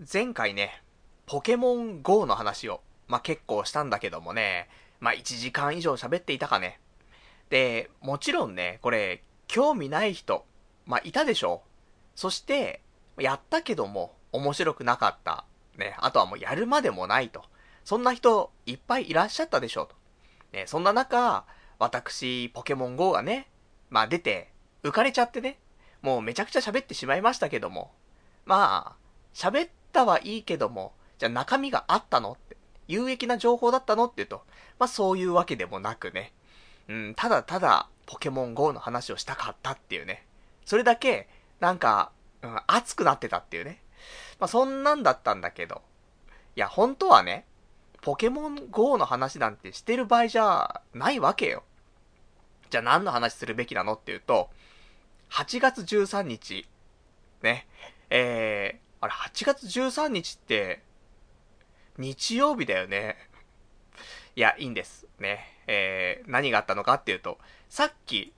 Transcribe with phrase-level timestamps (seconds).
[0.00, 0.80] 前回ね、
[1.26, 4.68] ポケモン GO の話を、まあ、結構したんだけどもね、
[5.00, 6.78] まあ、1時間以上喋っていたかね。
[7.50, 10.46] で、もちろんね、これ、興味ない人、
[10.86, 11.62] まあ、いたでしょ？
[12.14, 12.80] そして、
[13.18, 15.46] やったけども、面白くなかった。
[15.76, 17.44] ね、あとはもうやるまでもないと。
[17.84, 19.86] そんな人、いっぱいいらっしゃったでしょ？
[19.86, 19.96] と。
[20.52, 21.44] ね、そんな中、
[21.80, 23.48] 私、ポケモン GO がね、
[23.90, 24.52] まあ出て、
[24.84, 25.58] 浮かれちゃってね、
[26.02, 27.90] もうめちゃくちゃ喋ってしまいましたけども、
[28.44, 32.56] まあ、喋ったはいいけども、じゃあ中身があったのって、
[32.86, 34.42] 有益な情報だったのって言うと、
[34.78, 36.32] まあそういうわけでもなくね、
[36.88, 40.24] うん、ただただポケモン GO の話をしたかったっていうね、
[40.64, 41.28] それだけ、
[41.60, 42.10] なんか、
[42.42, 43.82] うん、熱くなってたっていうね。
[44.38, 45.82] まあそんなんだったんだけど、
[46.56, 47.44] いや本当はね、
[48.00, 51.64] ポケモン GO の話なんてしてる場合じゃないわけよ。
[52.70, 54.50] じゃあ何の話するべきなのっていうと、
[55.30, 56.66] 8月13日、
[57.42, 57.66] ね、
[58.10, 60.82] えー、あれ、8月13日って、
[61.98, 63.16] 日曜日だよね。
[64.34, 65.06] いや、いいんです。
[65.20, 65.40] ね。
[65.66, 67.38] えー、何があったのかっていうと、
[67.68, 68.32] さっき、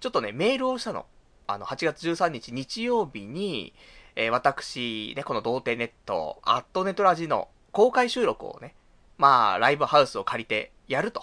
[0.00, 1.06] ちょっとね、メールをしたの。
[1.46, 3.74] あの、8月13日日曜日に、
[4.16, 8.74] えー、私、ね、この童貞ネット、アットネトラジの公開収録をね、
[9.18, 11.22] まあ、ライブハウスを借りてやると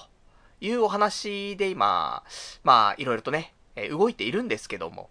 [0.61, 2.23] いうお話で今、
[2.63, 5.09] まあ、いろいろとね、えー、動いているんですけども。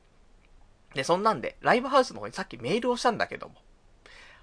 [0.94, 3.54] で、そんなんで、ライブハウスの方にさっきメールをしたんだけども。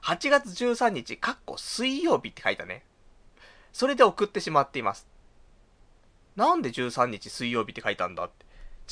[0.03, 2.83] 8月13日、かっこ水曜日って書いたね。
[3.73, 5.07] それで送ってしまっています。
[6.35, 8.45] なんで13日水曜日って書いたんだって。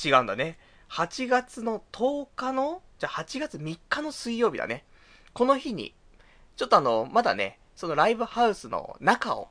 [0.08, 0.58] 違うんだね。
[0.90, 4.84] 8月の10日の、じゃあ8月3日の水曜日だね。
[5.32, 5.94] この日に、
[6.56, 9.48] ちょっとあの、まだね、そのライブハウスの中を、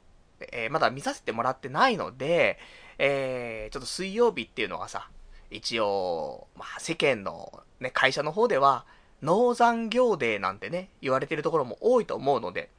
[0.51, 2.59] えー、まだ見させてもらってないので、
[2.97, 5.09] えー、ちょっと水曜日っていうのはさ、
[5.53, 8.85] 一応、まあ、世間の、ね、会社の方では、
[9.21, 12.71] 農残業デーなんてね、言われてるところも多いと思うので、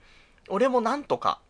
[0.49, 1.41] 俺もなんとか、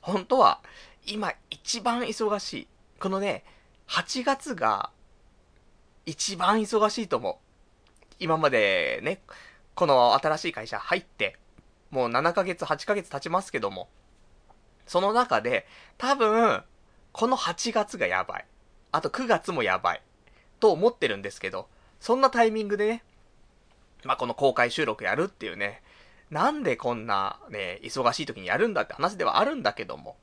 [0.00, 0.60] 本当は、
[1.04, 2.68] 今一番忙しい。
[3.00, 3.44] このね、
[3.88, 4.90] 8月が、
[6.06, 8.14] 一番忙しいと思う。
[8.20, 9.20] 今までね、
[9.74, 11.36] この新しい会社入って、
[11.90, 13.88] もう7ヶ月、8ヶ月経ちますけども、
[14.86, 15.66] その中で、
[15.98, 16.62] 多分、
[17.12, 18.46] この8月がやばい。
[18.92, 20.02] あと9月もやばい。
[20.60, 21.68] と思ってるんですけど、
[22.00, 23.02] そんなタイミングでね、
[24.04, 25.82] まあ、この公開収録やるっていうね、
[26.30, 30.16] なんでこんなね、忙しい時にやるんだって話ではあるんだけども、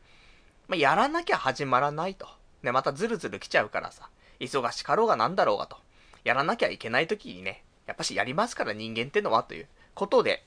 [0.67, 2.27] まあ、やらなきゃ始まらないと。
[2.63, 4.09] ね、またズルズル来ちゃうからさ、
[4.39, 5.77] 忙しかろうがなんだろうがと。
[6.23, 10.43] やらなきゃいけない時にね、やっぱしやりますから人間ってのはということで、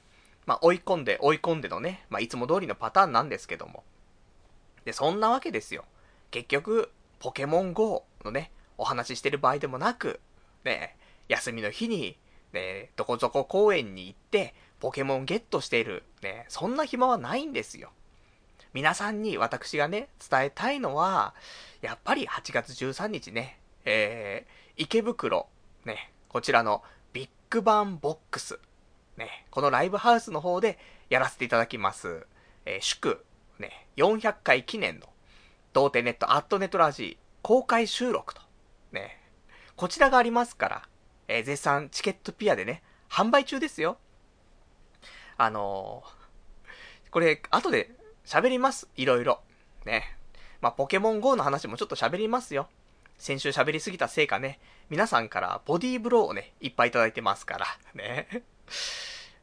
[0.47, 3.85] まあ、追い込んで追い込んでのね、まあ、いつも通りのパターンなんですけども。
[4.85, 5.85] で、そんなわけですよ。
[6.31, 10.21] 結局、ポケモン GO のね、お話ししてる場合でもなく、
[10.65, 10.97] ね、
[11.29, 12.17] 休みの日に、
[12.55, 17.91] ね、どこぞこ公園に行って、ポケモンゲットしている、ね、そんな暇はないんですよ。
[18.73, 21.35] 皆さんに私がね、伝えたいのは、
[21.83, 25.47] やっぱり8月13日ね、えー、池袋、
[25.85, 26.83] ね、こちらの
[27.13, 28.59] ビッグバンボックス、
[29.19, 30.79] ね、このライブハウスの方で
[31.11, 32.27] やらせていただきます。
[32.65, 33.23] えー、祝、
[33.59, 35.09] ね、400回記念の、
[35.75, 38.41] 童貞ネット at ねとらじ公開収録と
[38.93, 39.21] ね、
[39.77, 40.83] こちらがありますから、
[41.29, 43.99] えー、絶賛チケットピアでね、販売中ですよ。
[45.37, 47.91] あのー、これ、後で
[48.25, 48.89] 喋ります。
[48.97, 49.41] いろいろ。
[49.85, 50.17] ね。
[50.61, 52.69] まあ、ポケモン GO の話もちょっと喋りますよ。
[53.19, 54.59] 先週喋りすぎたせいかね、
[54.89, 57.67] 皆さんからボディーブローをね、いっぱいいただいてますから。
[57.95, 58.45] ね。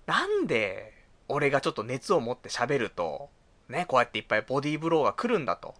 [0.05, 0.93] なんで、
[1.27, 3.29] 俺がちょっと熱を持って喋ると、
[3.69, 5.75] ね、こうやっていっぱいボディーブローが来るんだと。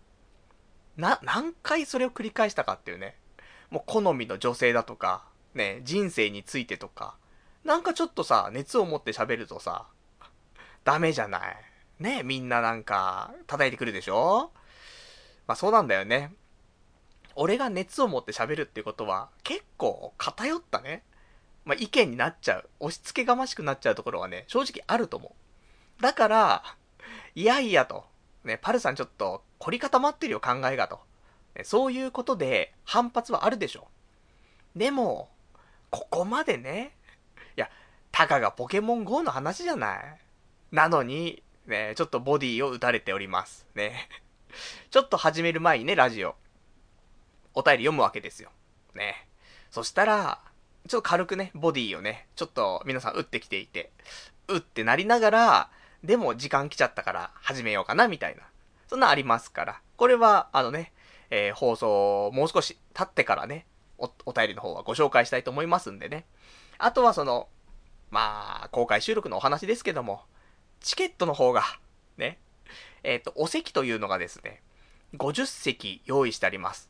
[0.97, 3.15] な、何回それを繰り返したかっていうね。
[3.69, 7.15] もう好みの女性だとか、ね、人生についてとか、
[7.63, 9.87] なんかちょっとさ、熱を持って喋るとさ、
[10.83, 11.55] ダメじゃない。
[11.99, 14.51] ね、みんななんか、叩いてくるでしょ？
[15.47, 16.33] まあそうなんだよね。
[17.35, 21.03] 俺が熱を持って喋るってことは、結構偏ったね、
[21.65, 22.69] まあ意見になっちゃう。
[22.79, 25.35] 押し付けがましくなっちゃうところはね、正直あると思
[25.99, 26.01] う。
[26.01, 26.63] だから、
[27.35, 28.05] いやいやと。
[28.43, 30.99] ね、パルさんちょっと凝り固まってるよ考えがと。
[31.63, 33.87] そういうことで反発はあるでしょ。
[34.75, 35.29] でも、
[35.89, 36.95] ここまでね、
[37.55, 37.69] いや、
[38.11, 40.01] たかがポケモン GO の話じゃない。
[40.71, 43.65] なのに、ね、ちょっとボディを打たれております。
[43.75, 44.09] ね。
[44.89, 46.35] ちょっと始める前にね、ラジオ。
[47.53, 48.51] お便り読むわけですよ。
[48.93, 49.27] ね。
[49.71, 50.41] そしたら、
[50.87, 53.91] ちょっと軽くね、ボディをね、ちょっと皆さん打ってきていて、
[54.47, 55.69] 打ってなりながら、
[56.03, 58.43] でも時間来ちゃったから始めようかな、みたいな。
[58.87, 59.81] そんなありますから。
[59.97, 60.93] これは、あのね、
[61.29, 63.65] えー、放送もう少し経ってからね、
[63.97, 66.25] お、お便りの方はご紹介したいと思いますんでね。
[66.77, 67.47] あとはその、
[68.11, 70.21] まあ、公開収録のお話ですけども、
[70.79, 71.63] チケットの方が、
[72.17, 72.39] ね、
[73.03, 74.61] えっ、と、お席というのがですね、
[75.15, 76.89] 50席用意してあります。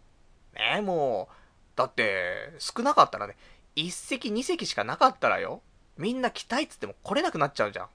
[0.54, 1.36] ねもう、
[1.76, 3.36] だって、少なかったらね、
[3.76, 5.62] 1席2席しかなかったらよ、
[5.98, 7.88] みんな来たいっつっても来れなくなっちゃうじゃん。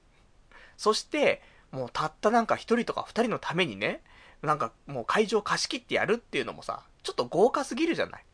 [0.76, 4.02] そして、もうたったなんか1人とか2人のためにね、
[4.42, 8.24] なんかもう会場貸し切ってやるっていうのもさ、ちょっと豪華すぎるじゃない？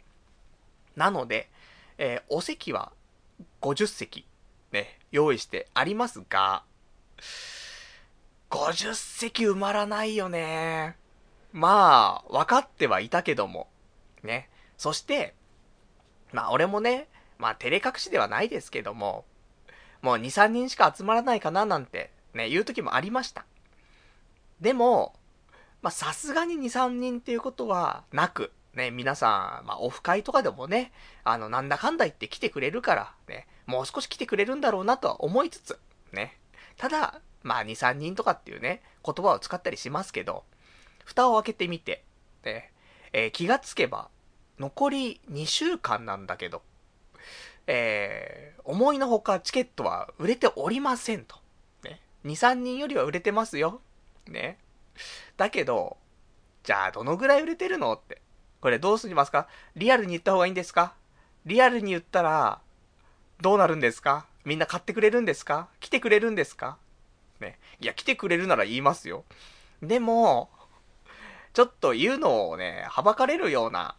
[0.97, 1.49] なので、
[1.99, 2.93] えー、お席は
[3.61, 4.27] 50席、
[4.73, 6.65] ね、用意してありますが、
[8.51, 10.97] 50席埋まらないよね。
[11.53, 13.69] まあ、分かってはいたけども。
[14.23, 14.49] ね。
[14.77, 15.35] そして、
[16.33, 17.09] まあ俺もね、
[17.39, 19.25] まあ照れ隠しではないですけども、
[20.03, 23.45] もう2、3人しか集まらないかななんて、ね、言う時もありました。
[24.61, 25.15] でも、
[25.83, 30.93] まあさすがに2、3人っていうことはなく、ね、皆さん、まあオフ会とかでもね、
[31.25, 35.79] あの、なんだかんだ言って来てくれるから、ね、もう少し来てくれるんだろうなとは思いつつ、
[36.13, 36.39] ね。
[36.77, 40.45] ただ、まあ2、3人とかっていうね、言葉を使ったりしますけど、
[41.05, 42.05] 蓋を開けてみて、
[42.45, 42.73] ね、
[43.13, 44.09] えー、気がつけば、
[44.59, 46.63] 残り2週間なんだけど、
[47.67, 51.37] えー、思いのほかチケットは売れておりませんと。
[51.85, 52.01] ね。
[52.25, 53.81] 2、3人よりは売れてますよ。
[54.27, 54.59] ね。
[55.39, 55.97] だけど、
[56.65, 58.21] じゃあどのぐらい売れてるのって。
[58.61, 59.47] これどうしますか？
[59.77, 60.95] リアルに言った方がいいんですか？
[61.47, 62.61] リアルに言ったら、
[63.41, 64.27] どうなるんですか？
[64.45, 65.69] みんな買ってくれるんですか？
[65.79, 66.77] 来てくれるんですか？
[67.41, 67.59] ね。
[67.81, 69.25] いや、来てくれるなら言いますよ。
[69.81, 70.51] でも、
[71.53, 73.97] ちょっと言うのをね、はばかれるような、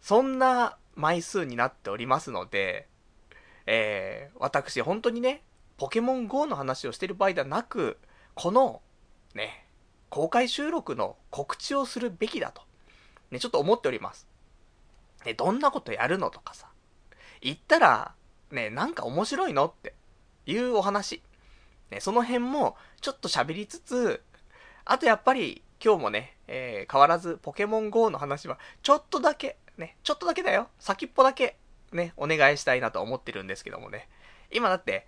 [0.00, 2.86] そんな枚数になっておりますので、
[3.66, 5.42] えー、私、本当にね、
[5.76, 7.98] ポケモン GO の話をしてる場合ではなく、
[8.34, 8.80] この、
[9.34, 9.61] ね、
[10.12, 12.60] 公開収録の告知をするべきだと、
[13.30, 14.28] ね、ちょっと思っております。
[15.24, 16.68] ね、どんなことやるのとかさ、
[17.40, 18.12] 言ったら、
[18.50, 19.94] ね、なんか面白いのって
[20.44, 21.22] いうお話。
[21.90, 24.22] ね、その辺もちょっと喋りつつ、
[24.84, 30.68] あとやっぱり今日もね、えー、変わらずポケモン GO の話はちょっとだけ、ね、ちょっとだけだよ。
[30.78, 31.56] 先っぽだけ、
[31.90, 34.10] ね、お願いしたいなと思ってるんですけどもね。
[34.50, 35.06] 今だって、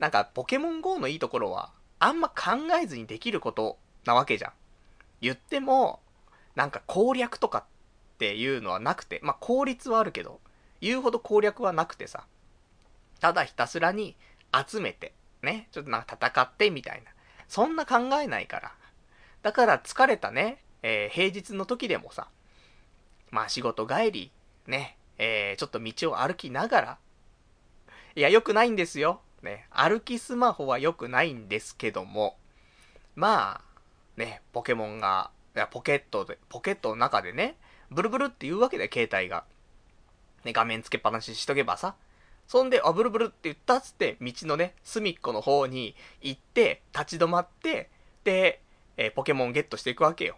[0.00, 1.70] なんかポケモン GO のいいところは、
[2.00, 2.34] あんま考
[2.82, 3.78] えずにできること
[4.08, 4.52] なわけじゃん。
[5.20, 6.00] 言っても、
[6.54, 7.64] なんか攻略とかっ
[8.18, 10.40] ていうのはなくて、まあ効率はあるけど、
[10.80, 12.24] 言うほど攻略はなくてさ、
[13.20, 14.16] ただひたすらに
[14.52, 15.12] 集めて、
[15.42, 17.10] ね、ちょっとなんか戦ってみたいな。
[17.48, 18.72] そんな考えないから。
[19.42, 22.28] だから疲れたね、えー、平日の時でもさ、
[23.30, 24.30] まあ仕事帰り、
[24.66, 26.98] ね、えー、ちょっと道を歩きながら、
[28.16, 29.20] いや、良くないんですよ。
[29.42, 32.36] ね、歩きスマホは良くないんですけども、
[33.14, 33.67] まあ、
[34.18, 37.56] ね、ポケモンが、いや、ポケットで、ポケットの中でね、
[37.90, 39.44] ブルブルって言うわけで、携帯が。
[40.44, 41.94] ね、画面つけっぱなししとけばさ。
[42.48, 47.90] そんで、あ、ブルブルって言ったっつって、道のね、隅っこの方に行って、立ち止まって、
[48.24, 48.60] で、
[48.96, 50.36] えー、ポケモンゲットしていくわけよ。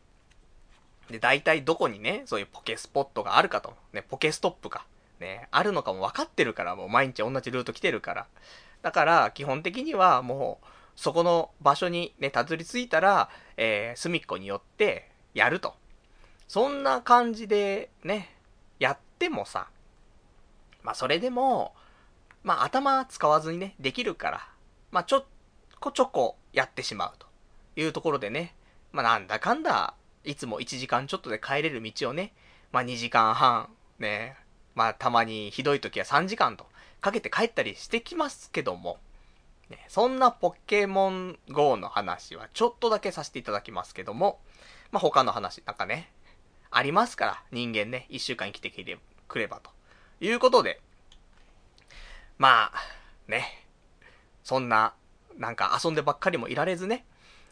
[1.09, 3.75] で、大体どこにね、そういうポケスポットがあるかと。
[3.95, 4.87] ね、ポケストップか。
[5.21, 8.27] ね、あるのかも分かってるから、もう毎日同じルート来てるから。
[8.83, 10.67] だから、基本的にはもう、
[10.97, 13.31] そこの場所にね、たどり着いたら、
[13.63, 15.75] えー、隅っこに寄って、やると。
[16.49, 18.35] そんな感じで、ね、
[18.79, 19.69] やってもさ、
[20.83, 21.75] まあそれでも、
[22.43, 24.49] まあ頭使わずにね、できるから、
[24.91, 25.27] まあちょ
[25.79, 27.27] こちょこやってしまうと
[27.77, 28.55] いうところでね、
[28.93, 29.93] まあなんだかんだ
[30.25, 32.33] いつも1時間ちょっとで帰れる道をね、
[32.73, 33.69] まあ2時間半、
[33.99, 34.37] ね、
[34.75, 36.65] まあたまにひどい時は3時間と
[37.03, 38.97] かけて帰ったりしてきますけども、
[39.71, 44.41] ね、そんなポケモン GO の話はちょっとだけさせていただきますけども、
[44.91, 46.13] まあ他の話なんかね、
[46.71, 48.71] ありますから、人間ね、1週間生きて
[49.29, 49.71] くればと
[50.21, 50.81] いうことで、
[52.39, 52.73] まあ、
[53.29, 53.67] ね、
[54.43, 54.95] そんな、
[55.37, 57.05] なんか遊んでばっかりもいられずね、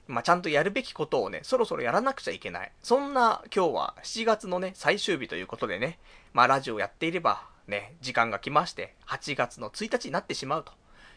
[0.09, 2.73] まあ、ちゃんとやるべきことをね、そろそろやらなくちゃいけない。
[2.83, 5.99] そんな今日は7月のね、最終日ということでね、
[6.33, 10.73] まあラジオやっていればね、時間が来まして、8月の1日になってしまうと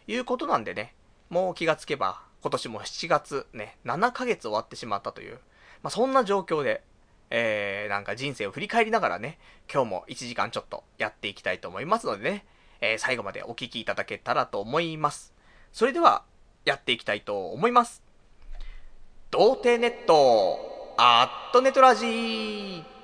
[0.08, 0.96] いうことなんでね、
[1.30, 5.40] もう気がつけば今年も7月ね、7ヶ月終わってしまったという、
[5.84, 6.84] まあそんな状況で、
[7.30, 9.38] えー、なんか人生を振り返りながらね、
[9.72, 12.46] 今日も1時間ちょっとやっていきたいと思いますのでね、
[12.82, 15.34] えー、最後までお聴きいただけたらと思います。
[15.72, 16.24] それでは、
[16.66, 18.04] やっていきたいと思います。
[19.32, 23.01] 童貞ネット、アットネトラジー。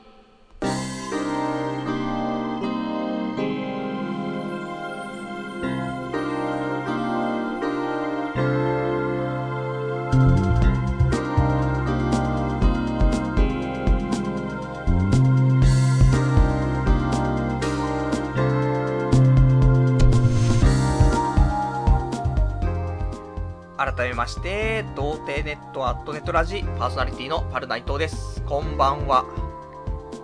[23.77, 28.41] 改めまして、童貞ネットアットネットラジパーソナリティのパルナイトです。
[28.43, 29.23] こんばんは。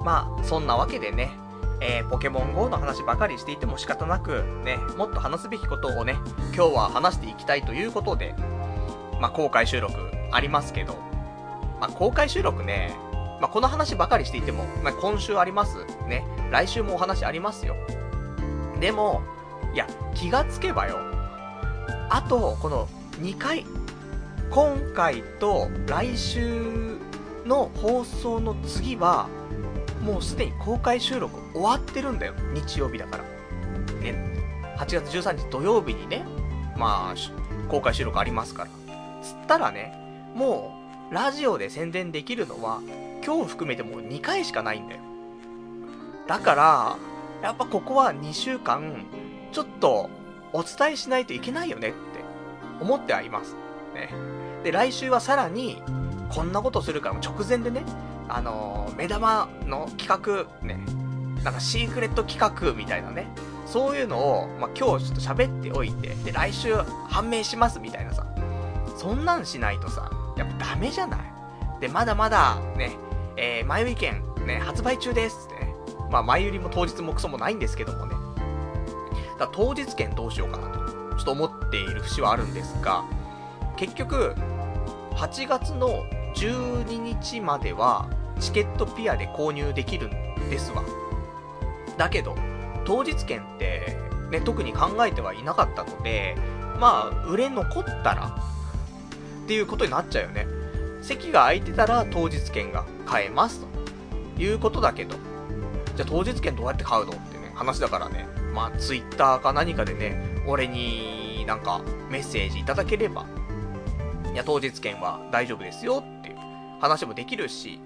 [0.04, 1.30] まあ、そんなわけでね、
[1.80, 6.16] えー、ポケモン GO の話ばかりしていても仕方なく、ね、もっと話すべきことをね、
[6.56, 8.34] 今日は話していきたいということで、
[9.22, 9.94] まあ、公開収録
[10.32, 10.96] ありますけど、
[11.80, 12.96] まあ、公開収録ね、
[13.40, 15.86] まあ、この話ばかりしていても、まあ、今週あります。
[16.08, 17.76] ね、来週もお話ありますよ。
[18.80, 19.22] でも、
[19.76, 20.98] いや、気がつけばよ、
[22.10, 22.88] あと、この
[23.22, 23.64] 2回、
[24.50, 26.98] 今回と来週
[27.46, 29.28] の放送の次は、
[30.02, 32.34] もうすでに公開収録終わってるんだよ。
[32.54, 33.24] 日曜日だから。
[34.02, 34.34] ね。
[34.78, 36.26] 8月13日土曜日にね、
[36.76, 38.70] まあ、公開収録ありますから。
[39.22, 39.94] つったらね、
[40.34, 40.76] も
[41.12, 42.82] う、ラジオで宣伝できるのは、
[43.24, 45.02] 今日含めてもう2回しかないんだよ。
[46.28, 46.98] だから、
[47.44, 49.06] やっぱここは2週間、
[49.52, 50.10] ちょっと、
[50.52, 51.94] お伝えしないといけないよね
[52.80, 53.56] 思ってはいます。
[53.94, 54.10] ね。
[54.64, 55.82] で、来週はさらに、
[56.30, 57.84] こんなことするから直前でね、
[58.28, 60.84] あのー、目玉の企画、ね、
[61.44, 63.28] なんかシークレット企画みたいなね、
[63.66, 66.76] そういうのを、まあ、今日ちょっと喋っておいて、で、来週
[67.10, 68.26] 判明しますみたいなさ、
[68.98, 71.20] そんなんしないとさ、やっぱダメじゃない？
[71.82, 72.98] で、まだまだ、ね、
[73.36, 75.76] えー、前売り券、ね、発売中ですってね。
[76.10, 78.16] まあ、前売りも当日もクソもないんですけどもね。
[79.38, 80.80] だ当日券どうしようかなと、
[81.18, 83.04] ちょっと思っている節はあるんですが、
[83.76, 84.36] 結局、
[85.16, 86.06] 8月の
[86.36, 90.84] 12日までは、チケットピアで購入できるんですわ。
[91.98, 92.36] だけど、
[92.86, 93.98] 当日券って、
[94.32, 96.36] ね、特に考えてはいなかったので、
[96.80, 98.36] まあ、売れ残ったら、
[99.44, 100.48] っていうことになっちゃうよね。
[101.02, 103.66] 席が空いてたら当日券が買えます
[104.36, 105.16] ということだけど、
[105.96, 113.26] じゃあ当日券どうやって買うのってね、話だからね、まあ、ツイッターか何かでね、俺になんかメッセージいただければ、
[114.32, 116.36] いや、当日券は大丈夫ですよっていう
[116.80, 117.80] 話もできるし、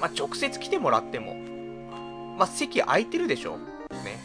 [0.00, 1.34] まあ、直接来てもらっても、
[2.36, 3.58] まあ、席空いてるでしょ？
[4.04, 4.18] ね。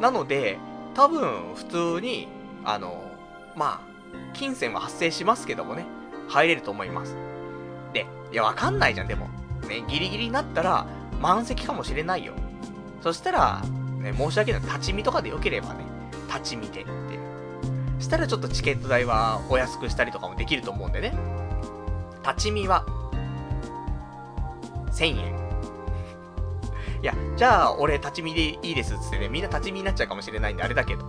[0.00, 0.58] なので、
[0.94, 1.64] 多分、普
[1.98, 2.28] 通に、
[2.64, 3.02] あの、
[3.54, 3.90] まあ、
[4.32, 5.84] 金銭は発生しますけどもね、
[6.28, 7.16] 入れると思います。
[7.92, 9.28] で、いや、わかんないじゃん、でも。
[9.68, 10.86] ね、ギリギリになったら、
[11.20, 12.32] 満席かもしれないよ。
[13.02, 13.62] そしたら、
[14.00, 14.62] ね、申し訳ない。
[14.62, 15.84] 立ち見とかでよければね、
[16.28, 16.90] 立ち見でって。
[17.98, 21.12] したらちょっとチケット代はお安くしたりとかもできると思うんでね。
[22.22, 22.84] 立ち見は、
[24.92, 25.40] 1000円。
[27.02, 31.04] いや、じゃあ、俺立ち見でいいですっつってね、みんな立ち見になっちゃうかもしれないんであれだけど。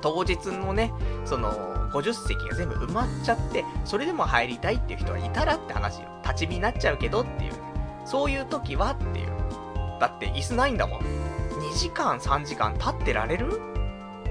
[0.00, 0.92] 当日のね、
[1.24, 1.52] その、
[1.90, 6.08] 50席が全部埋まっちゃって、それでも入りたいっていう人がいたらって話よ。
[6.22, 7.58] 立ち見になっちゃうけどっていう、ね、
[8.04, 9.28] そういう時はっていう。
[10.00, 11.00] だって椅子ないんだもん。
[11.68, 13.60] 2時間3時間立ってられる？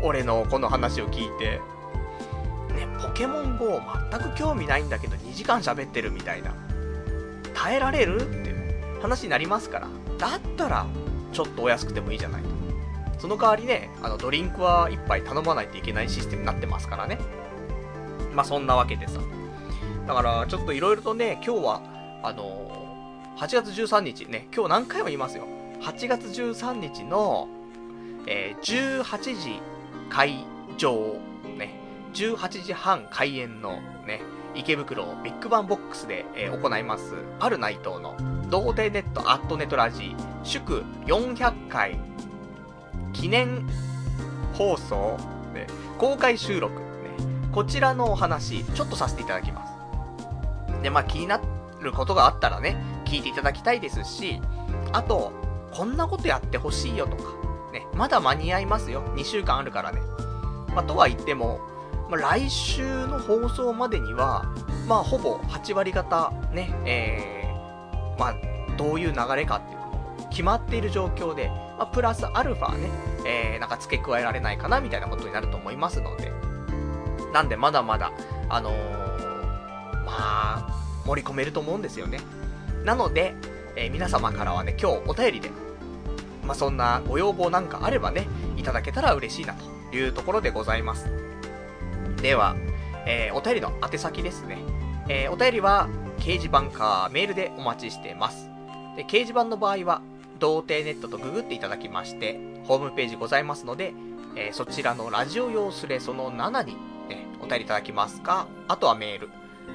[0.04, 1.62] 俺のこの話を聞いて。
[2.74, 3.80] ね、ポケモン GO
[4.12, 6.54] 全く興味ないんだけど2時間喋ってるみたいな。
[7.54, 8.22] 耐えられる？
[8.22, 8.56] って
[9.02, 9.88] 話になりますから。
[10.18, 10.88] だったら、
[11.32, 12.50] ちょっとお安くてもいいじゃないと。
[13.20, 17.20] その代わりね、あの、ドリンクは1杯頼まないといけないシステムになってますからね。
[18.34, 19.20] まあ、そんなわけでさ。
[20.08, 21.82] だから、ちょっといろいろとね、今日は、
[22.24, 25.48] あのー、8月13日ね、今日何回も言いますよ。
[25.82, 27.48] 8月13日の、
[28.26, 29.62] えー、18時
[30.10, 30.46] 開
[30.78, 31.16] 場、
[31.58, 31.80] ね、
[32.14, 34.22] 18時半開演のね、
[34.56, 38.16] 池袋ビッグバンボックスで、えー、行います、ある内藤の、
[38.50, 42.00] 童貞ネットアットネトラジ祝400回
[43.14, 43.68] 記念
[44.54, 45.18] 放送、
[45.54, 45.68] ね、
[45.98, 46.86] 公開収録、ね、
[47.52, 49.74] こちらのお話、ちょっとさせていただきます。
[50.82, 51.42] で、まあ気にな
[51.82, 54.42] ることがあったらね、聞いていただきたいですし、
[54.92, 55.32] あと、
[55.78, 57.36] こんなことやってほしいよとか、
[57.72, 59.04] ね、まだ間に合いますよ。
[59.16, 60.02] 2週間あるからね。
[60.74, 61.60] まあ、とは言っても、
[62.10, 64.52] まあ、来週の放送までには、
[64.88, 68.36] まあ、ほぼ8割方、ね、えー、まあ、
[68.76, 72.90] どういう流れかっていうのも決まっている状況で、まあ、プラスアルファね、
[73.28, 76.32] えー、なんか付け加えられないかなみたいなことになると思いますので、
[77.32, 78.12] なんでまだまだ、
[78.50, 82.20] あのー、まあ、盛り込めると思うんですよね。
[82.84, 83.36] なので、
[83.76, 85.52] えー、皆様からはね、今日お便りで、
[86.48, 88.26] まあ、そんなご要望なんかあればね、
[88.56, 89.54] いただけたら嬉しいな
[89.92, 91.12] というところでございます。
[92.22, 92.56] では、
[93.06, 94.58] えー、お便りの宛先ですね。
[95.10, 95.88] えー、お便りは、
[96.20, 98.50] 掲示板かメールでお待ちしてます。
[98.96, 100.02] で、掲示板の場合は、
[100.40, 103.94] 童貞ネットとググっていただきまして、ホームページございますので、
[104.36, 106.74] えー、そちらのラジオ用スレその7に、
[107.10, 109.30] ね、お便りいただきますか、あとはメール。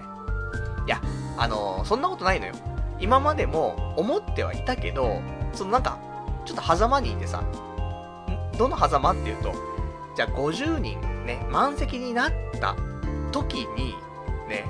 [0.86, 1.02] いや、
[1.38, 2.54] あのー、そんなことないのよ。
[3.04, 6.00] 今までも思ってはいたけど、そのなんか、
[6.46, 7.44] ちょっと狭間にいてさ、
[8.58, 9.54] どの狭間っていうと、
[10.16, 12.32] じゃあ50人ね、満席になっ
[12.62, 12.78] た
[13.34, 13.94] 時に、
[14.48, 14.64] ね、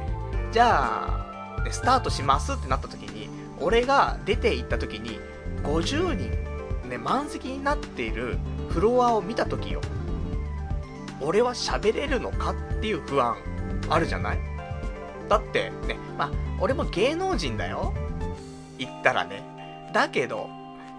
[0.51, 3.29] じゃあ、ね、スタートしますってなった時に、
[3.61, 5.19] 俺が出て行った時に、
[5.61, 9.79] 50人、ね、満席になっているフロアを見た時よ。
[11.21, 13.35] 俺は喋れるのかっていう不安、
[13.89, 14.39] あるじゃない？
[15.29, 17.93] だって、ね、まあ、俺も芸能人だよ。
[18.85, 19.43] 言ったらね。
[19.93, 20.49] だけど、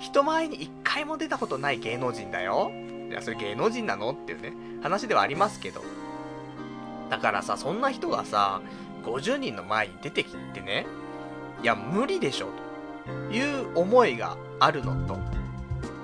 [0.00, 2.70] 人前に一回も出たことない芸能人だよ。
[3.08, 4.12] いや、それ芸能人なの？
[4.12, 5.82] っていうね、話ではありますけど。
[7.10, 8.60] だからさ、そんな人がさ、
[9.04, 10.86] 50人の前に出てきてね、
[11.62, 12.48] いや、無理でしょ、
[13.30, 15.18] という思いがあるのと。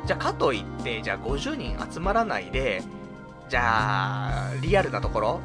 [0.07, 2.83] じゃあ、かといって、じゃあ50人集まらないで、
[3.49, 5.41] じゃあ、リアルなところ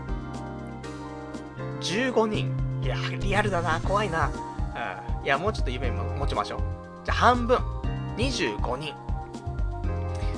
[1.81, 2.51] ?15 人。
[2.83, 4.29] いや、リアルだな、怖いな。
[5.25, 6.59] いや、もうちょっと夢持ちましょう。
[7.03, 7.57] じゃあ、半分。
[8.17, 8.93] 25人。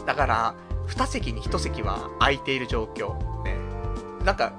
[0.05, 0.55] だから、
[0.87, 3.13] 2席に1席は空いている状況。
[3.43, 3.57] ね。
[4.23, 4.53] なんか、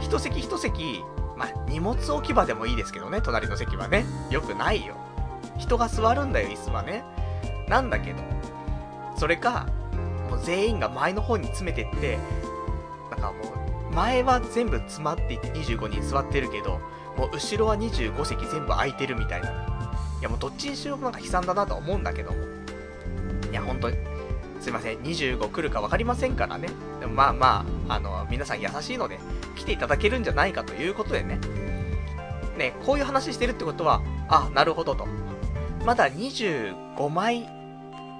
[0.00, 1.02] 1席1席、
[1.36, 4.06] まあ、荷物置き場でもいいですけどね、隣の席はね。
[4.30, 4.94] よくないよ。
[5.58, 7.04] 人が座るんだよ、椅子はね。
[7.68, 8.22] なんだけど、
[9.16, 9.66] それか、
[10.30, 12.18] もう全員が前の方に詰めてって、
[13.10, 13.42] なんかも
[13.90, 16.80] う、前は全部詰まっていて25人座ってるけど、
[17.16, 19.50] もう後ろは25席全部空いてるみたいな。
[20.20, 22.38] いやもうどっちにしろなんか悲惨だなとは思うんだけども。
[23.50, 23.96] いや、本当に、
[24.60, 26.68] すいません、25来るか分かりませんからね。
[26.98, 29.20] でもまあまあ、あの、皆さん優しいので、
[29.54, 31.38] 来ていただけるんじゃないかということでね。
[32.58, 35.06] ね、こういう話してるってことは、あ、なるほどと。
[35.84, 37.48] まだ25枚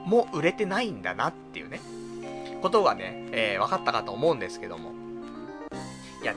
[0.04, 1.80] も売れてないんだなっていうね、
[2.62, 4.92] ことがね、えー、分かったかと思うんですけども。
[6.22, 6.34] いや、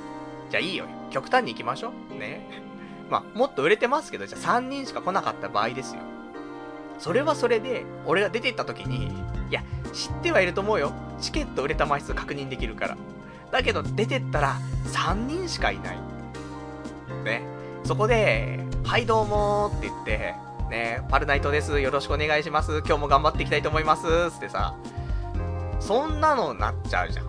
[0.49, 0.85] じゃあいいよ。
[1.09, 2.17] 極端に行きましょう。
[2.17, 2.47] ね。
[3.09, 6.01] まあ、もっと売れてますけど、じゃあ3人しか来なかった場合ですよ。
[6.99, 9.07] それはそれで、俺が出て行った時に、
[9.49, 9.61] いや、
[9.93, 10.91] 知ってはいると思うよ。
[11.19, 12.97] チケット売れた枚数確認できるから。
[13.51, 14.55] だけど、出てったら、
[14.87, 15.97] 3人しかいない。
[17.23, 17.43] ね。
[17.83, 20.35] そこで、はいどうもーって言って、
[20.69, 21.79] ね、パルナイトです。
[21.79, 22.79] よろしくお願いします。
[22.85, 24.05] 今日も頑張っていきたいと思います。
[24.35, 24.75] ってさ、
[25.79, 27.25] そんなのなっちゃうじゃん。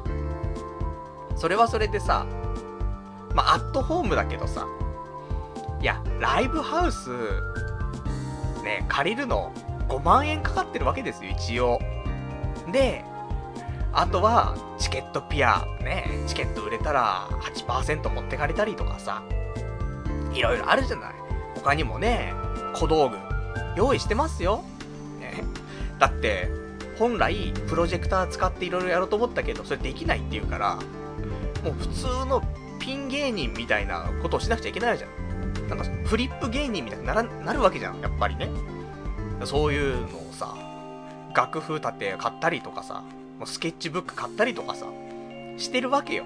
[1.37, 2.27] それはそれでさ、
[3.35, 4.67] まあ、アットホームだけどさ、
[5.81, 7.11] いや、ライブハウス、
[8.65, 9.53] ね、借りるの
[9.89, 11.79] 5万円かかってるわけですよ、一応。
[12.73, 13.05] で、
[13.93, 19.23] あとは、チケットピア、ね、チケット売れたら8%持ってかれたりとかさ、
[20.33, 21.15] いろいろあるじゃない。
[21.55, 22.33] 他にもね、
[22.75, 23.17] 小道具、
[23.77, 24.63] 用意してますよ。
[25.21, 25.43] ね、
[25.99, 26.49] だって、
[26.99, 30.75] 本来、プロジェクター使っていろいろやろうと思ったけど、それできないって言うから、
[31.65, 32.43] もう普通の
[32.89, 35.69] ピン芸人みたいなことをしなくちゃいけないじゃん。
[35.69, 38.49] なんか、フリップ芸人みたいにならなるわけじゃん、やっぱりね。
[39.45, 40.57] そういうのをさ、
[41.35, 43.05] 楽譜立て買ったりとかさ、
[43.39, 44.87] もうスケッチブック買ったりとかさ、
[45.59, 46.25] してるわけよ。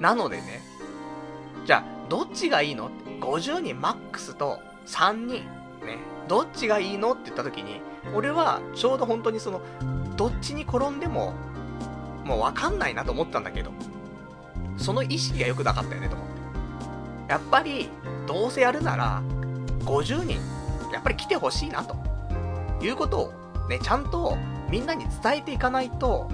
[0.00, 0.62] なのでね、
[1.64, 5.44] じゃあ、どっちがいいの ?50 人マックスと3人、ね、
[6.26, 7.80] どっちがいいのって言った時に、
[8.16, 9.60] 俺はちょうど本当にその、
[10.16, 11.34] どっちに転んでも、
[12.24, 13.70] もうわかんないなと思ったんだけど、
[14.76, 16.34] その意識が良くなかったよねと思って。
[17.32, 17.88] やっぱり、
[18.26, 19.22] どうせやるなら、
[19.80, 20.38] 50人、
[20.92, 21.96] やっぱり来てほしいなと。
[22.82, 23.32] いうことを、
[23.68, 24.36] ね、ちゃんと
[24.70, 26.28] みんなに伝えていかないと、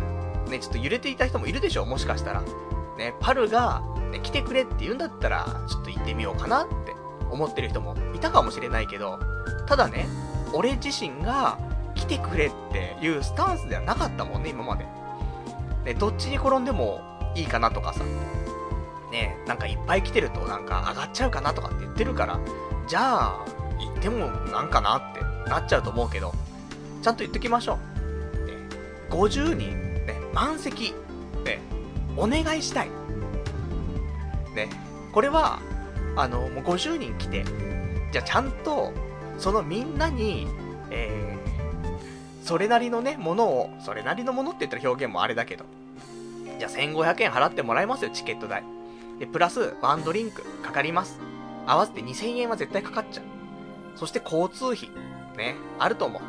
[0.48, 2.42] ね、ちょっと揺れていた人もいるでしょうもしかしたら。
[2.98, 6.94] ね、パルが、ね、来てくれって言うんだったら、ちょっと行ってみようかなって
[7.30, 9.18] 思ってる人もいたかもしれないけど、
[9.66, 10.06] ただね、
[10.52, 11.58] 俺自身が
[11.94, 14.86] 来てくれっていうスタンスではなかったもんね、今まで。
[15.84, 17.00] ね、どっちに転んでも
[17.34, 18.04] いいかなとかさ、
[19.10, 22.40] ね、なんかいっぱい来てるとなんか上がっちゃうかなとかって言ってるから、
[22.86, 23.44] じゃあ、
[23.78, 26.32] 行ってもなんかなってなっちゃうと思うけど、
[27.02, 27.78] ちゃんと言っときましょ
[28.34, 28.46] う。
[28.46, 28.54] ね、
[29.10, 29.70] 50人、
[30.06, 30.94] ね、満席、
[31.44, 31.60] ね、
[32.16, 32.88] お願いしたい。
[34.54, 34.68] ね、
[35.12, 35.60] これは、
[36.16, 37.44] あの、もう50人来て、
[38.12, 38.92] じゃあちゃんと、
[39.38, 40.46] そのみんなに、
[40.90, 45.64] えー、それなりのね、ものを、それなりのものって言ったら表現もあれだけど、
[46.60, 48.62] じゃあ1500円払ってもらいますよ、チケット代。
[49.18, 51.18] で、プラス、ワンドリンクかかります。
[51.66, 53.24] 合わせて2000円は絶対かかっちゃう。
[53.96, 54.90] そして交通費、
[55.38, 56.22] ね、あると思う。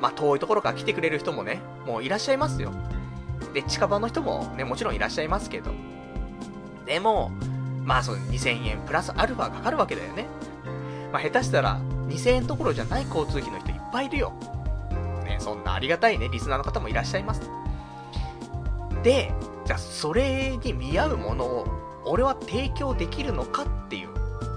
[0.00, 2.70] まあ、遠いところから来てくれる人もね、もういらっしゃいますよ。
[3.54, 5.70] で、近場の人もね、もちろんいらっしゃいますけど。
[6.84, 7.30] でも、
[7.82, 10.26] まあその2000円プラスアルファかかるわけだよね。
[11.12, 14.34] まあ下手したら2000円どころじゃない交通費の人いっぱいいるよ。
[15.24, 17.48] ね、そんなありがたいね、リスナーの方もいらっしゃいます。
[19.06, 19.32] で、
[19.64, 21.66] じゃあそれに見合うものを
[22.04, 24.08] 俺は提供できるのかっていう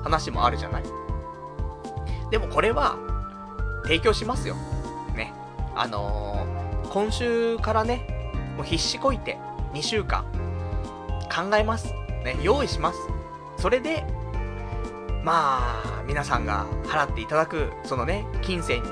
[0.02, 0.84] 話もあるじゃない。
[2.32, 2.98] でもこれは
[3.84, 4.56] 提供しますよ。
[5.16, 5.32] ね。
[5.76, 9.38] あのー、今週からね、もう必死こいて
[9.76, 10.26] 2週間
[11.32, 11.94] 考えます。
[12.24, 13.00] ね、用意します。
[13.60, 14.04] それで、
[15.24, 18.90] まあ、皆さんが払っていただく、そのね、金銭に、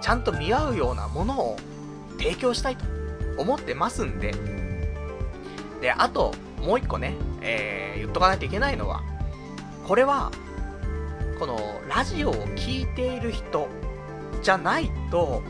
[0.00, 1.56] ちゃんと見合うようなものを
[2.18, 2.84] 提供したいと
[3.36, 4.32] 思ってますんで、
[5.80, 9.02] で、あと、もう一個ね、えー、言っとかないといけないのは、
[9.86, 10.30] これは、
[11.38, 13.68] この、ラジオを聴いている人
[14.42, 15.42] じゃないと、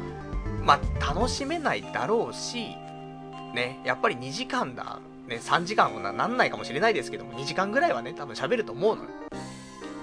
[0.62, 2.76] まあ、楽しめないだろうし、
[3.54, 9.08] ね、やっぱり2時間だ、ね、3時間はなんないかもしれないですけども、2時間ぐらいはね、多分喋ると思うのよ。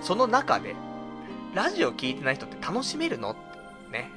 [0.01, 0.75] その中で、
[1.53, 3.35] ラジオ聴いてない人って楽しめるの？
[3.91, 4.11] ね。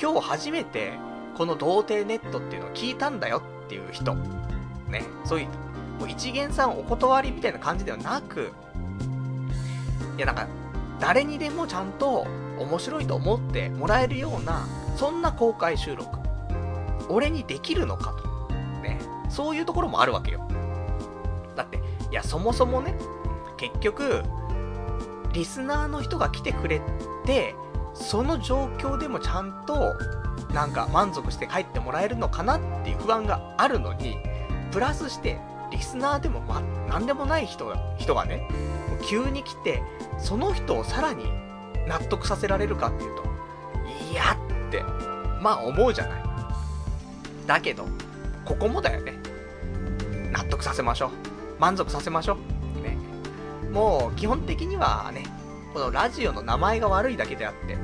[0.00, 0.92] 今日初めて、
[1.36, 4.16] この童貞ネットっていうのを聞いたんだよっていう人。
[4.88, 5.02] ね。
[5.24, 5.46] そういう、
[6.00, 8.52] もう一元さんお断りみたいな感じではなく、
[10.16, 10.46] いやなんか、
[10.98, 12.26] 誰にでもちゃんと
[12.58, 16.18] 面白いと思ってもらえるような、そんな公開収録。
[17.08, 18.14] 俺にできるのか
[18.48, 18.54] と。
[18.82, 18.98] ね。
[19.28, 20.40] そういうところもあるわけよ。
[21.54, 21.78] だって、
[22.10, 22.94] いや、そもそもね、
[23.56, 24.22] 結局、
[25.32, 26.80] リスナーの人が来てくれ
[27.26, 27.54] て、
[27.94, 29.94] その状況でもちゃんと、
[30.52, 34.18] なんか満足して帰ってもらえるのかなっていう不安があるのに、
[34.72, 35.38] プラスして、
[35.70, 38.48] リスナーでもま、なんでもない人が、人がね、
[39.08, 39.82] 急に来て、
[40.18, 41.24] その人をさらに
[41.86, 43.24] 納得させられるかっていうと、
[44.12, 44.36] いや
[44.68, 44.82] って、
[45.40, 46.22] まあ思うじゃない。
[47.46, 47.86] だけど、
[48.44, 49.14] ここもだよね。
[50.32, 51.10] 納得させましょう。
[51.58, 52.36] 満足させましょ
[52.78, 52.82] う。
[52.82, 52.96] ね。
[53.72, 55.24] もう、基本的にはね、
[55.72, 57.76] このラジオの名前が悪いだけであって、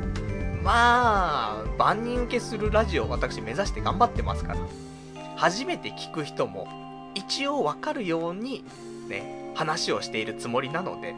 [0.62, 4.60] まあ、万人受けするラジオを私目指して頑張ってますから。
[5.42, 6.68] 初めて聞く人も、
[7.16, 8.64] 一応わかるように、
[9.08, 11.16] ね、話をしているつもりなので、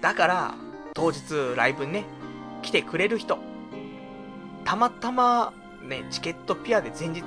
[0.00, 0.54] だから、
[0.94, 2.04] 当日ライブにね、
[2.62, 3.36] 来てくれる人、
[4.64, 7.22] たまたま、ね、チケットピアで前日、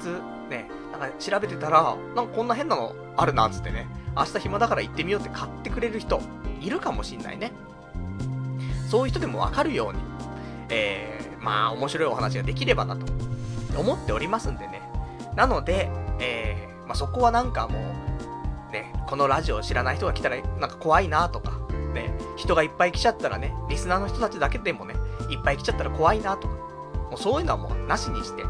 [0.50, 6.22] ね、なんか調べてたら、なんかこんな変なのあるな、つってね、明日暇だから行ってみようって買ってくれる人、
[6.62, 7.52] いるかもしんないね。
[8.90, 10.00] そういう人でもわかるように、
[10.70, 13.06] えー、まあ、面白いお話ができればなと、
[13.78, 14.82] 思っておりますんでね。
[15.36, 17.80] なので、えー、まあ、そこはなんかも
[18.70, 21.60] う、ね、このラジオを知らない人が来たら、なんか怖いなとか、
[21.94, 24.96] ね、人がいっぱい来ちゃったらね、リスナーの人たちだけでもね、
[25.30, 26.54] いっぱい来ちゃったら怖いなとか、
[27.10, 28.50] もうそういうのはもうなしにして、ね、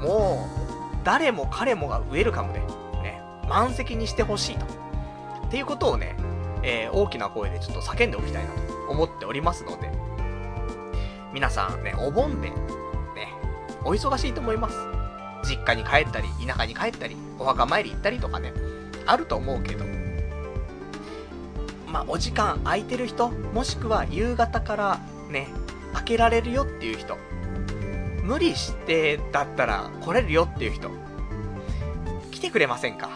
[0.00, 0.48] も
[1.02, 2.60] う、誰も彼もがウェルカムで、
[3.02, 4.66] ね、満席にしてほしいと。
[5.46, 6.16] っていうことをね、
[6.62, 9.90] えー、大きな声でちょっと叫んでおきたいなと思っておりますので、
[11.32, 12.54] 皆さんね、お盆で、ね、
[13.84, 14.95] お忙しいと思います。
[15.44, 18.52] 実家に帰ったり、田舎に帰ったり、お墓参り行ったりとかね、
[19.06, 19.84] あると思うけど、
[21.86, 25.48] まあ、お時間空いてる人、もしくは夕方からね、
[25.94, 27.16] 開けられるよっていう人、
[28.22, 30.90] 無理してだったら来れるよっていう人、
[32.32, 33.08] 来てくれませんか？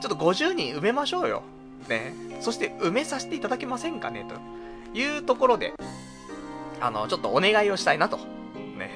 [0.00, 1.42] ちょっと50人埋めましょうよ。
[1.88, 2.12] ね。
[2.40, 4.24] そして埋めさせていただけませんかね？
[4.28, 5.72] というところで、
[6.80, 8.18] あの、ちょっとお願いをしたいなと。
[8.76, 8.90] ね。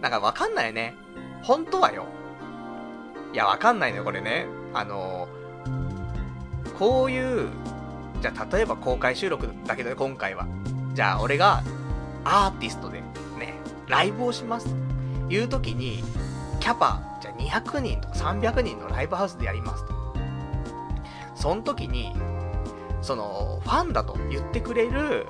[0.00, 0.94] なんかわかんないね。
[1.44, 2.06] 本当はよ。
[3.32, 4.46] いや、わかんないのよ、これね。
[4.72, 5.28] あの
[6.78, 7.50] こういう、
[8.20, 10.46] じゃあ例えば公開収録だけどね、今回は。
[10.94, 11.62] じゃあ俺が
[12.24, 13.02] アーティストで
[13.38, 13.54] ね、
[13.86, 14.74] ライブをします
[15.28, 16.02] という時に、
[16.60, 19.94] キャパ、じゃあ200人とか300人のライブハウスでやりますと。
[21.34, 22.14] その時に、
[23.02, 25.26] その、ファンだと言ってくれる、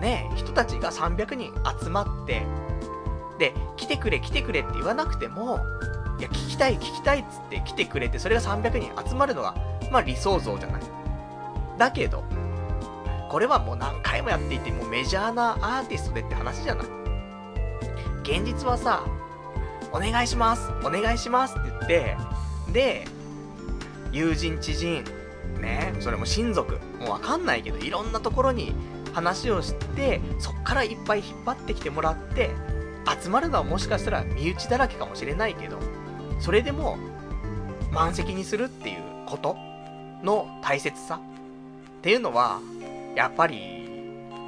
[0.00, 2.46] ね、人たちが300人集まって、
[3.40, 5.60] で、来てくれ来てくれって言わなくても、
[6.18, 9.54] いや、聞きたい聞きたいっつって来てくれて、それが300人集まるのが、
[9.90, 10.82] まあ理想像じゃない。
[11.78, 12.22] だけど、
[13.30, 16.86] これはもう何回もやっていて、もうメジャーなアーティストでって話じゃない。
[18.22, 19.06] 現実はさ、
[19.92, 22.16] お願いしますお願いしますって言って、
[22.72, 23.08] で、
[24.12, 25.02] 友人知人、
[25.60, 28.74] ね、それも親族、もうわかんないけど、いろんなところに
[29.14, 32.50] 話をして、そっからいっぱい引っ張ってきてもらって、
[33.22, 35.78] 集まるのはもしかしたら身内だらけかもしれないけど、
[36.38, 36.98] それでも
[37.92, 39.56] 満席にするっていうこと
[40.22, 41.20] の大切さ
[42.00, 42.60] っていうのは、
[43.14, 43.80] やっぱり、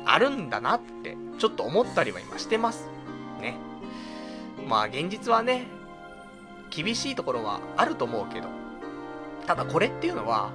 [0.05, 2.89] あるんだなって、ちょっと思ったりは今してます。
[3.41, 3.57] ね。
[4.69, 5.67] まあ現実はね、
[6.71, 8.49] 厳しいところはあると思うけど、
[9.47, 10.51] ただこれっていうのは、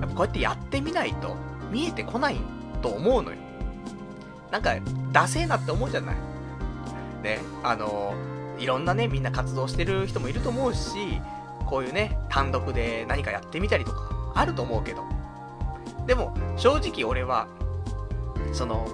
[0.00, 1.36] やっぱこうやってやってみないと
[1.70, 2.36] 見えてこない
[2.82, 3.36] と思うのよ。
[4.50, 4.76] なんか、
[5.12, 6.16] ダセーなって思うじゃない
[7.26, 8.14] ね、あの
[8.58, 11.20] いろんなね、みんな活動してる人もいると思うし、
[11.66, 15.02] こういうね、単独で何かやってみたりとか、あると思うけど。
[16.06, 17.48] でも、正直俺は、
[18.52, 18.86] その、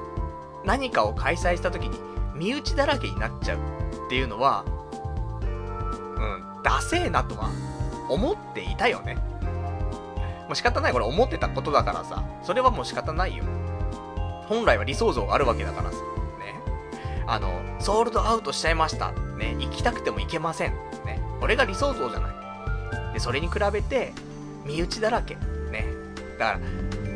[0.64, 1.98] 何かを開催した時に、
[2.34, 4.64] 身内だらけになっちゃうっていうのは、
[6.16, 7.50] うん、ダセーなとは
[8.08, 9.16] 思っていたよね。
[10.46, 13.44] もう仕方ない、これ思ってたことだからさ、それはもう仕方ないよ。
[14.48, 15.98] 本来は理想像があるわけだからさ、
[17.26, 19.12] あの、ソールドアウトしちゃいました。
[19.12, 20.72] ね、行きたくても行けません。
[21.04, 22.28] ね、これが理想像じゃな
[23.10, 23.14] い？
[23.14, 24.12] で、それに比べて、
[24.64, 25.36] 身内だらけ。
[25.70, 25.86] ね。
[26.38, 26.60] だから、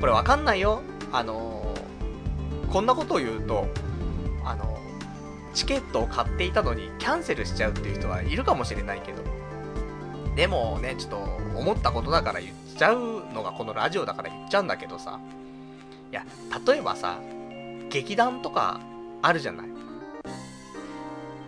[0.01, 0.83] これわかんないよ。
[1.13, 3.67] あのー、こんなことを言うと、
[4.45, 4.77] あのー、
[5.55, 9.23] チケットを買っていたのにキャンセルしちゃうっていう人はいるかもしれないけど、
[10.35, 11.17] でもね、ちょっと
[11.59, 15.19] 思ったことだから言っちゃうのがこのラジオだから言っちゃうんだけどさ、
[16.11, 16.25] いや、
[16.67, 17.19] 例えばさ、
[17.89, 18.81] 劇団とか
[19.23, 19.67] あるじゃない？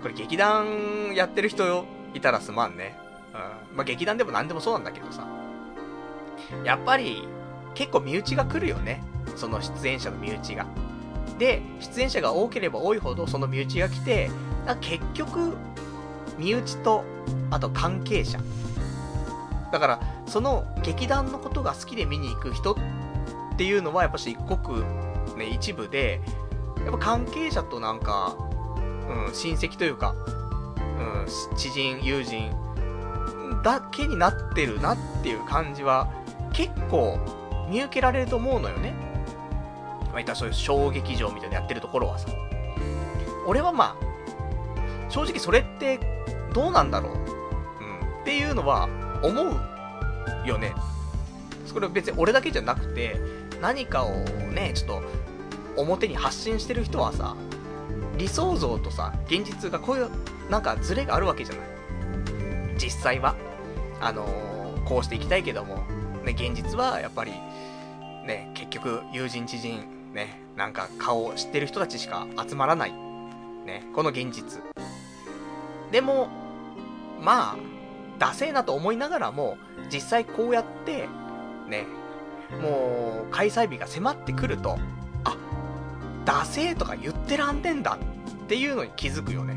[0.03, 1.85] これ劇団やってる人
[2.15, 2.97] いたらすまんね。
[3.35, 3.77] うん。
[3.77, 5.27] まあ、劇団でも何でもそうなんだけどさ。
[6.65, 7.27] やっぱり、
[7.75, 9.03] 結構身内が来るよね。
[9.37, 10.67] その出演者の身内が。
[11.39, 14.31] で、出演者が多ければ多いほどその身内が来て、
[14.81, 15.57] 結局、
[16.39, 17.05] 身内と、
[17.51, 18.39] あと関係者。
[19.73, 22.77] だから、その劇団のことが好きで見に行く人っ
[23.57, 24.83] ていうのは、やっぱし一国、
[25.37, 26.21] ね、一部で、
[26.85, 28.37] やっぱ関係者となんか、
[29.09, 30.15] うん、親戚というか、
[30.99, 32.51] うん、知人、友人、
[33.63, 36.09] だけになってるなっていう感じは、
[36.53, 37.19] 結構
[37.71, 38.95] 見受けられると思うのよね。
[40.11, 42.29] まあ、いったらそういう小劇場みたいなやってるところはさ。
[43.47, 45.99] 俺はまあ、正直それって
[46.53, 47.19] どうなんだろう、うん、
[48.21, 48.89] っていうのは
[49.23, 50.75] 思うよね。
[51.67, 53.17] それは別に俺だけじゃなくて、
[53.61, 55.03] 何かをね、ちょっ
[55.77, 57.37] と表に発信してる人はさ、
[58.19, 60.11] 理想像とさ、現実がこういう
[60.51, 61.69] なんかズレがあるわけじゃない。
[62.77, 63.35] 実際は。
[64.01, 65.77] あのー、こうしていきたいけども、
[66.25, 67.33] ね、現実はやっぱり、
[68.25, 72.93] ね、結局友人知人、ね、なんか顔を知ってる人たちしか集まらない。
[72.93, 74.63] ね、この現実。
[75.91, 76.29] でも、
[77.21, 77.57] まあ、
[78.19, 79.59] ダセーなと思いながらも、
[79.93, 81.09] 実際こうやって、
[81.69, 81.87] ね、
[82.61, 84.79] もう、開催日が迫ってくると、
[86.29, 87.99] ダセーとか言ってらんねんだ
[88.45, 89.57] っていうのに気づくよね。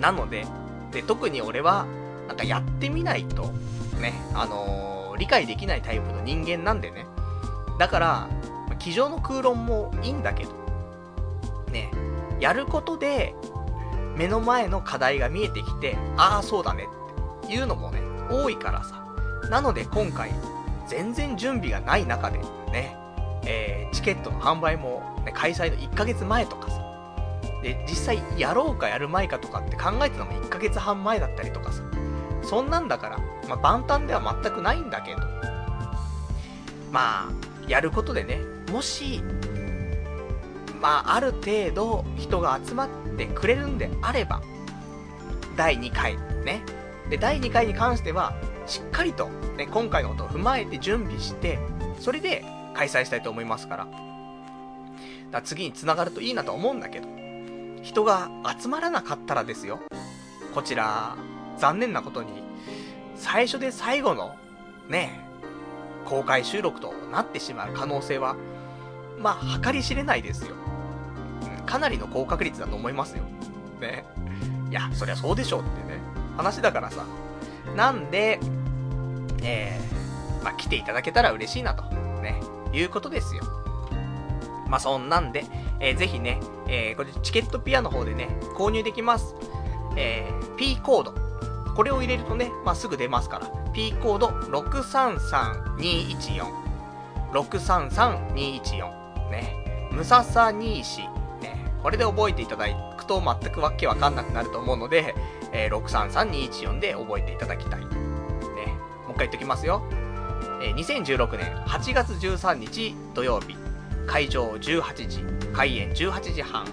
[0.00, 0.46] なので、
[0.90, 1.84] で、特に俺は、
[2.26, 3.52] なんかやってみないと、
[4.00, 7.04] ね、あのー、理解できないタイプの人間なんでね。
[7.78, 8.28] だから、
[8.78, 10.52] 机上の空論もいいんだけど、
[11.70, 11.90] ね、
[12.40, 13.34] やることで、
[14.16, 16.88] 目の前の課題が見えてきて、ああ、そうだね
[17.44, 19.04] っていうのもね、多いからさ。
[19.50, 20.30] なので今回、
[20.86, 22.38] 全然準備がない中で
[22.72, 22.96] ね、
[23.46, 26.84] えー、チケットの販売も、ね、開催の1ヶ月前とかさ、
[27.62, 31.82] で、実際やろうかやる前かとかって考えてたのも1ヶ月半前だったりとかさ、
[32.42, 35.22] そんなんだから、まあ、万端では全くないんだけど、
[36.92, 37.32] まあ、
[37.66, 38.38] やることでね、
[38.70, 39.22] もし、
[40.80, 44.42] まあ、ある程度人が集まってくれるんであれば、
[45.56, 46.62] 第2回、ね。
[47.08, 48.34] で、第2回に関しては、
[48.66, 51.58] しっかりと、ね、今回のことを踏まえて準備して、
[51.98, 53.84] それで開催したいと思いますから。
[53.84, 53.96] だか
[55.30, 57.08] ら次に繋がるといいなと思うんだけど、
[57.82, 59.80] 人が集まらなかったらですよ。
[60.54, 61.16] こちら、
[61.58, 62.42] 残念なことに、
[63.16, 64.34] 最初で最後の、
[64.88, 65.20] ね、
[66.04, 68.36] 公開収録となってしまう可能性は、
[69.18, 70.54] まあ、計り知れないですよ。
[71.66, 73.24] かなりの高確率だと思いますよ。
[73.80, 74.04] ね。
[74.70, 76.00] いや、そりゃそうでしょうってね、
[76.36, 77.04] 話だからさ。
[77.76, 78.38] なんで、
[79.42, 81.84] えー、まあ、来ていただけたら嬉しいなと、
[82.22, 82.40] ね、
[82.74, 83.42] いうことですよ。
[84.68, 85.44] まあ、そんなんで、
[85.80, 89.34] えー、ぜひね、えー、これチケットピアの方でね、購入できます。
[89.96, 91.14] えー、P コード。
[91.74, 93.46] これを入れるとね、まあ、すぐ出ますから。
[93.72, 96.46] P コード633214。
[97.32, 99.30] 633214。
[99.30, 99.88] ね。
[99.92, 101.02] ムササニーシ。
[101.40, 101.72] ね。
[101.82, 105.14] これで覚えていただくと全くわけわかんなくなると思うので、
[105.52, 107.80] えー、633214で覚えていただきたい。
[107.80, 107.86] ね。
[107.86, 107.92] も
[109.10, 109.82] う一回言っときますよ。
[110.64, 113.54] え、2016年8月13日土曜日。
[114.06, 115.22] 会場18時。
[115.52, 116.64] 開演18時半。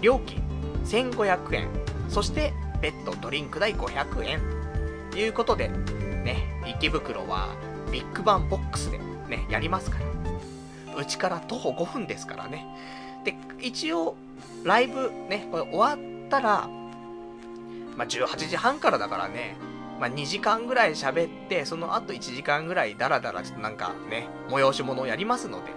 [0.00, 0.40] 料金
[0.84, 1.68] 1500円。
[2.08, 4.40] そして、別途ドリンク代500円。
[5.10, 7.48] ということで、ね、池袋は
[7.90, 10.96] ビッグバンボックスでね、やりますから。
[10.96, 12.64] うちから徒歩5分ですからね。
[13.24, 14.14] で、一応、
[14.62, 16.68] ライブね、これ終わったら、
[17.96, 19.56] まあ、18時半からだからね、
[20.00, 25.72] まあ、2時間ぐらい喋って、その後1時間ぐらいダラダラちょっとなんかね、催し物をやりますので。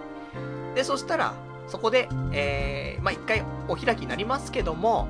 [0.74, 1.34] で、そしたら、
[1.68, 5.08] そこで、えー、まあ、一回お開きになりますけども、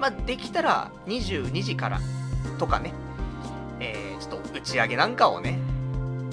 [0.00, 2.00] まあ、できたら22時から
[2.58, 2.92] とかね、
[3.78, 5.60] えー、ちょっと打ち上げなんかをね、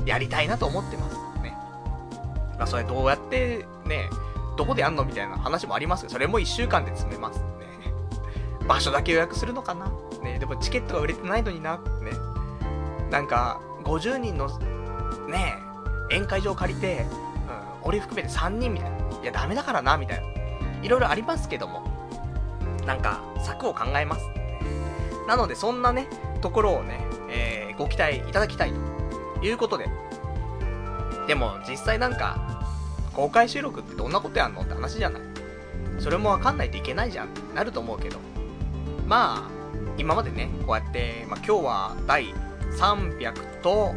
[0.05, 1.15] やりたいなと思ってます。
[1.43, 1.55] ね。
[2.57, 4.09] まあ、それどうやってね、
[4.57, 7.39] どこでやんのみたいな話もありますけど、それも1週間で詰めます。
[7.39, 7.45] ね。
[8.67, 9.91] 場所だけ予約するのかな
[10.35, 10.39] ね。
[10.39, 11.89] でもチケットが売れてないのになって。
[12.03, 12.11] ね。
[13.09, 14.47] なんか、50人の、
[15.27, 15.55] ね、
[16.09, 17.05] 宴会場を借りて、
[17.81, 18.97] うん、俺含めて3人みたいな。
[18.97, 20.25] いや、ダメだからな、みたいな。
[20.81, 21.83] いろいろありますけども、
[22.85, 24.25] なんか、策を考えます。
[25.27, 26.07] なので、そんなね、
[26.41, 28.73] ところをね、えー、ご期待いただきたい
[29.39, 29.87] ということで。
[31.27, 32.37] でも、実際なんか、
[33.13, 35.21] 公開収録ってどんなことやんのって話じゃない。
[35.99, 38.19] それもわかんないといけないじゃんってなると思うけど。
[39.07, 39.54] まあ、
[39.97, 42.33] 今までね、こうやって、まあ今日は第
[42.77, 43.93] 300と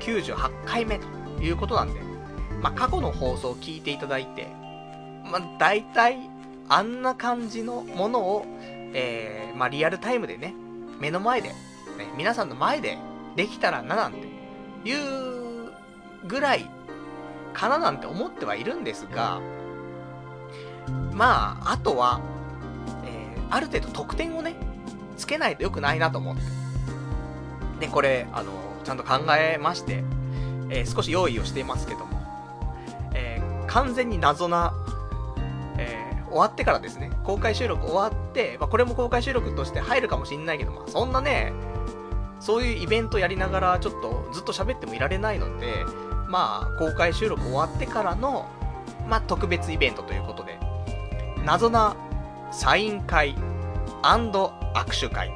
[0.00, 1.06] 98回目と
[1.40, 2.00] いうことなんで、
[2.60, 4.48] まあ過去の放送を聞いていただいて、
[5.24, 6.18] まあ大体
[6.68, 8.46] あんな感じのものを、
[8.94, 10.54] えー、まあリアルタイムでね、
[10.98, 11.54] 目の前で、ね、
[12.16, 12.98] 皆さんの前で
[13.36, 14.26] できたらななんて
[14.84, 15.70] いう
[16.26, 16.70] ぐらい
[17.52, 19.40] かななんて思ってはいるんですが、
[21.12, 22.20] まあ、あとは、
[23.52, 24.54] ある程度得点をね、
[25.18, 26.42] つけないと良くないなと思って。
[27.80, 28.50] で、これ、あの、
[28.82, 30.02] ちゃんと考えまして、
[30.70, 32.20] えー、少し用意をしていますけども、
[33.14, 34.72] えー、完全に謎な、
[35.76, 41.52] えー、終わってからですね、公開収録終わって、まあ、これも公開収録として入るかもしんないけど、まあ、そんなね、
[42.40, 45.84] そういうイベントやりながら、ちょっとずっと喋ってもいられないので、
[46.26, 48.48] まあ、公開収録終わってからの、
[49.06, 50.58] まあ、特別イベントということで、
[51.44, 51.94] 謎な
[52.52, 53.34] サイン会
[54.02, 55.28] 握手会。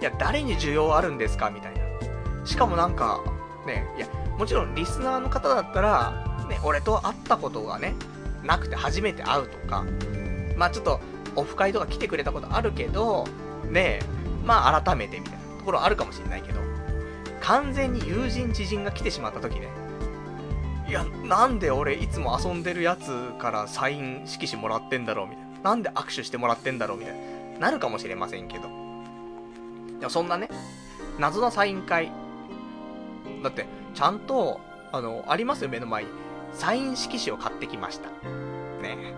[0.00, 1.50] いや、誰に需要あるんですか？
[1.50, 2.46] みたいな。
[2.46, 3.20] しかもなんか、
[3.66, 4.06] ね、いや、
[4.38, 7.94] もちろんリスナーの方だったら、ね、俺と会ったことがね、
[8.44, 9.84] なくて初めて会うとか、
[10.56, 11.00] まあちょっと、
[11.34, 13.26] オフ会とか来てくれたことあるけど、
[13.68, 13.98] ね、
[14.44, 16.60] まあ改めてみたいなところあるかもしれないけど、
[17.40, 19.68] 完全に友人知人が来てしまった時ね、
[20.88, 25.26] いや、なんで俺いつも遊んでるやつからサイン色紙もらってんだろう？
[25.26, 25.45] みたいな。
[25.66, 27.14] なんで握手してもらってんだろうみたい
[27.54, 27.58] な。
[27.58, 28.68] なるかもしれませんけど。
[29.98, 30.48] でもそんなね、
[31.18, 32.12] 謎のサイン会。
[33.42, 34.60] だって、ちゃんと、
[34.92, 36.10] あの、ありますよ、目の前に。
[36.52, 38.10] サイン色紙を買ってきました。
[38.80, 39.14] ね。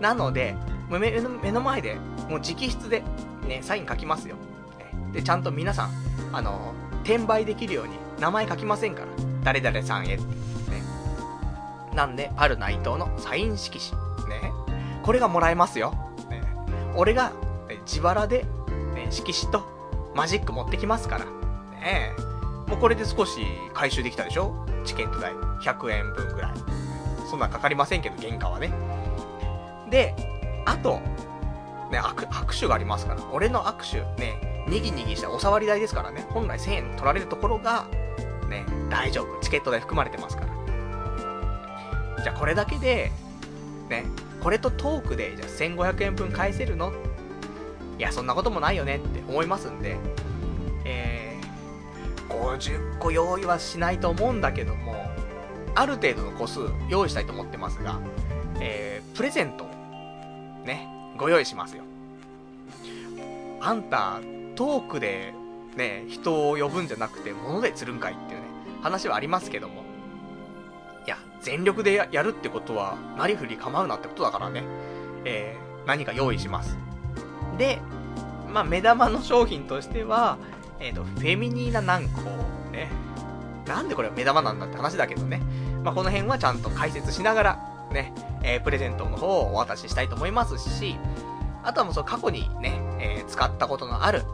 [0.00, 0.56] なので、
[0.88, 1.96] 目の前で、
[2.30, 3.02] もう直筆で、
[3.46, 4.36] ね、サイン書きますよ。
[5.12, 5.90] で、ちゃんと皆さん、
[6.32, 9.08] あの、転売できるように名前書きませんから。
[9.42, 10.24] 誰々さんへって。
[10.70, 10.82] ね。
[11.94, 14.30] なんで、ある内藤のサイン色紙。
[14.30, 14.63] ね。
[15.04, 15.92] これがもらえますよ。
[16.30, 16.42] ね。
[16.96, 17.32] 俺が、
[17.84, 18.46] 自腹で、
[18.94, 19.62] ね、色紙と
[20.14, 21.24] マジック持ってきますから。
[21.80, 22.12] ね
[22.66, 23.42] もうこれで少し
[23.74, 24.54] 回収できたでしょ？
[24.86, 26.52] チケット代100円分ぐらい。
[27.28, 28.72] そんなんかかりませんけど、原価はね。
[29.90, 30.14] で、
[30.64, 31.00] あと、
[31.90, 33.20] ね、握手がありますから。
[33.30, 37.86] 俺の握手、ね、にぎにぎしたお触り代ですからね、本来1000円取られるところが、
[38.48, 39.38] ね、大丈夫。
[39.42, 42.22] チケット代含まれてますから。
[42.22, 43.12] じゃあこれだけで、
[43.90, 44.06] ね、
[44.44, 46.92] これとトークで、じゃあ1500円分返せるの？
[47.98, 49.96] いや、そんなこともないよねって思いますんで、
[50.84, 54.96] えー、50個用意はしないと思うんだけども、
[55.74, 57.98] ある程度の個数用意したいと思ってますが、
[58.60, 59.64] えー、プレゼント、
[60.66, 61.84] ね、ご用意しますよ。
[63.62, 64.20] あんた、
[64.56, 65.32] トークで
[65.74, 68.46] ね、人を呼ぶんじゃなくて、物で釣るんかいっていうね、
[68.82, 69.83] 話はありますけども。
[71.06, 74.62] いや、全力でやるってことは、なりふり構うなってことだからね。
[75.24, 76.76] えー、何か用意します。
[77.58, 77.80] で、
[78.52, 80.38] まあ、目玉の商品としては、
[80.80, 82.90] えっ、ー、と、フェミニーナ軟膏ね。
[83.66, 85.40] なんでこれ目玉なんだって話だけどね。
[85.82, 88.12] まあ、この辺はちゃんと解説しながら、ね、
[88.42, 90.96] えー、プレゼントの方をお渡ししたいと思いますし、
[91.62, 94.24] あとはもうその過去にね、えー、使ったことのある、ね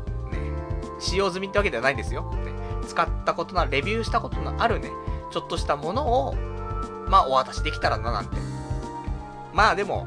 [0.98, 2.30] 使用済みってわけではないんですよ。
[2.44, 2.52] ね、
[2.86, 4.90] 使ったことのある、レビューしたことのあるね、
[5.30, 6.34] ちょっとしたものを、
[7.10, 8.36] まあ、お渡しできたらななんて。
[9.52, 10.06] まあでも、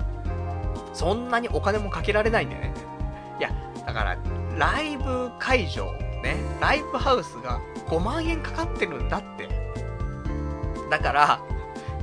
[0.94, 2.74] そんなにお金もかけられないんだよね。
[3.40, 3.52] いや、
[3.86, 4.18] だから、
[4.58, 5.92] ライブ会場、
[6.24, 9.50] ね、ライブハウスが5万円かかってるんだって。
[10.90, 11.42] だから、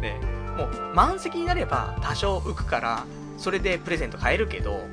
[0.01, 0.21] ね、
[0.57, 3.05] もう満席になれば多少浮くから、
[3.39, 4.87] それでプレゼント買えるけど、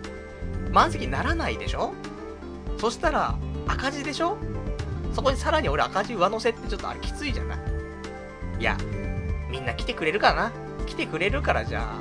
[0.71, 1.93] 満席にならないでしょ？
[2.77, 3.35] そしたら、
[3.67, 4.37] 赤字でしょ？
[5.13, 7.59] そこにさらに俺赤字上乗せってちょっとあれきついじゃない？
[8.59, 8.77] いや、
[9.49, 10.51] みんな来てくれるかな？
[10.85, 11.95] 来てくれるからじゃあ、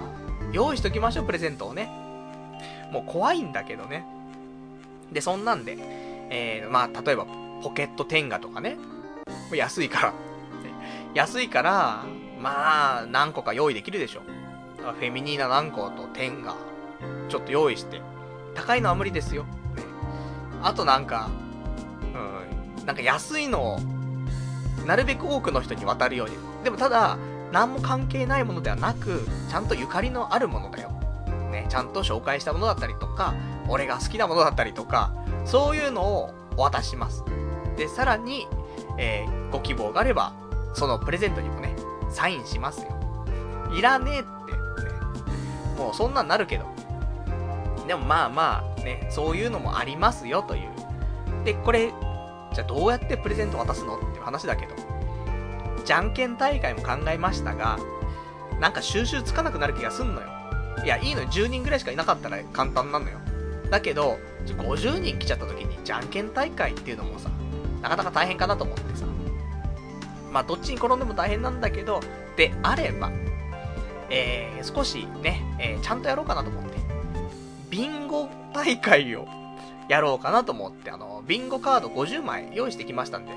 [0.53, 1.90] 用意しときましょう、プレゼントをね。
[2.92, 4.07] もう怖いんだけどね。
[5.12, 5.76] で、そんなんで、
[6.30, 7.26] えー、まあ、例えば、
[7.62, 8.76] ポケットテンガとかね。
[9.53, 10.12] 安いから。
[11.14, 12.05] 安いから、
[12.40, 14.22] まあ、何個か用意できるでしょ。
[14.78, 16.55] フェミニーナ何個とテンガ、
[17.28, 18.01] ちょっと用意して。
[18.55, 19.44] 高いのは無理ですよ。
[19.44, 19.49] ね、
[20.62, 21.28] あとなんか、
[22.78, 23.78] うん、なんか安いのを、
[24.86, 26.36] なるべく多くの人に渡るように。
[26.62, 27.18] でもただ、
[27.57, 30.90] 何も関係ないものではなく、ちゃんとゆかりのあるものだよ。
[31.50, 33.32] ね、ちゃんと紹介したものだったりとか、
[33.66, 35.11] 俺が好きなものだったりとか、
[35.46, 37.24] そういうのをお渡しします。
[37.78, 38.46] で、さらに、
[38.98, 40.34] えー、ご希望があれば、
[40.74, 41.74] そのプレゼントにもね、
[42.11, 42.88] サインしますよ。
[43.74, 44.59] いらねえって、ね。
[45.78, 46.66] もうそんなんなるけど。
[47.88, 50.68] でもまあまあ、ね、そういうのもありますよという。
[51.46, 51.86] で、これ、
[52.52, 54.74] じゃあどうやってプレゼント渡すのっていう話だけど、
[55.87, 57.78] じゃんけん大会も考えましたが、
[58.61, 60.28] なんか収集つかなくなる気がすんのよ。
[60.84, 61.28] いや、いいのよ。
[61.28, 63.18] 10人ぐらいしかいなかったら簡単なのよ。
[63.70, 67.30] だけど、50人来ちゃった時にじゃんけん大会っていうのもさ、
[67.82, 69.07] なかなか大変かなと思ってさ。
[70.32, 72.01] まあ、どっちに転んでも大変なんだけど、
[72.37, 73.11] であれば、
[74.11, 76.76] えー、少しね、えー、ちゃんとやろうかなと思って、
[77.70, 79.26] ビンゴ大会を
[79.89, 83.32] やろうかなと思って、あの、ビンゴカード50枚用意してきましたんで、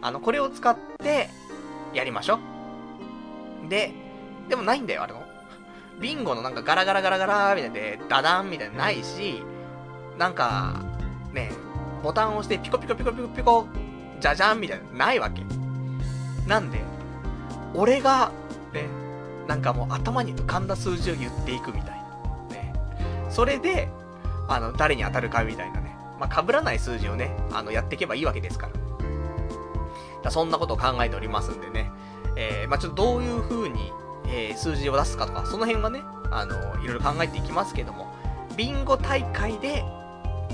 [0.00, 1.28] あの、これを使って、
[1.94, 2.38] やりましょ。
[3.68, 3.92] で、
[4.48, 5.22] でもないんだよ、あれの。
[6.00, 9.42] ビンゴのなんかガラガラガラガラみたいで、ダダンみたいなないし、
[10.18, 10.82] なんか、
[11.32, 11.52] ね、
[12.02, 13.66] ボタンを押してピコピコピコピコピコ、
[14.18, 15.42] じゃじゃんみたいな、ないわけ。
[16.46, 16.80] なんで、
[17.74, 18.32] 俺が、
[18.72, 18.86] ね、
[19.46, 22.54] なんかもう頭に浮かんだ数字を言っていくみたいな。
[22.54, 22.74] ね。
[23.28, 23.88] それで、
[24.48, 25.96] あの、誰に当たるかみたいなね。
[26.18, 28.89] まあ、被らない数字をね、あの、やっていけばいいわけですから。
[30.22, 31.90] だそんなことを考えておりますんでね。
[32.36, 33.92] えー、まあ、ちょっとどういう風に、
[34.26, 38.14] えー、数字を出すかとか、その辺はね、あの、いろいろ考えていきますけども、
[38.56, 39.84] ビンゴ大会で、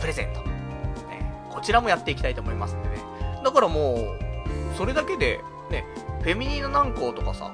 [0.00, 0.40] プレゼント。
[0.42, 2.96] ね、こちらもやっていきたいと思いますんでね。
[3.44, 5.40] だからもう、それだけで、
[5.70, 5.84] ね、
[6.22, 7.52] フェミニーナ何個とかさ、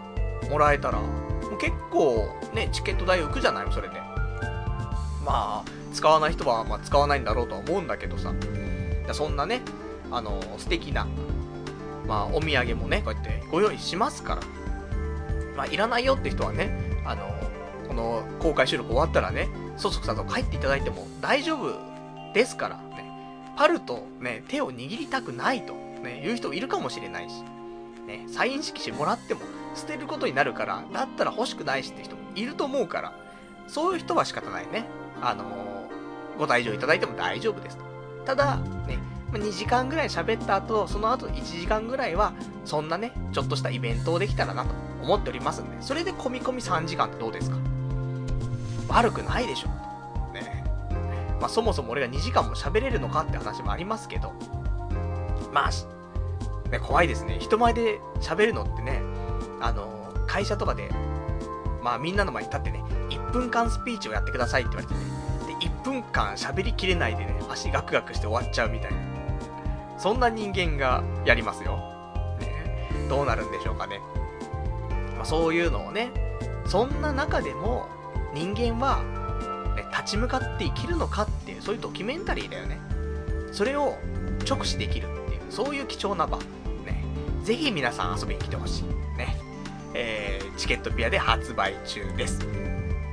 [0.51, 1.07] もらえたら、も
[1.53, 4.01] う結構、ね、チケット代浮くじゃない、それで。
[5.25, 8.33] まあ、使わない人は、まあ、使わないんだろうとは思うんだけどさ。
[9.13, 9.63] そんなね、
[10.11, 11.07] あの、素敵な、
[12.07, 14.43] まあ、お土産もね、こうやってご用意しますから。
[15.57, 16.73] まあ、いらないよって人はね、
[17.05, 17.35] あの、
[17.89, 21.79] この公開収録終わったらね、そそくさと帰っていただいても大丈夫
[22.35, 23.11] ですからね。
[23.57, 27.43] パルとね、手を握りたくないと、ね、いう人いるかもしれないし。
[28.07, 29.41] ね、サイン色紙もらっても
[29.75, 33.13] 捨てることになるから、だったら欲しくないしって人もいると思うから、
[33.69, 34.87] そういう人は仕方ないね。
[35.21, 37.85] あのー、ご退場いただいても大丈夫ですと。
[38.25, 38.99] ただ、ね、
[39.39, 42.33] 2時間ぐらい喋った後、その後1時間ぐらいは、
[42.65, 44.71] そんなね、ちょっとしたイベントをできたらなと
[45.03, 47.57] 思っておりますんで、それで込み込み3時間ってどうですか？
[48.89, 49.69] 悪くないでしょ。
[50.33, 50.65] ね。
[51.41, 54.33] まあそもそも俺が2時間も喋れるのかって話もありますけど、
[55.53, 55.71] まあ、
[56.71, 57.39] ね、怖いですね。
[57.41, 59.03] 人前で喋るのってね、
[59.61, 60.91] あの、会社とかで、
[61.83, 69.12] まあみんなの前に立ってね、1分間スピーチをやってくださいって言われてね、で、1分間喋りきれないでね、足ガクガクして終わっちゃうみたいな。
[70.03, 71.77] そんな人間がやりますよ。
[72.41, 74.01] ね、どうなるんでしょうかね。
[75.15, 76.11] まあ、そういうのをね、
[76.67, 77.87] そんな中でも
[78.35, 79.05] 人間は、
[79.77, 82.81] ね、立ち向かって生きるのかっていう、そういうドキュメンタリーだよね。
[83.53, 83.97] それを
[84.45, 86.39] 直視できるっていう、そういう貴重な場。
[86.85, 87.05] ね
[87.45, 88.83] ぜひ皆さん遊びに来てほしい。
[89.17, 89.39] ね。
[89.95, 92.41] えー、チケットピアで発売中です。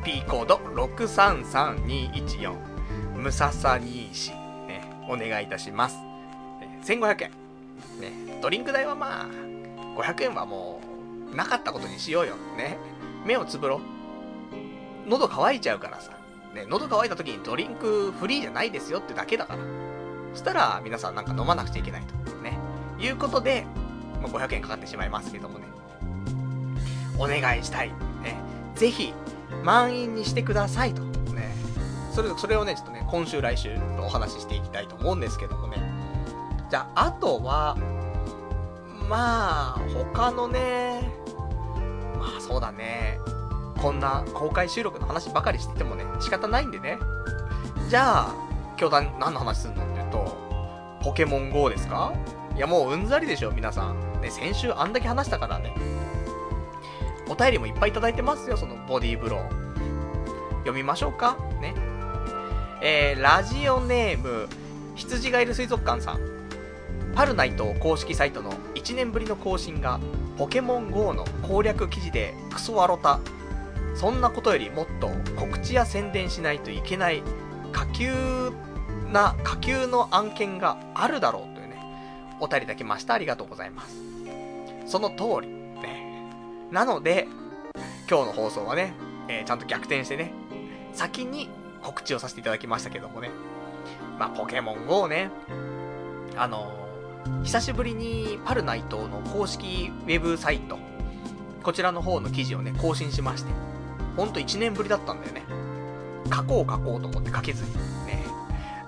[0.04, 2.56] P コード633214。
[3.16, 4.32] ムササニーシ。
[4.32, 4.82] ね。
[5.08, 6.09] お願いいたします。
[6.84, 7.32] 1500円。
[8.00, 8.40] ね。
[8.42, 9.28] ドリンク代はまあ、
[9.98, 10.82] 500円はも
[11.32, 12.36] う、なかったことにしようよ。
[12.58, 12.78] ね。
[13.26, 13.82] 目をつぶろ。
[15.08, 16.12] 喉乾いちゃうからさ。
[16.54, 16.66] ね。
[16.68, 19.60] 喉乾いた時にドリンクフリーじゃないですよってだけだから。
[20.34, 22.16] そしたら、皆さんなんか飲まなくちゃいけないと。
[22.42, 22.58] ね。
[23.00, 23.66] いうことで、
[24.22, 25.66] まあ、500円かかってしまいますけどもね。
[27.18, 27.90] お願いしたい。
[28.24, 28.38] ね。
[28.76, 29.14] ぜひ、
[29.64, 31.02] 満員にしてくださいと。
[31.34, 31.54] ね。
[32.14, 35.99] それ、それをね、ちょっとね、今週来週とお話ししていきたいと思うんですけどもね。
[36.70, 37.76] じゃあ、あとは、
[39.10, 39.80] まあ、
[40.14, 41.12] 他のね、
[42.18, 43.20] まあそうだね。
[43.82, 47.00] こんな公開収録の話ばかりしててもね、仕方ないんでね。
[47.88, 48.36] じゃあ、
[48.80, 50.38] 今日何の話すんのって言うと、
[51.02, 52.14] ポケモン GO ですか？
[52.56, 54.22] いやもううんざりでしょ、皆さん。
[54.22, 55.74] ね、先週あんだけ話したからね。
[57.30, 59.50] お便りもいっぱいいただいてますよ、そのボディーブロー。
[60.60, 61.38] 読みましょうか？
[61.62, 61.74] ね。
[62.82, 64.50] えー、ラジオネーム、
[64.96, 66.20] 羊がいる水族館さん。
[67.20, 70.00] パルナイト公式サイトの1年ぶりの更新が、
[70.38, 73.20] ポケモン GO の攻略記事でクソワロタ。
[73.94, 77.22] そんなことよりもっと告知や宣伝しないといけない
[77.74, 78.14] 下級
[79.12, 81.76] な火球の案件があるだろうというね、
[82.40, 83.16] お便りだきました。
[83.16, 83.98] ありがとうございます。
[84.86, 85.50] その通り。
[85.50, 86.24] ね。
[86.72, 87.28] なので、
[88.10, 88.94] 今日の放送はね、
[89.28, 90.32] えー、ちゃんと逆転してね、
[90.94, 91.50] 先に
[91.84, 93.30] 告知をさせていただきましたけどもね。
[94.18, 95.30] まあ、ポケモン GO ね、
[96.38, 96.79] あの、
[97.44, 100.78] 久しぶりにパルナイトの公式ウェブサイト、
[101.64, 103.52] こちらの方の記事をね、更新しまして、
[104.16, 105.44] ほんと1年ぶりだったんだよね。
[106.34, 107.74] 書こう書こうと思って書けずに。
[108.06, 108.26] ね。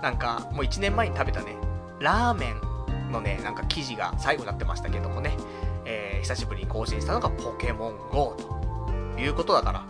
[0.00, 1.56] なんか、もう1年前に食べたね、
[2.00, 2.52] ラーメ
[3.08, 5.36] ンのね、なんか記事が最後になってましたけどもね、
[5.84, 8.36] えー、久しぶりに更新したのがポケモン GO
[9.16, 9.84] ということだから、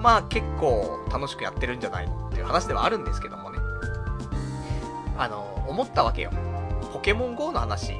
[0.00, 3.58] まあ結構楽しくやってるんじゃないのっていう話ではあるんですけどもね。
[5.18, 6.30] あの、思ったわけよ。
[6.96, 7.92] ポケモン GO の話、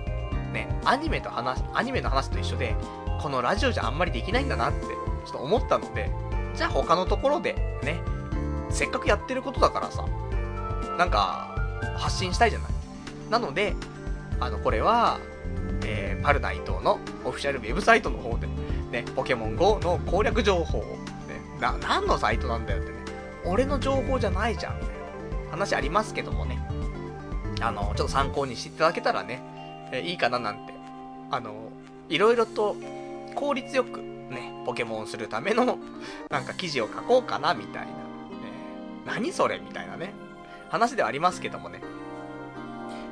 [0.55, 2.75] ね、アニメと話、アニメの話と一緒で、
[3.21, 6.11] このラジオじゃあんまりできないんだなって、ちょっと思ったので、
[6.55, 8.01] じゃあ他のところで、ね、
[8.71, 10.07] せっかくやってることだからさ、
[10.97, 11.55] なんか、
[11.99, 12.71] 発信したいじゃない。
[13.29, 13.75] なので、
[14.41, 15.21] あの、これは、
[15.85, 18.47] えー、パルナイトのオフィシャルウェブサイトの方で、
[18.93, 20.97] ね、ポケモン GO の攻略情報を、ね、
[21.61, 22.97] な、何のサイトなんだよってね、
[23.45, 24.81] 俺の情報じゃないじゃん、
[25.51, 26.67] 話ありますけどもね、
[27.61, 29.43] あの、ちょっと参考にしていただけたらね、
[29.93, 30.75] え、いいかななんて、
[31.31, 31.55] あの、
[32.09, 32.77] いろいろと
[33.35, 35.79] 効率よくね、ポケモンするための、
[36.31, 37.89] なんか記事を書こうかな、みたいな。
[37.89, 37.93] ね、
[39.07, 40.13] 何それみたいなね、
[40.71, 41.81] 話ではありますけどもね。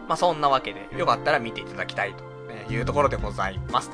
[0.09, 2.25] まあ、そんなわけで、よかったら見ていただきたいと、
[2.73, 3.91] いうところでございます。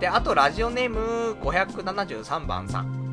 [0.00, 3.04] で、あと、ラジオネーム573番さん。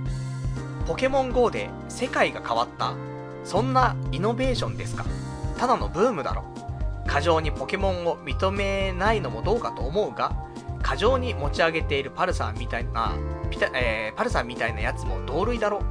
[0.88, 2.94] ポケモン GO で世界が変わった
[3.46, 5.06] そんなイノベーションですか？
[5.62, 6.44] ただのブームだろ。
[7.06, 10.36] 過剰にポケモンを認めないのもどうかと思うが、
[10.82, 13.14] 過剰に持ち上げているパルサーみたいな、
[13.52, 15.84] ピタえー、パルサーみたいなやつも同類だろ。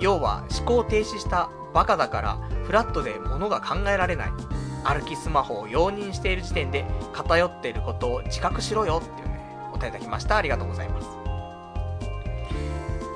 [0.00, 4.28] 要は思考停止したバカだからフラットで物が考えられない。
[4.82, 9.40] 歩きスマホを容認している時点で偏っていることを自覚しろよっていうね、
[9.72, 10.36] お便りいただきました。
[10.36, 11.06] ありがとうございます。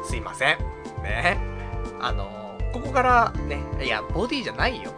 [0.08, 0.58] すいません。
[1.02, 1.36] ね。
[2.00, 4.92] あの、ここからね、いや、ボディじゃないよ。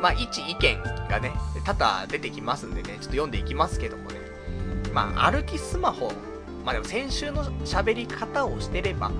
[0.00, 1.32] まあ、一意見がね、
[1.64, 4.18] 多々出てきますんでね、ちょっと読んでいきますけどもね。
[4.92, 6.12] まあ、歩きスマホ、
[6.64, 9.10] まあでも先週の喋り方をしてれば、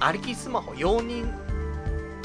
[0.00, 1.32] 歩きスマホ容認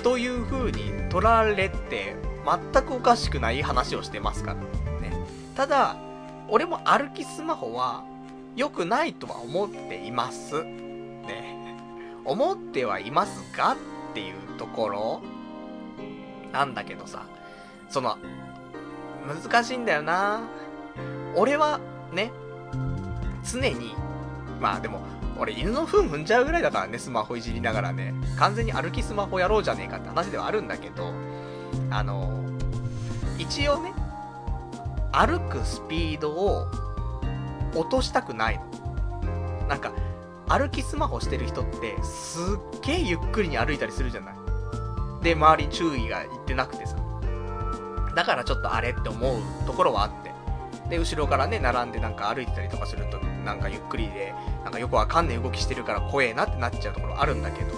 [0.03, 2.15] という風に取られて、
[2.45, 4.55] 全くおかしくない話をしてますから
[5.01, 5.13] ね。
[5.55, 5.97] ただ、
[6.47, 8.03] 俺も歩きスマホは
[8.55, 10.63] 良くないとは思っています。
[10.63, 11.75] ね。
[12.25, 13.77] 思ってはいますがっ
[14.13, 15.21] ていうところ
[16.51, 17.25] なんだけどさ、
[17.89, 18.17] その、
[19.27, 20.41] 難しいんだよな。
[21.35, 21.79] 俺は
[22.11, 22.31] ね、
[23.43, 23.95] 常に、
[24.59, 25.01] まあでも、
[25.39, 28.13] 俺犬の糞踏んじゃうぐらいだからね、スマホいじりながらね。
[28.37, 31.13] 完全に歩きスマホやろうじゃねえかって話ではあるんだけど、
[31.89, 32.43] あの、
[33.37, 33.93] 一応ね、
[35.11, 36.67] 歩くスピードを
[37.75, 39.67] 落としたくないの。
[39.67, 39.93] なんか、
[40.47, 42.39] 歩きスマホしてる人ってす
[42.77, 44.35] っげえゆっくりに歩いたりするじゃない。
[45.23, 46.98] で、周り注意がいってなくてさ。
[48.15, 50.29] だからちょっとあれって思うところはあって。
[50.89, 54.33] で、後ろからね、並んでなんか歩いてたりとかすると、なんかゆっくりで、
[54.63, 57.73] なんかよくわかんない動きしてるから怖えなってなっちゃうところあるんだけど、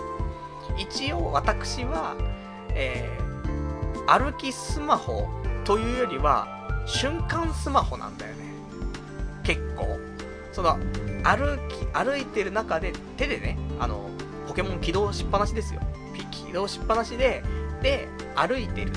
[0.78, 2.16] 一応私は、
[2.70, 5.28] えー、歩きスマホ
[5.66, 6.48] というよりは、
[6.86, 8.44] 瞬間スマホなんだよね。
[9.44, 10.00] 結構。
[10.52, 10.78] その、
[11.24, 14.10] 歩き、歩いてる中で手でね、あの、
[14.48, 15.82] ポケモン起動しっぱなしですよ。
[16.32, 17.44] 起動しっぱなしで、
[17.82, 18.92] で、歩いてる。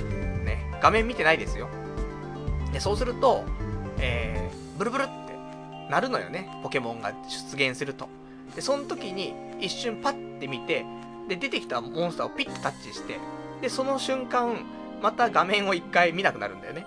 [0.80, 1.68] 画面見てないですよ。
[2.72, 3.44] で、そうすると、
[3.98, 5.12] えー、ブルブルって
[5.90, 6.48] なるのよね。
[6.62, 8.08] ポケモンが出現すると。
[8.54, 10.84] で、その時に一瞬パッて見て、
[11.28, 13.18] で、出てきたモンスターをピッとタッチして、
[13.60, 14.56] で、その瞬間、
[15.02, 16.86] また画面を一回見なくなるんだよね。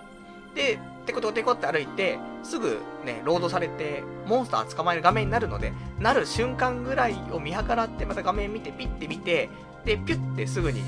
[0.54, 9.48] で、テコテコテコって歩いて、すぐね、ロードされて、モンスター捕まえる画面になるので、なる瞬間ぐらいを見計らって、また画面見て、ピッて見て、
[9.84, 10.82] で、ピュッてすぐに、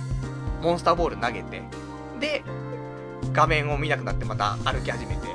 [0.62, 1.62] モンスターボール投げて、
[2.20, 2.42] で、
[3.32, 5.28] 画面を見なくなってまた歩き始めて、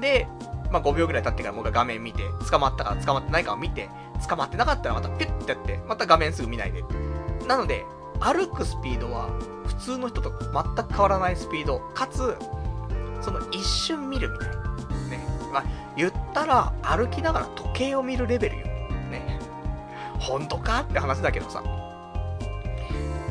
[0.00, 0.26] で、
[0.70, 3.88] まあ、5秒ぐらい経ってからもう一回画面見て、捕まったか捕まってないかを見て、
[4.28, 6.84] 捕まってなかったらまたピュッてやって、また画面すぐ見ないで。
[7.46, 7.84] なので、
[8.20, 9.30] 歩くスピードは
[9.66, 12.36] 普通の人と全く変わらないスピード、かつ、
[13.20, 14.54] その一瞬見るみたいな。
[14.56, 15.26] ね。
[15.52, 15.64] まあ、
[15.96, 18.66] 言ったら歩きながら時計を見るレベルよ。
[18.66, 19.38] ね。
[20.18, 21.62] 本当かって話だけどさ。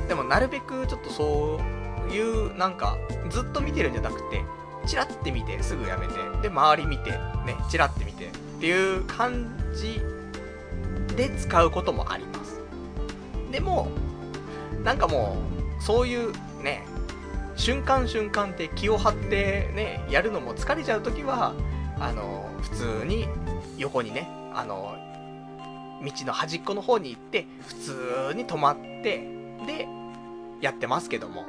[0.07, 1.76] でもなるべくちょっとそう
[2.09, 2.97] いう、なんか、
[3.29, 4.43] ずっと見てるんじゃなくて、
[4.85, 8.29] チラって見てすぐやめて、で、周り見て、ね、チラって見てっ
[8.59, 10.01] ていう感じ
[11.15, 12.61] で使うこともあります。
[13.51, 13.89] でも、
[14.83, 15.37] なんかも
[15.79, 16.31] う、そういう
[16.63, 16.85] ね、
[17.55, 21.53] 瞬間瞬間って気を張ってね、やるのも疲れちゃう時は、
[21.99, 22.69] あの、普
[23.01, 23.27] 通に
[23.77, 24.95] 横にね、あの、
[26.03, 29.27] 道の端っこの方に行って、普通に止まって、
[29.65, 29.87] で、
[30.61, 31.45] やってますけども。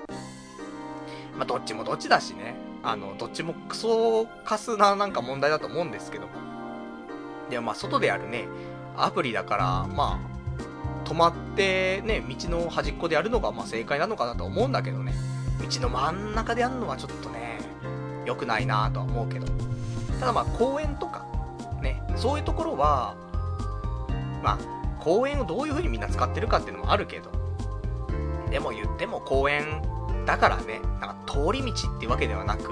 [1.39, 2.57] まあ、どっちもどっちだしね。
[2.82, 6.32] あの、どっちもクソカスななんか問題だと思うんですけども。
[7.49, 8.47] でもまあ、外でやるね、
[8.97, 10.20] アプリだから、ま
[11.05, 15.14] あ、止まってね、道の端っこでやるのがまあ正解なのかなと思うんだけどね。
[15.61, 17.59] 道の真ん中でやるのはちょっとね、
[18.26, 19.47] 良くないなとは思うけど。
[20.20, 21.24] ただまあ公園とか、
[21.80, 23.14] ね、そういうところは、
[24.43, 24.59] まあ、
[25.01, 27.30] 公園をどういう風にみんな使ってるかっていうのもあるけど、
[28.51, 29.82] でも言っても公園
[30.29, 32.70] だからね、なんか通り道っていうわけではなく、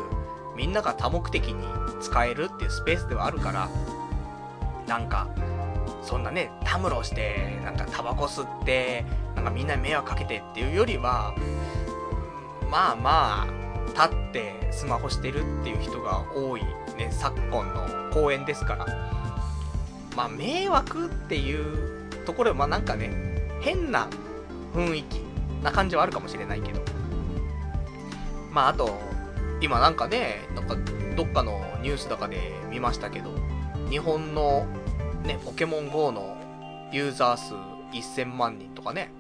[0.55, 1.65] みんなが多目的に
[2.03, 3.71] 使えるっていうスペースではあるから、
[4.87, 5.27] なんか、
[6.03, 11.35] そんなね、たむろして、なんかタバコ吸って、なんかみんなに迷惑かけてっていうよりは、
[12.71, 13.47] まあまあ、
[13.87, 16.63] 立ってスマホしてるっていう人が多い
[16.99, 18.87] ね、昨今の公園ですから、
[20.15, 24.09] まあ迷惑っていうところはまあなんかね、変な
[24.75, 25.23] 雰囲気
[25.63, 26.96] な感じはあるかもしれないけど、
[28.57, 28.99] まああと、
[29.61, 30.77] 今なんかね、なんか
[31.15, 33.29] どっかのニュースとかで見ましたけど、
[33.91, 34.67] 日本の
[35.25, 36.39] ね、ポケモン GO の
[36.91, 37.53] ユーザー数
[37.93, 39.11] 1000万人とかね、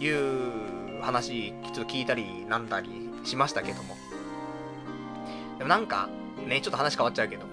[0.00, 2.88] いう話、ちょっと聞いたりなんだり
[3.22, 3.94] しましたけども。
[5.58, 6.08] でもなんか、
[6.48, 7.44] ね、ちょっと話変わっちゃうけど、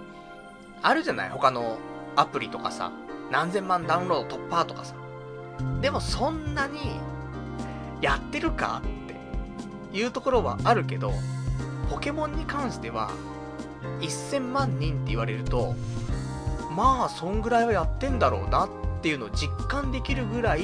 [0.81, 1.29] あるじゃない？
[1.29, 1.77] 他の
[2.15, 2.91] アプリとかさ、
[3.29, 4.95] 何千万ダウンロード突破とかさ。
[5.79, 6.99] でもそんなに、
[8.01, 8.81] やってるか？
[9.91, 11.13] いうところはあるけど、
[11.89, 13.11] ポケモンに関しては、
[13.99, 15.75] 1000万人って言われると、
[16.75, 18.69] まあ、そんぐらいはやってんだろうなっ
[19.01, 20.63] ていうのを実感できるぐらい、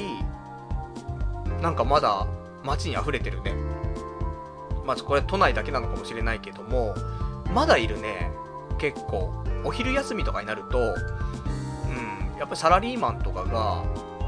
[1.60, 2.26] なんかまだ
[2.64, 3.54] 街に溢れてるね。
[4.84, 6.94] まあ、これ都内だけなのかもしれないけども、
[7.52, 8.30] まだいるね。
[8.78, 9.44] 結構。
[9.64, 13.82] お昼休みとかになると、うん、やっぱりサラリーマンとかが、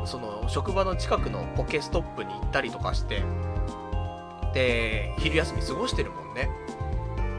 [0.04, 3.22] その職場の近くのポケストップに行ったりとかして、
[4.58, 6.50] で、昼休み過ごしてるもんね。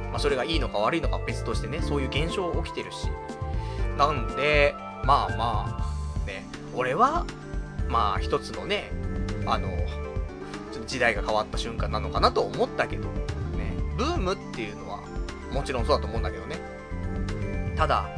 [0.09, 3.09] まあ、それがいいのか悪いのか別としてね、そういう現象起きてるし。
[3.97, 5.93] なんで、まあま
[6.23, 7.25] あ、ね、俺は、
[7.89, 8.89] まあ一つのね、
[9.45, 9.67] あの、
[10.71, 15.01] ちょっと時代が変わった瞬間なのかなと思ったけど、ね、ブームっていうのは、
[15.51, 16.55] もちろんそうだと思うんだけどね。
[17.75, 18.09] ただ、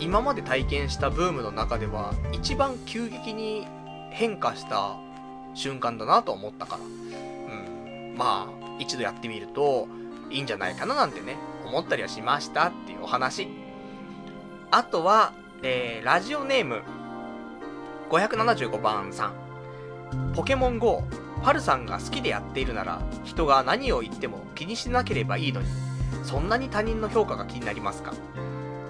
[0.00, 3.68] 今まで体験したブームの中では、一番急激に
[4.10, 4.96] 変化した
[5.54, 7.31] 瞬間だなと思ったから。
[8.16, 9.88] まあ、一度やってみると、
[10.30, 11.36] いいんじゃないかななんてね、
[11.66, 13.48] 思ったりはしましたっていうお話。
[14.70, 15.32] あとは、
[15.62, 16.82] えー、ラジオネーム、
[18.10, 19.34] 575番さん。
[20.34, 21.04] ポケモン GO、
[21.42, 25.68] パルさんが好きでやっているなら、人が何を言っても気にしなければいいのに、
[26.24, 28.12] そんなに他人の評価が気になりますか？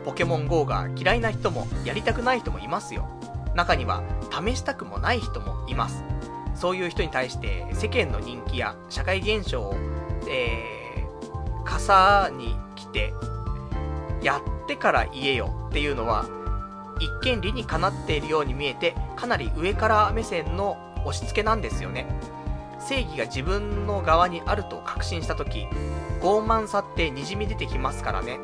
[0.05, 3.09] ポケモン GO が嫌いな人もやりたくない人もいますよ。
[3.55, 6.05] 中には試したくもない人もいます。
[6.63, 9.75] そういう人に対して世間の人気や社会現象を、
[10.31, 13.13] えー、傘に来て
[14.23, 16.25] やってから言えよっていうのは、
[17.01, 22.07] 一見理にかなっているように見えて、かなり上から目線の押し付けなんですよね。
[22.79, 25.67] 正義が自分の側にあると確信した時、
[26.21, 28.39] 傲慢さって滲み出てきますからね。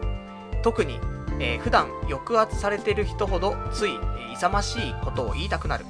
[0.64, 0.98] 特に、
[1.38, 5.86] えー、普段抑圧されてる人ほどつい、えー、勇ましいことを言いたくなる。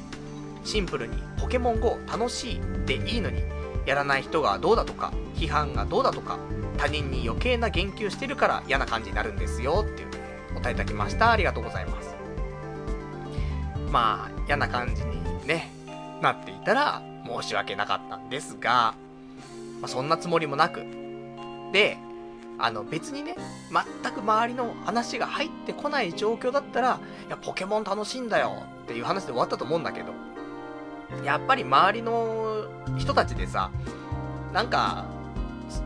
[0.65, 3.43] シンプルにポケモン GO 楽しいでいいのに、
[3.87, 6.39] やらない人がどうだとか、批判がどうだとか、
[6.77, 10.09] 他人に余計な言及してるから嫌な感じになるんですよっていう
[10.53, 11.31] お答えいただきました。
[11.31, 12.15] ありがとうございます。
[13.91, 15.71] まあ、嫌な感じにね、
[16.21, 18.95] なっていたら申し訳なかったんですが、
[19.81, 20.85] まあ、そんなつもりもなく。
[21.73, 21.97] で、
[22.59, 23.37] あの別にね、
[24.03, 30.13] 全く周りの話が入ってこない状況だったら、いや、ポケモン楽しいんだよっていう話で終わったと思うんだけど、
[31.25, 33.71] やっぱり周りの人たちでさ、
[34.53, 35.07] なんか、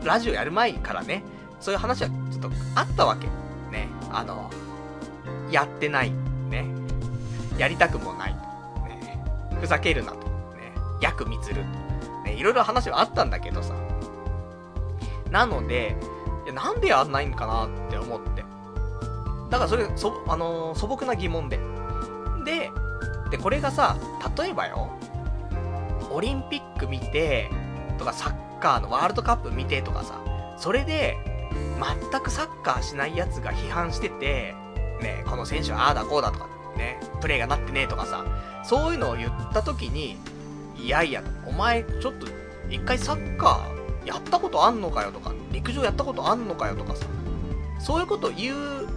[0.03, 1.23] ラジオやる前からね、
[1.59, 3.27] そういう話はちょっとあったわけ。
[3.71, 3.87] ね。
[4.11, 4.49] あの、
[5.51, 6.11] やってない。
[6.49, 6.65] ね。
[7.57, 8.33] やりたくもない。
[8.33, 9.23] ね。
[9.59, 10.17] ふざけるなと。
[10.17, 10.73] ね。
[11.01, 11.69] ヤクミツルと。
[12.23, 12.33] ね。
[12.33, 13.73] いろいろ話はあったんだけどさ。
[15.31, 15.95] なので、
[16.45, 18.43] いやなんでやんないんかなって思って。
[19.49, 21.59] だからそれ、そ、あのー、素朴な疑問で。
[22.45, 22.71] で、
[23.31, 23.97] で、これがさ、
[24.37, 24.89] 例えばよ、
[26.13, 27.49] オリンピック見て、
[27.97, 30.21] とかサッカーのワールドカップ見てとかさ、
[30.57, 31.17] それで、
[32.11, 34.55] 全くサッカーしない奴が批判してて、
[35.01, 36.47] ね、この選手はああだこうだとか、
[36.77, 38.25] ね、プレーがなってねえとかさ、
[38.63, 40.17] そういうのを言った時に、
[40.77, 42.27] いやいや、お前ちょっと
[42.69, 47.05] 一回サッカーやったことあんのかよとか、陸上やったことあんのかよとかさ、
[47.79, 48.87] そういうことを言う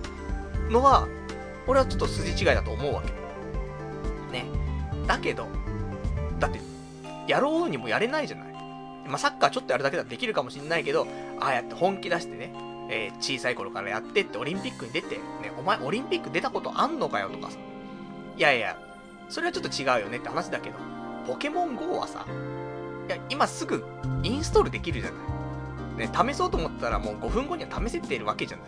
[0.71, 1.09] のは、
[1.67, 3.11] 俺はちょっと筋違いだと思うわけ。
[4.33, 4.47] ね。
[5.07, 5.47] だけど、
[6.39, 6.61] だって、
[7.27, 8.53] やろうにもやれないじゃない。
[9.07, 11.07] まあ、サッカーちょっとやるだけだとできるかもしんないけど、
[11.41, 12.53] ああやって本気出してね、
[12.91, 15.23] えー、小さい頃からやってってオリンピックに出て、ね、
[15.59, 17.59] お前オリンピック出たことあんのかよとかさ。
[18.37, 18.79] いやいや、
[19.29, 20.77] それはちょっと違うよねって話だけど、
[21.27, 22.27] ポケモン GO はさ、
[23.09, 23.85] いや、今すぐ
[24.23, 25.17] インストールできるじゃな
[26.05, 26.09] い。
[26.09, 28.67] ね、試そうと思ったらもう5分後には試せているわけじゃない。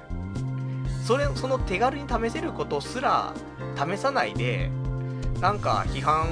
[1.05, 3.35] それ、その手軽に試せることすら
[3.77, 4.71] 試さないで、
[5.41, 6.27] なんか批判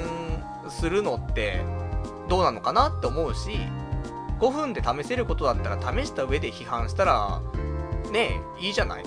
[0.69, 1.61] するのって
[2.27, 3.59] どうなのかなって思うし、
[4.39, 7.41] 5分で試せることだったら試した上で批判したら、
[8.11, 9.05] ねえ、いいじゃない。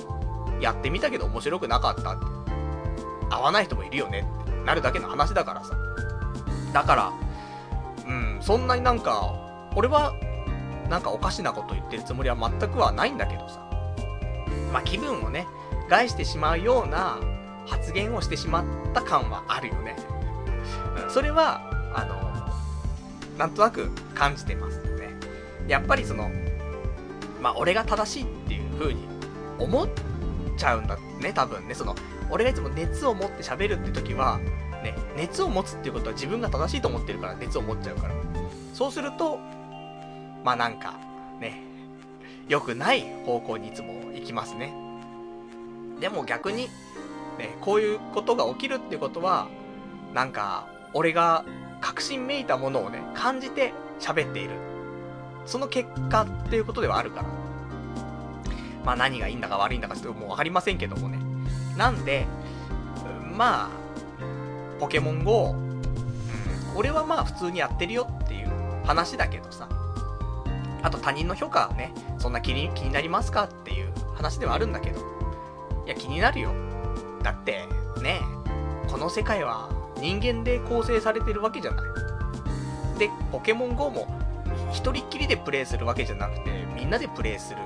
[0.60, 2.26] やってみたけど面白くなかったって。
[3.30, 5.74] 合わない人もいるよねってなるだけの話だからさ。
[6.72, 7.12] だから、
[8.06, 9.34] うん、そんなになんか、
[9.76, 10.14] 俺は、
[10.88, 13.60] なんかおかしなこと言ってるつもりは全くはないんだけどさ。
[14.72, 15.46] まあ、気分をね、
[15.88, 17.18] 害してしまうような
[17.66, 19.96] 発言をしてしまった感はあるよね。
[21.08, 21.60] それは、
[21.94, 22.29] あの、
[23.40, 25.08] なんとなく感じてますね。
[25.66, 26.30] やっぱりその、
[27.40, 29.08] まあ、俺が正しいっていう風に
[29.58, 29.88] 思っ
[30.58, 31.74] ちゃうんだね、多分ね。
[31.74, 31.94] その、
[32.28, 34.38] 俺がいつも熱を持って喋るって時は、
[34.84, 38.14] ね、熱を持つっていうことは自分が正しいと思ってるから熱を持っちゃうから。
[38.74, 39.38] そうすると、
[40.44, 40.98] まあなんか、
[41.40, 41.62] ね、
[42.46, 44.74] 良くない方向にいつも行きますね。
[45.98, 46.68] でも逆に、
[47.38, 49.48] ね、こういうことが起きるってことは、
[50.12, 51.44] なんか、俺が
[51.80, 54.50] 確信めいたものをね、感じて喋っている。
[55.46, 57.28] その結果っていうことではあるから。
[58.84, 61.18] まあ何がいいんだか悪いんだかちょっともうわかりませんけどもね。
[61.76, 62.26] なんで、
[63.36, 63.70] まあ、
[64.78, 65.82] ポケモン GO、うん、
[66.76, 68.50] 俺はまあ普通にやってるよっていう
[68.84, 69.68] 話だけどさ。
[70.82, 75.00] あと他人の評価はね、そんな気に気になりますかっていう話ではあるんだけど。
[75.86, 76.52] いや、気になるよ。
[77.22, 77.66] だって、
[78.02, 78.20] ね、
[78.88, 79.68] この世界は
[80.00, 81.84] 人間で構成されてるわけじゃない。
[82.98, 84.06] で、ポケモン GO も
[84.72, 87.58] 一人っきりでプレイするわけじゃなくて、みんなでプレイする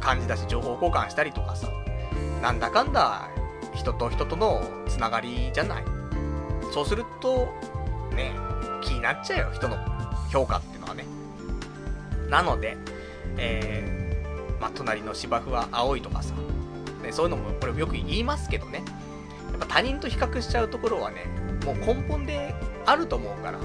[0.00, 1.68] 感じだし、情報交換したりとかさ。
[2.42, 3.28] なんだかんだ、
[3.74, 5.84] 人と人とのつながりじゃない。
[6.72, 7.48] そうすると、
[8.14, 8.32] ね、
[8.82, 9.76] 気になっちゃうよ、人の
[10.30, 11.04] 評価ってのはね。
[12.28, 12.76] なので、
[13.36, 16.34] えー、まあ、隣の芝生は青いとかさ、
[17.02, 18.82] ね、そういうのもこれよく言いますけどね。
[19.56, 21.26] っぱ他人と比較しちゃうところはね、
[21.64, 22.54] もう根本で
[22.84, 23.58] あると思うから。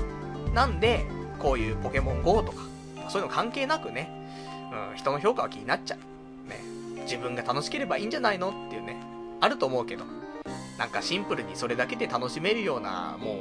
[0.54, 1.06] なんで、
[1.40, 2.64] こういうポケモン GO とか、
[3.10, 4.12] そういうの関係なくね、
[4.92, 6.50] うん、人の評価は気になっちゃう。
[6.50, 6.60] ね、
[7.04, 8.98] 自分が楽しければいいんじゃないのっていうね、
[9.40, 10.04] あると思うけど、
[10.78, 13.38] なんかシンプルにそれだけで楽しめるような、もう、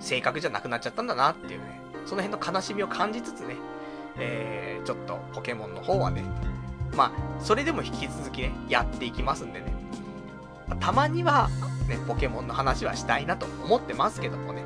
[0.00, 3.56] 性格じゃなくなっちゃったんだなっていうね、その辺の悲しみを感じつつね、
[4.16, 6.24] えー、ちょっとポケモンの方はね、
[6.96, 9.66] まあ、それでも引き続きね、やっていきますんでね、
[10.76, 11.48] たまには、
[11.88, 14.64] ね、ポケモンの話はしたいなと思ってますけどもね、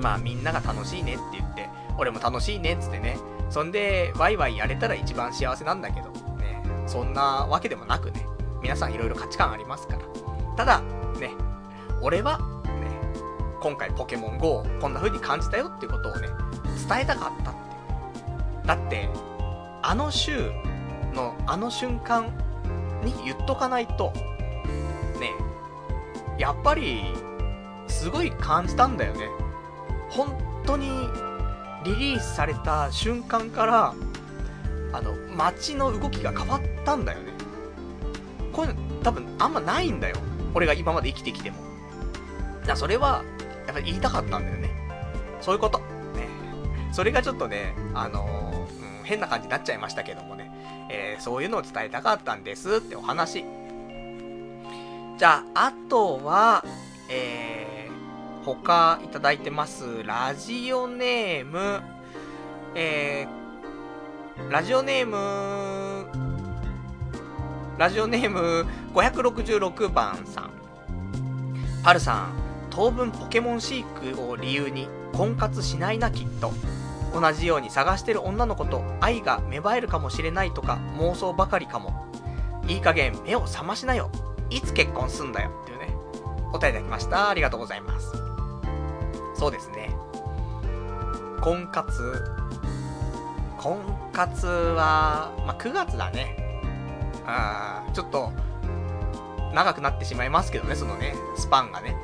[0.00, 1.68] まあみんなが楽しいねって言って、
[1.98, 3.18] 俺も楽しいねっつってね、
[3.50, 8.26] そんで、ワイワイやれたら一番幸せなんだけど、ね、そんなわけでもなくね、
[8.62, 10.00] 皆さんいろいろ価値観ありますから。
[10.56, 10.80] ただ、
[11.18, 11.30] ね、
[12.00, 12.44] 俺は、ね、
[13.60, 16.28] 今回ポケモン GO をこんな風に感じたよっていうことをね、
[16.88, 17.60] 伝えたかったって。
[18.66, 19.08] だって、
[19.82, 20.52] あの週
[21.12, 22.26] のあの瞬間
[23.02, 24.12] に言っとかないと、
[25.20, 25.32] ね、
[26.38, 27.14] やっぱり、
[27.86, 29.28] すごい感じたんだよね。
[30.08, 30.88] 本当に、
[31.84, 33.94] リリースされた瞬間から、
[34.92, 37.32] あの、街の動きが変わったんだよね。
[38.52, 40.16] こういうの多分あんまないんだよ。
[40.54, 41.58] 俺が今まで生きてきても。
[42.66, 43.22] だそれは、
[43.66, 44.70] やっぱり言いたかったんだよね。
[45.40, 45.78] そういうこと。
[45.78, 45.84] ね。
[46.92, 50.50] それがちょっとね、あのー、うん、変な感じになっちゃいましたけどもね。
[50.90, 53.44] えー、そういうのを伝えたかったんですってお話。
[55.20, 56.64] じゃあ、あとは、
[57.10, 60.02] えー、他いただいてます。
[60.02, 61.82] ラジオネーム、
[62.74, 66.06] えー、ラジオネーム、
[67.76, 68.64] ラジオネーム
[68.94, 70.52] 566番さん。
[71.84, 72.32] パルさん、
[72.70, 76.50] 当分ポケモン飼育を理由に婚活しないなきっと。
[77.12, 82.06] 同じように探してる女の子と愛が芽生えるかもしれないとか妄想ばかりかも。
[82.68, 84.10] いい加減目を覚ましなよ。
[84.50, 85.50] いつ結婚すんだよ。
[85.62, 85.94] っていうね、
[86.48, 87.28] お答えいただきました。
[87.28, 88.12] ありがとうございます。
[89.34, 89.94] そうですね。
[91.40, 92.22] 婚活。
[93.56, 93.78] 婚
[94.12, 96.36] 活は、まあ、9月だね。
[97.26, 98.32] あちょっと、
[99.54, 101.96] 長くなってしまいますけどね、そのね、スパンがね。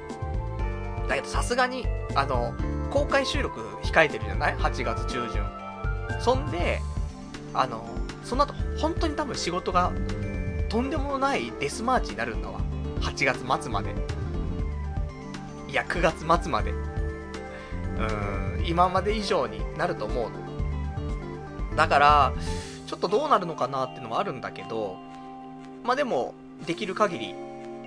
[1.09, 2.55] だけどさすがに、あの、
[2.91, 5.45] 公開収録控えてるじゃない ?8 月中旬。
[6.21, 6.81] そんで、
[7.55, 7.87] あの、
[8.25, 9.93] その後、本当に多分仕事が
[10.69, 12.61] とんでもないデスマーチになるんだわ。
[13.01, 13.95] 8月末まで。
[15.69, 16.71] いや、9月末まで。
[16.71, 21.77] うーん、今まで以上になると思うの。
[21.77, 22.33] だから、
[22.87, 24.97] ちょっとどうなるのかなっていうのもあるんだけど、
[25.85, 26.35] まあでも、
[26.67, 27.35] できる限り、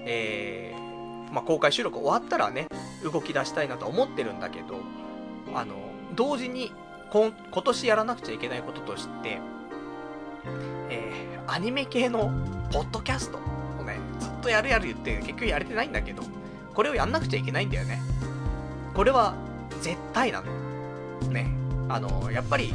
[0.06, 2.68] えー、まあ公開収録終わったらね、
[3.04, 4.80] 動き出したいなと思ってるんだけど、
[5.54, 5.76] あの、
[6.16, 6.72] 同時に、
[7.12, 9.40] 今年やらなくちゃいけないこととして、
[10.90, 12.32] えー、アニメ系の
[12.72, 13.38] ポッドキャスト
[13.80, 16.24] をね、ずっとやるやる言って結局やれてないんだけど、
[16.74, 18.02] これをやんなくちゃいけないんだよね。
[18.94, 19.36] これは
[19.82, 20.52] 絶対なの。
[21.30, 21.52] ね。
[21.88, 22.74] あの、やっぱり、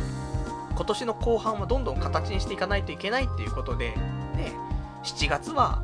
[0.75, 3.91] 今年の後半はどんどん形にしていかないといけないっていうことで、
[4.37, 4.53] ね、
[5.05, 5.83] 7月は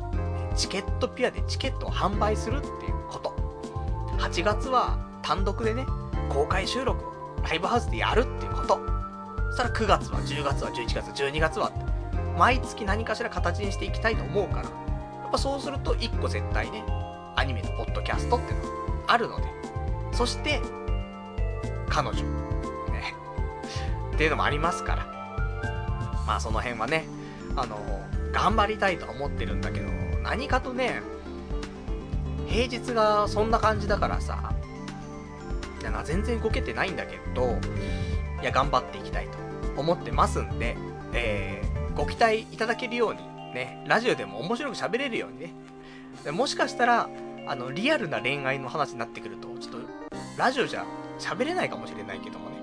[0.55, 3.33] チケットピアでチケットを販売するっていうこと。
[4.17, 5.85] 8月は単独でね、
[6.29, 8.79] 公開収録をライブハウスでやるっていうこと。
[9.51, 11.71] そしたら9月は、10月は、11月、12月は、
[12.37, 14.69] 毎月何かしら形にしていきたいと思うから、や
[15.27, 16.83] っぱそうすると1個絶対ね、
[17.35, 19.43] アニメのポッドキャストっていうのがあるので、
[20.13, 20.61] そして、
[21.89, 23.15] 彼女、ね、
[24.13, 25.05] っていうのもありますから、
[26.27, 27.05] まあその辺はね、
[27.55, 27.77] あの、
[28.31, 29.89] 頑張りたいとは思ってるんだけど、
[30.23, 31.01] 何かとね、
[32.47, 34.53] 平日がそんな感じだからさ、
[35.81, 37.57] いや全然動けてないんだけど、
[38.41, 40.77] いや、頑張っていきたいと思ってますんで、
[41.13, 41.61] え、
[41.95, 43.19] ご期待いただけるように、
[43.53, 45.53] ね、ラジオでも面白く喋れるようにね、
[46.31, 47.09] もしかしたら、
[47.47, 49.87] あの、リアルな恋愛の話になってくると、ちょっと、
[50.37, 50.85] ラジオじゃ
[51.19, 52.57] 喋れないかもしれないけどもね、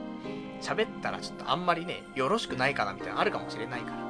[0.61, 4.09] 喋ったらちょっとあんまりね、よろしくないかなみたいなのあるかもしれないから。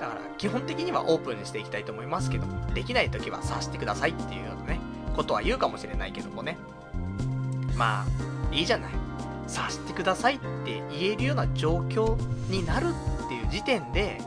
[0.00, 4.80] だから、基本的にはオープンにしていきたいと思いますけど、できない時はさしてくださいっていうようなね、
[5.16, 6.56] ことは言うかもしれないけどもね。
[7.76, 8.92] まあ、いいじゃない。
[9.46, 12.16] さしてくださいって言えるような状況
[12.50, 12.88] になる
[13.24, 14.20] っていう時点で、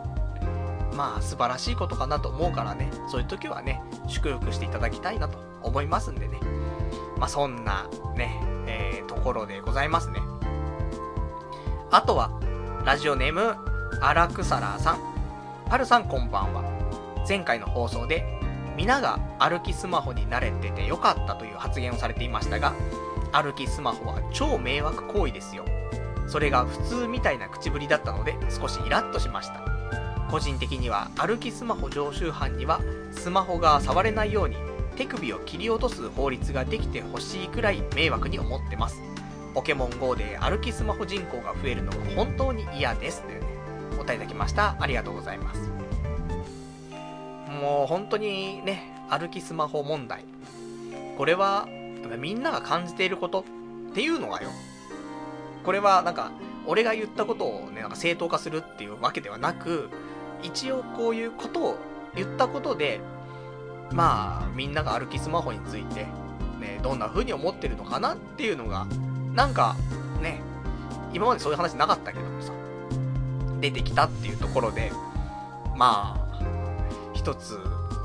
[1.02, 6.40] まあ素晴らしいことかなと思うからね、そういう時はね、祝福していただきたいなと思いますんでね。
[7.18, 10.22] まあそんなね、えー、ところでございますね。
[11.90, 12.30] あとは、
[12.86, 13.56] ラジオネーム、
[14.00, 15.00] アラクサラーさん。
[15.66, 16.62] パルさんこんばんは。
[17.28, 18.24] 前回の放送で、
[18.78, 22.76] 皆が歩きスマホに慣れててよかったという発言をされていましたが、
[23.32, 25.66] 歩きスマホは超迷惑行為ですよ。
[26.28, 29.71] それが普通みたいな口ぶりだったので少しイラッとしました。
[30.32, 32.80] 個人的には歩きスマホ常習犯には
[33.12, 34.56] スマホが触れないように
[34.96, 39.02] 手首を切り落とす法律ができてほしいくらい迷惑に思ってます。
[39.54, 43.24] ポケモン GO で歩きスマホ人口が増えるのが本当に嫌です。
[43.24, 43.48] というね、
[43.94, 44.78] お答えいただきました。
[44.80, 45.70] ありがとうございます。
[47.62, 50.24] もう本当にね、歩きスマホ問題。
[51.18, 51.68] これは、
[52.18, 53.44] みんなが感じていることっ
[53.94, 54.50] ていうのがよ。
[55.66, 56.32] これはなんか、
[56.66, 59.90] 俺が言ったことをね、なんか正当化するっていうわけではなく、
[60.44, 61.78] 一応こういうことを
[62.16, 63.00] 言ったことで、
[63.92, 66.06] まあ、みんなが歩きスマホについて、
[66.60, 68.86] ね、どんな風に思ってるのかなっていうのが、
[69.34, 69.76] なんか、
[70.22, 70.42] ね、
[71.14, 72.54] 今までそういう話なかったけどもさ、
[73.60, 74.92] 出てきたっていうところで、
[75.76, 76.40] まあ、
[77.14, 77.58] 一つ、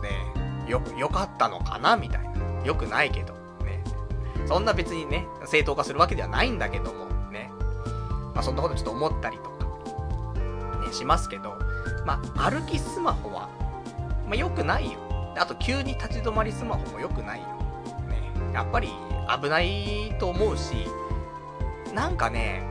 [0.03, 2.37] ね、よ、良かったのかなみたいな。
[2.65, 3.35] 良くないけど、
[3.65, 3.83] ね。
[4.47, 7.51] そんな別にね、正当化するわけではないんだけども、ね。
[8.35, 9.67] まあそんなことちょっと思ったりとか、
[10.85, 11.57] ね、しますけど、
[12.07, 13.51] まあ、歩きスマホは、
[14.27, 15.01] まあ良くないよ。
[15.37, 17.47] あと急に立ち止まりスマホも良くないよ。
[18.09, 18.33] ね。
[18.55, 18.89] やっぱり
[19.43, 20.87] 危ないと思うし、
[21.93, 22.63] なんかね、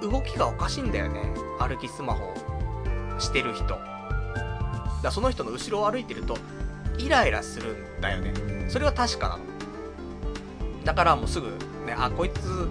[0.00, 1.34] 動きがおかしいんだよね。
[1.58, 2.32] 歩きスマホ
[3.18, 3.78] してる人。
[5.02, 6.38] だその人の後ろを歩いてると、
[6.98, 8.32] イライラするんだよね。
[8.68, 9.44] それは確かなの。
[10.82, 11.48] だからもうすぐ、
[11.84, 12.70] ね、あ、こいつ、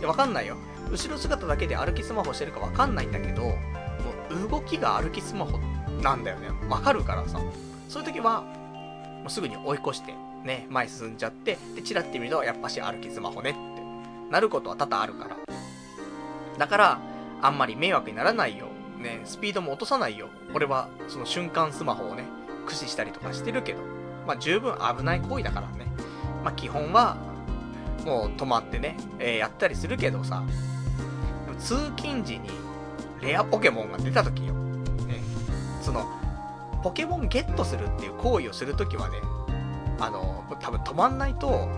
[0.00, 0.56] いや、わかんないよ。
[0.90, 3.54] 後ろ姿だけで歩きスマホしてるかわかんないんだけど、
[4.00, 5.58] もう動きが歩きスマホ
[6.02, 6.48] なんだよね。
[6.68, 7.40] わかるからさ。
[7.88, 13.60] そういう時は、もうすぐに追い越して、ね、前進んじゃって、で、チラって見ると、やっぱし歩きスマホねって
[14.30, 15.36] なることは多々あるから。
[16.58, 17.00] だから、
[17.42, 18.66] あんまり迷惑にならないよ。
[18.98, 20.28] ね、スピードも落とさないよ。
[20.54, 22.24] 俺は、その瞬間スマホをね、
[22.64, 23.80] 駆使したりとかしてるけど、
[24.26, 25.86] まあ十分危ない行為だからね。
[26.44, 27.16] まあ基本は、
[28.04, 30.42] もう止まってね、えー、やったりするけどさ、
[31.58, 32.50] 通勤時に
[33.22, 34.54] レアポケモンが出た時よ。
[34.54, 35.20] ね、
[35.82, 36.06] その、
[36.82, 39.18] ポケモンゲットするっていう行為をするときはね、
[40.00, 41.68] あの、多分止まんないと、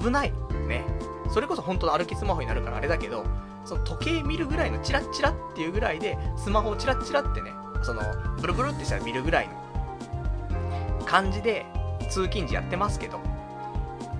[0.00, 0.32] 危ない。
[0.68, 0.84] ね。
[1.32, 3.24] それこそ本当の歩きスマホになるからあれだけど、
[3.64, 7.52] その時計見るぐらいのチラッチラっていうぐらいで、スマホをチラッチラってね、
[7.82, 8.02] その、
[8.40, 11.66] ブルブルってしたら見るぐらいの感じで
[12.08, 13.20] 通勤時やってますけど、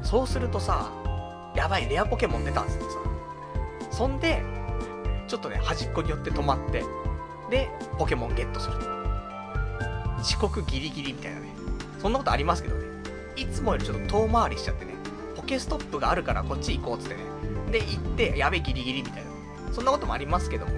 [0.02, 0.90] そうするとさ、
[1.54, 2.88] やばい、レアポケモン出たっつってさ、
[3.90, 4.42] そんで、
[5.28, 6.84] ちょっとね、端っこによって止まって、
[7.50, 8.76] で、ポケモンゲットする。
[10.20, 11.48] 遅刻ギリギリみたいなね。
[12.00, 12.84] そんなことありますけどね。
[13.36, 14.94] いつもよりちょっと遠回りしちゃってね。
[15.36, 17.20] ポケストップがあるからこっち行こうっつってね。
[17.70, 19.30] で、行って、やべ、ギリギリみたいな。
[19.72, 20.72] そんなこともありますけども。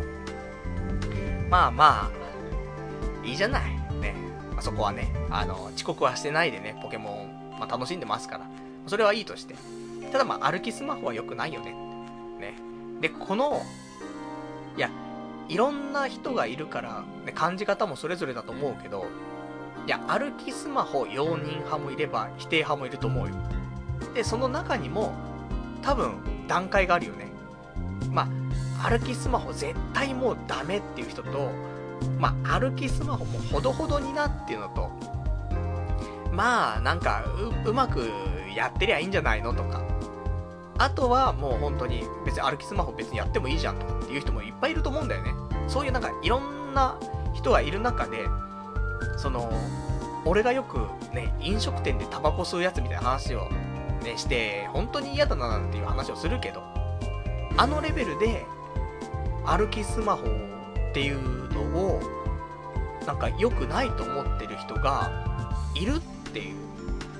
[1.51, 3.63] まあまあ、いいじゃない。
[4.01, 4.15] ね。
[4.57, 8.47] あそこはね、あの、遅刻はしてないでね、ポケモン、まあ、楽しんでますから。
[8.87, 9.55] それはいいとして。
[10.13, 11.73] ただまあ、歩きスマホは良くないよね。
[12.41, 12.55] ね。
[13.01, 13.63] で、この、
[14.77, 14.91] いや、
[15.49, 19.07] いろんな人がいるから、ね、感じ方もそれぞれだと思うけど、
[19.87, 23.35] いや、歩きスマホ容認派もいれば、否定派もいると思うよ。
[24.15, 25.13] で、その中にも、
[25.83, 26.15] 多分、
[26.49, 27.29] 段階があるよね。
[28.11, 28.29] ま
[28.83, 31.51] あ、歩きスマホ絶対もうダメっていう人と、
[32.19, 34.91] まあ、歩きスマホもほどほどになっていうのと、
[36.33, 37.25] まあ、なんか
[37.65, 38.09] う、うまく
[38.55, 39.83] やってりゃいいんじゃないのとか、
[40.79, 45.33] あとはもう本当に別に歩きスマホ別にやってもいいじゃんとかっていう人もいっぱいいると思うんだよね。
[45.69, 46.99] そういうなんかいろんな
[47.33, 48.27] 人がいる中で、
[49.17, 49.53] その、
[50.25, 50.79] 俺がよく
[51.15, 53.49] ね、飲食店でタバコ吸うやつみたいな話を
[54.03, 56.63] ね、して、本当に嫌だななんていう話をするけど、
[57.57, 58.45] あのレベルで
[59.45, 62.01] 歩きスマホっていうのを、
[63.07, 66.01] なんか良くないと思ってる人がいるっ
[66.33, 66.55] ていう、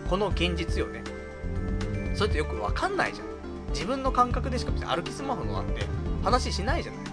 [0.09, 1.05] この現実よね。
[2.15, 3.34] それってよくわかんないじゃん。
[3.75, 5.85] 自分の感覚でしか別に歩きスマホのなんて
[6.23, 7.05] 話しないじゃない。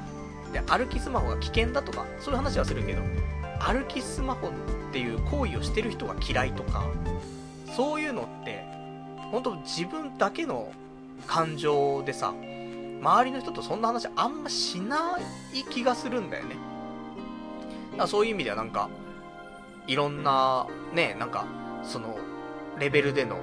[0.53, 3.01] で、歩きスマホが危険だとか、そういう話はするけど、
[3.59, 4.51] 歩きスマホっ
[4.91, 6.85] ていう行為をしてる人が嫌いとか、
[7.75, 8.63] そういうのって、
[9.31, 10.71] 本当自分だけの
[11.27, 12.33] 感情でさ、
[13.01, 15.17] 周りの人とそんな話あんましな
[15.53, 16.55] い気がするんだよね。
[17.91, 18.89] だからそういう意味ではなんか、
[19.87, 21.45] いろんな、ね、なんか、
[21.83, 22.17] その、
[22.77, 23.37] レベルでの、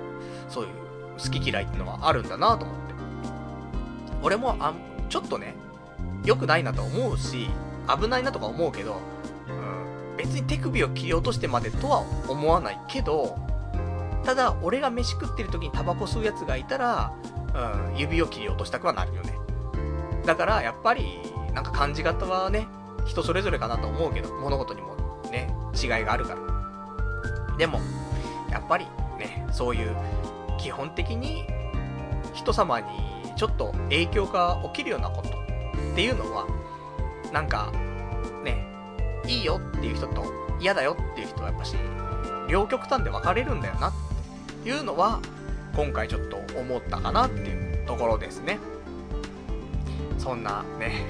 [0.49, 0.71] そういう
[1.19, 2.88] 好き嫌いってのはあるんだなと思って。
[4.23, 4.75] 俺もあ
[5.09, 5.55] ちょっとね、
[6.25, 7.49] 良くないなと思うし、
[7.89, 9.01] 危ないなとか思うけど、
[9.49, 13.39] うん、別に手首を切り落としてまでとは思わないけど、
[14.25, 17.13] ただ、俺が飯食ってる時にタバコ吸うやつがいたら、
[17.55, 19.33] うん、指を切り落としたくはなるよね。
[20.27, 21.21] だから、やっぱり、
[21.55, 22.67] なんか感じ方はね、
[23.07, 24.97] 人それぞれかなと思うけど、物事にも
[25.31, 27.57] ね、違いがあるから。
[27.57, 27.81] でも、
[28.51, 28.87] やっぱり
[29.19, 29.97] ね、そういう
[30.59, 31.47] 基本的に
[32.35, 32.87] 人様に
[33.39, 35.33] ちょっと影響が起きるようなことっ
[35.95, 36.47] ていうのは、
[37.33, 37.73] なんか、
[38.43, 38.67] ね、
[39.27, 40.25] いいよっていう人と
[40.61, 41.77] 嫌だよっていう人はやっぱし、
[42.49, 43.93] 両極端で分かれるんだよなっ
[44.65, 45.21] ていうのは、
[45.77, 48.59] 今回ちょっと思ったかなっていうところですね。
[50.19, 51.07] そんなね、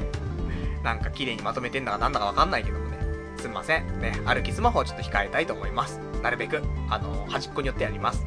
[0.85, 2.99] なんか綺麗にまとめてんだかなんだかわかんないけどもね、
[3.39, 4.01] すんません。
[4.01, 5.99] ね、歩きスマホをちょっと控えたいと思います。
[6.23, 8.23] なるべく、あの、端っこによってやります。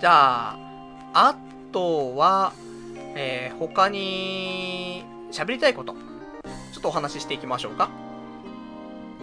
[0.00, 0.58] じゃあ、
[1.14, 2.52] あとは、
[3.14, 5.94] えー、他に、喋りたいこと、
[6.72, 7.90] ちょっとお話ししていきましょうか。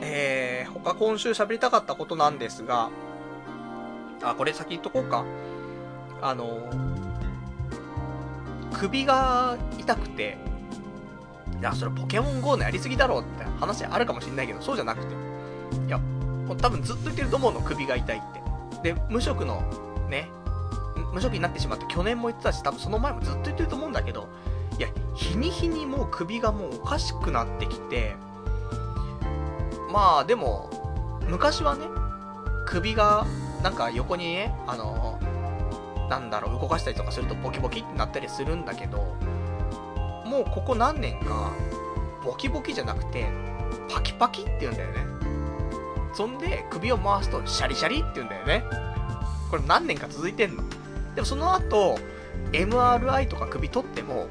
[0.01, 2.89] えー、他今週喋りたかったことなんですが、
[4.23, 5.25] あ、これ先言っとこうか。
[6.21, 6.69] あの、
[8.73, 10.37] 首が痛くて、
[11.59, 15.13] いや、それポケモン GO のやりすぎだろうって話あるかもしんないけど、そうじゃなくて。
[15.87, 18.93] いや、もう多分ずっと言ってると思うの、首が痛いって。
[18.93, 19.61] で、無職の
[20.09, 20.29] ね、
[21.14, 24.28] 無職になってしまって去年も言ってたし、多分その前もずっと言ってると思うんだけど、
[24.78, 28.16] いや、日に日にもう首がもうおかしくなってきて、
[29.91, 30.70] まあでも、
[31.28, 31.86] 昔はね、
[32.66, 33.26] 首が
[33.64, 35.20] なんか横にね、あの、
[36.10, 39.16] なんだろう、動かしたりとかするとボキボキってなったりするんだけど、
[40.26, 41.51] もうここ何年か、
[42.24, 43.28] ボキボキじゃなくて、
[43.89, 45.05] パキパキって言うんだよね。
[46.14, 48.64] そんで、首を回すとシャリシャリって言うんだよね。
[49.49, 50.64] これ何年か続いてんの？
[51.18, 51.97] でもその後、
[52.51, 54.28] MRI とか首取っても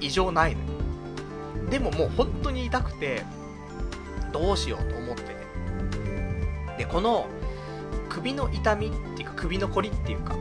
[0.00, 0.68] 異常ないのよ。
[1.68, 3.24] でももう本当に痛くて、
[4.32, 5.34] どうしようと思ってね。
[6.78, 7.26] で、この
[8.08, 10.36] 首の痛みっていうか首のこりっていうか、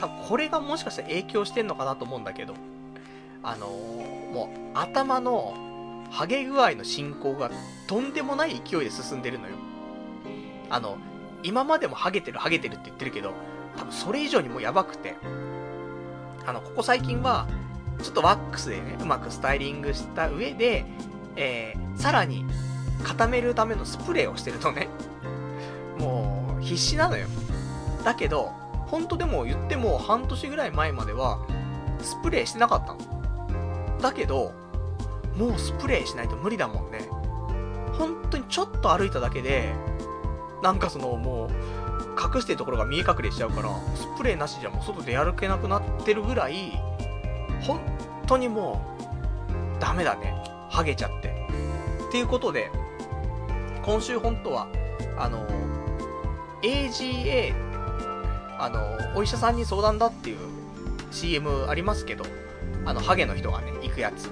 [0.00, 2.54] 多分これがもしかしたら影響してんのかなと思うんだけど、
[3.44, 5.54] あのー、もう頭の
[6.10, 7.52] ハゲ具合の進行が
[7.86, 9.54] とんでもない勢いで進んでるのよ。
[10.70, 10.98] あの、
[11.44, 13.32] 今までもハゲてるハゲてるって言ってるけど、
[13.76, 15.16] 多分それ以上にもうやばくて、
[16.46, 17.46] あの、ここ最近は、
[18.02, 20.84] ちょっとワックスでね、うまくスタイリングした上で、
[21.36, 22.44] えー、さらに
[23.02, 24.88] 固めるためのスプレーをしてるとね、
[25.98, 27.26] もう必死なのよ。
[28.04, 28.52] だけど、
[28.86, 31.38] 本当でも言っても半年ぐらい前までは、
[32.00, 33.98] スプレーしてなかったの。
[34.00, 34.52] だけど、
[35.36, 37.08] もうスプレーしないと無理だもんね。
[37.98, 39.74] 本当にちょっと歩いただけで、
[40.62, 41.50] なんかそのもう、
[42.16, 46.72] 隠してるところが見え隠れしちゃうから、スプレーなしじゃもう外で歩けなくなってるぐらい、
[47.62, 47.80] 本
[48.26, 48.80] 当にも
[49.78, 50.34] う、ダメだね。
[50.70, 51.28] ハゲちゃって。
[52.08, 52.70] っていうことで、
[53.82, 54.68] 今週本当は、
[55.18, 55.46] あの、
[56.62, 57.66] AGA
[58.58, 60.38] あの、お医者さんに相談だっていう
[61.10, 62.24] CM ありますけど、
[62.84, 64.30] あの、ハゲの人がね、行くやつ。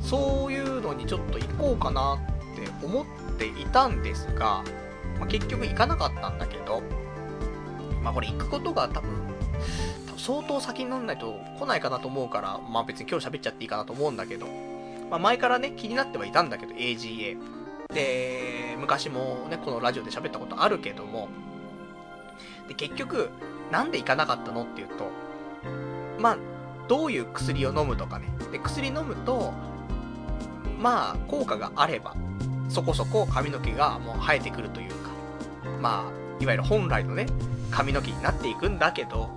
[0.00, 3.06] そういうのにちょっと行こうかなって思っ
[3.38, 4.64] ていたんですが、
[5.18, 6.82] まあ、結局行かなかったんだけど、
[8.02, 9.10] まあこれ行くことが多分、
[10.06, 14.46] 多分相当先にならないと来ないかなと思うから、まあ別に今日喋っちゃっていいかなと思うんだけど、
[15.10, 17.38] まあ前からね、気になってはいたんだけど、AGA。
[17.92, 21.28] で、昔もね、このラジオで喋ったことあるけども、
[22.68, 23.30] で、結局、
[23.72, 25.10] なんで行かなかったのっていうと、
[26.18, 26.38] まあ、
[26.86, 28.28] どういう薬を飲むとかね。
[28.52, 29.52] で、薬飲むと、
[30.78, 32.14] まあ、効果があれば、
[32.68, 35.07] そこそこ髪の毛がもう生えてくるというか、
[35.80, 37.26] まあ、いわゆる本来のね、
[37.70, 39.30] 髪の毛になっていくんだけど、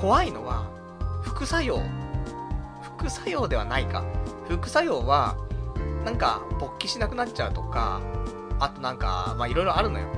[0.00, 0.68] 怖いのは、
[1.22, 1.80] 副作用。
[2.82, 4.04] 副作用ではないか。
[4.48, 5.36] 副作用は、
[6.04, 8.00] なんか、勃起しなくなっちゃうとか、
[8.60, 10.08] あとなんか、まあいろいろあるのよ。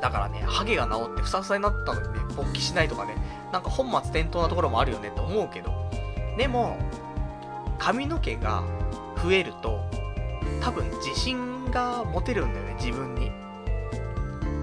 [0.00, 3.16] だからね、ハゲが治ってふさふさになったのにね、勃起しないとかね、
[3.52, 5.70] なんか本末転倒なところもあるよねって思うけど、
[6.38, 6.78] でも、
[7.78, 8.62] 髪の毛が
[9.22, 9.80] 増えると、
[10.62, 13.30] 多分自信が持てるんだよね、自分に。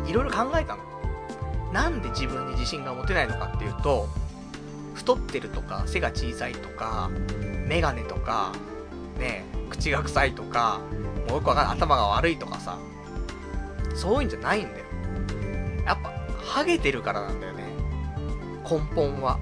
[0.08, 0.84] いろいろ考えたの。
[1.74, 4.08] なんで自分に自信が持てないのかっていうと、
[4.94, 7.10] 太ってるとか、背が小さいとか、
[7.68, 8.54] メガネとか、
[9.20, 10.80] ね、口が臭いとか、
[11.28, 12.78] もうよくわかんない、頭が悪いとかさ、
[13.96, 14.86] そういうんじゃないんだよ。
[15.86, 16.12] やっぱ、
[16.44, 17.64] ハゲてるからなんだよね。
[18.70, 19.40] 根本は。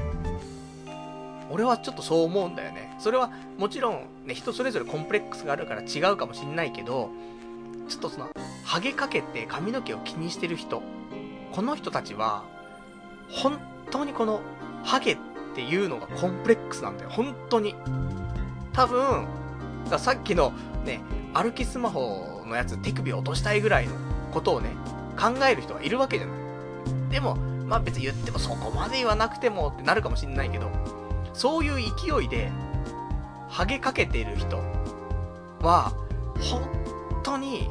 [1.51, 2.95] 俺はちょっとそう思うんだよね。
[2.99, 7.09] それはもちろんね、人それぞれコンプレックスがあるから違うかもしんないけど、
[7.87, 8.29] ちょっとその、
[8.65, 10.81] ハゲかけて髪の毛を気にしてる人、
[11.53, 12.43] この人たちは、
[13.29, 13.59] 本
[13.91, 14.41] 当にこの、
[14.83, 15.17] ハゲっ
[15.53, 17.09] ていうのがコンプレックスなんだよ。
[17.11, 17.75] 本当に。
[18.73, 19.27] 多分、
[19.97, 20.51] さっきの
[20.83, 20.99] ね、
[21.33, 23.93] 歩きスマホのやつ手首を落としたいぐらいの
[24.31, 24.71] ことをね、
[25.17, 27.11] 考える人はいるわけじゃない。
[27.11, 27.35] でも、
[27.67, 30.71] まあ別に言ってもそこまで言わなくてもってなるかもしんないけど、
[31.33, 32.51] そういう勢いで、
[33.47, 34.57] ハゲかけてる人
[35.61, 35.93] は、
[36.39, 37.69] 本当に、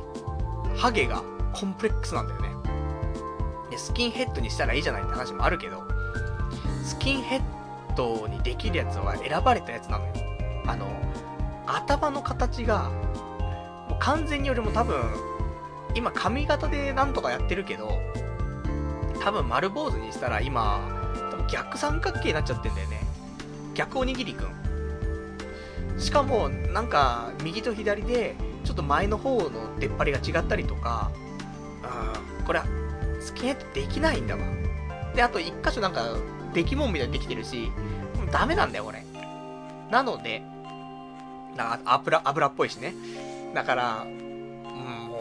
[0.77, 1.23] ハゲが
[1.53, 2.49] コンプレックスなんだよね。
[3.71, 5.83] で、スキンヘッドにしたらいいじゃないって話もあるけど、
[6.85, 7.43] スキンヘッ
[7.97, 10.13] ドにできるやつは選ばれたやつなのよ。
[10.67, 10.87] あの、
[11.67, 12.91] 頭の形が、
[13.89, 14.97] もう完全によりも多分、
[15.95, 17.91] 今髪型でなんとかやってるけど、
[19.23, 20.81] 多分丸坊主にしたら今、
[21.31, 23.01] 多分逆三角形になっちゃってんだよね。
[23.75, 25.99] 逆おにぎりくん。
[25.99, 28.35] しかも、なんか、右と左で、
[28.65, 31.11] ちょっと前の方の出っ張りが違ったりとか、
[32.39, 32.67] うん、これは、
[33.21, 34.43] スキンヘッドできないんだわ。
[35.15, 36.17] で、あと一箇所なんか、
[36.53, 37.71] 出来物みたいにできてるし、
[38.33, 39.05] ダメなんだよ、これ。
[39.91, 40.43] なので、
[41.57, 42.95] な油、油っぽいしね。
[43.55, 44.07] だから、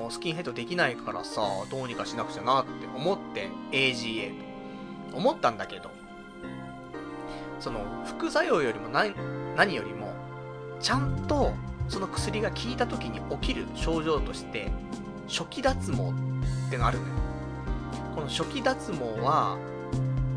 [0.04, 4.32] もうスキンヘッドできないからさ、どうにかしなくちゃなって思って AGA
[5.12, 5.92] と思ったんだけど、
[7.60, 9.14] その副作用よりも何
[9.56, 10.12] 何よりも、
[10.80, 11.54] ちゃんと
[11.90, 14.72] その薬が効いた時に起きる症状として、
[15.28, 16.14] 初期脱毛っ
[16.70, 17.14] てのあるのよ。
[18.16, 19.58] この初期脱毛は、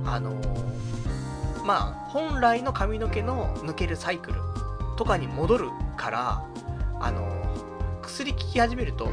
[0.04, 4.40] あのー、まあ、本来の髪の毛の抜けるサイクル
[4.96, 6.44] とかに戻るから、
[7.00, 9.08] あのー、薬効き始めると、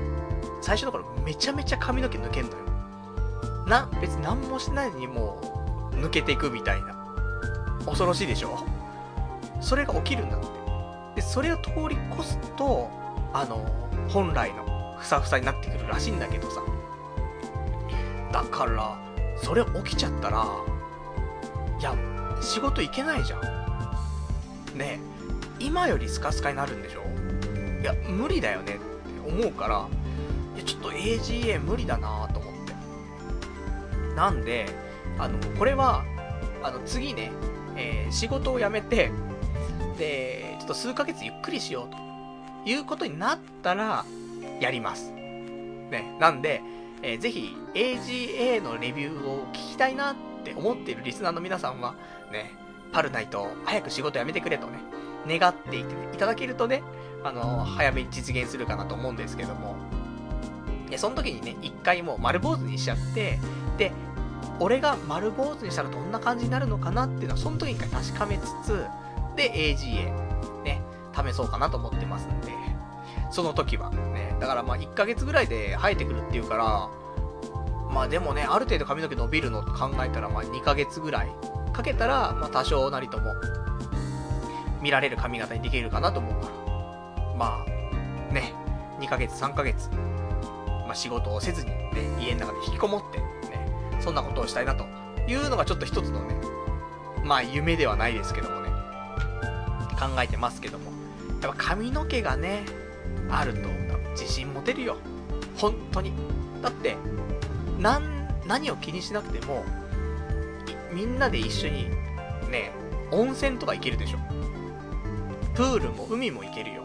[0.61, 2.57] 最初の頃めちゃめちゃ髪の毛抜けんのよ。
[3.67, 6.95] な、別に何もしないのにもう抜けていくみたいな。
[7.85, 8.59] 恐ろしいでしょ？
[9.59, 10.47] それが起きるんだって。
[11.15, 12.89] で、それを通り越すと、
[13.33, 13.65] あの、
[14.09, 16.61] 本来のふさふさになってくるらしいんだけどさ。
[18.31, 18.97] だから、
[19.37, 20.45] それ起きちゃったら、
[21.79, 21.95] いや、
[22.41, 23.41] 仕事行けないじゃん。
[24.77, 24.99] ね
[25.59, 27.01] 今よりスカスカになるんでしょ？
[27.81, 29.87] いや、無理だよねって思うから、
[30.55, 32.73] いや、ちょっと AGA 無理だなと思って。
[34.15, 34.65] なんで、
[35.19, 36.03] あの、これは、
[36.63, 37.31] あの、次ね、
[37.75, 39.11] えー、仕事を辞めて、
[39.97, 41.97] で、っと数ヶ月ゆっくりしようと。
[42.65, 44.05] いうことになったら、
[44.59, 45.11] やります。
[45.11, 46.61] ね、なんで、
[47.01, 51.95] えー、ぜひ AGA のレビューを聞きたいなって思っているリスナーの皆さんは、
[52.31, 52.51] ね、
[52.91, 54.79] パルナイト早く仕事辞めてくれとね、
[55.27, 56.81] 願っていて、いただけるとね、
[57.23, 59.75] あの、早めに実現するかなと思うんですけども、
[60.89, 63.39] で、その時にね、一回もう丸坊主にしちゃって、
[63.77, 63.91] で、
[64.59, 68.85] 俺が丸坊主にしたらどんな感じになるのかなっていうのは、その時に一回確かめつつ、
[69.35, 70.22] で、AGA、
[70.63, 70.81] ね、
[71.13, 72.51] 試そうかなと思ってますんで、
[73.31, 76.89] その時は、ね、だからまあ1ヶ月ぐらいで生えてくるっていうから、
[77.93, 81.27] まあでもね、ある程度髪の毛伸びるのって考えたら、まあ2ヶ月ぐらい
[81.71, 83.33] かけたら、まあ多少なりとも、
[84.81, 86.63] 見られる髪型にできるかなと思うから。
[87.37, 88.53] まあ、ね、
[88.99, 89.89] 2ヶ月、3ヶ月、
[90.85, 91.87] まあ、仕事をせずに、ね、
[92.19, 93.25] 家の中で引きこもって、ね、
[93.99, 94.85] そんなことをしたいなと
[95.27, 96.35] いうのがちょっと一つのね、
[97.23, 98.62] まあ夢ではないですけどもね、
[100.09, 100.91] 考えてますけども、
[101.41, 102.65] やっぱ髪の毛がね、
[103.29, 103.69] あると
[104.11, 104.97] 自信持てるよ。
[105.55, 106.11] 本当に。
[106.61, 106.95] だって、
[108.47, 109.63] 何を気にしなくても、
[110.91, 111.89] みんなで一緒に、
[112.49, 112.71] ね、
[113.11, 114.19] 温泉とか行けるでしょ。
[115.55, 116.83] プールも海も行けるよ。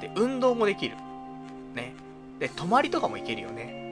[0.00, 0.96] で、運動もできる。
[1.74, 1.94] ね。
[2.38, 3.82] で、泊まりとかも行けるよね。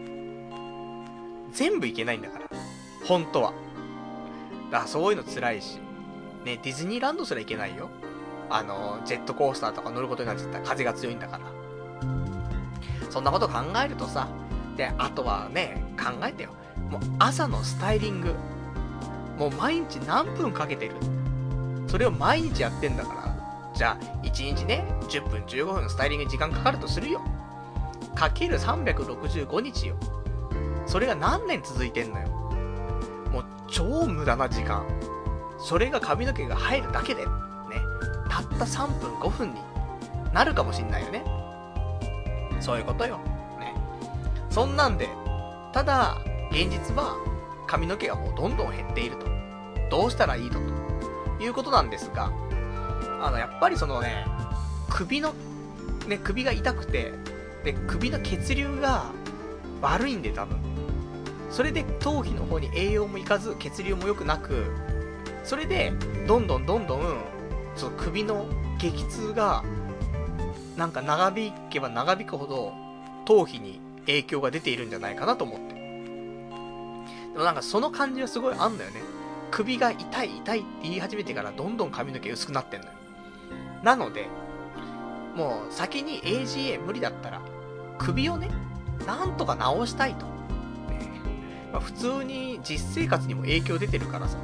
[1.53, 2.47] 全部行けないんだから。
[3.07, 3.53] 本当は。
[4.71, 5.79] だからそういうの辛いし。
[6.45, 7.89] ね、ディズニーランドすら行けないよ。
[8.55, 11.45] あの、ジェットコースターとか乗ることになっちゃったら風が強いんだから。
[13.11, 14.29] そんなこと考えるとさ、
[14.77, 16.51] で、あとはね、考えてよ。
[16.91, 18.35] もう朝のスタイリング。
[19.39, 20.95] もう毎日何分かけてる。
[21.87, 23.23] それを毎日やってんだから。
[23.75, 27.23] じゃあ、1日ね、10分15分スタイリングに時間かかるとするよ。
[28.15, 29.97] かける365日よ。
[30.87, 32.29] それが何年続いてんのよ。
[33.33, 34.87] もう超無駄な時間。
[35.59, 37.25] それが髪の毛が生えるだけで、
[38.33, 39.61] たった3分5分に
[40.33, 41.23] なるかもしんないよね。
[42.61, 43.19] そういうことよ。
[43.61, 43.75] ね。
[44.49, 45.11] そんなんで、
[45.75, 46.17] ただ、
[46.51, 47.17] 現実は
[47.67, 49.27] 髪の毛がもうどんどん減っていると。
[49.91, 50.61] どうしたらいいの
[51.39, 52.33] ということなんですが、
[53.21, 54.25] あの、やっぱりそのね、
[54.89, 55.35] 首の、
[56.09, 57.13] ね、首が痛くて、
[57.65, 59.05] で、首の血流が
[59.83, 60.59] 悪いんで多分。
[61.51, 64.65] それで頭皮の方に栄養もいかず、血流も良くなく、
[65.45, 65.93] それで、
[66.27, 67.19] どんどんどんどん、
[67.77, 68.47] その首の
[68.79, 69.65] 激痛が、
[70.77, 72.73] なんか長引けば長引くほど、
[73.25, 75.75] 頭皮に影響が出ているんじゃないかなと思って。
[77.33, 79.01] でもなんかその感じはすごいあんだよね。
[79.51, 82.93] 首が痛い痛いって言い始めてからどんどん髪の毛薄くなってんのよ。
[83.83, 84.29] なので、
[85.37, 87.41] もう先に AGA 無理だったら、
[87.99, 88.51] 首をね、
[89.07, 90.27] なんとか直したいと。
[91.73, 94.37] まあ、普通に実生活にも影響出てるからさ。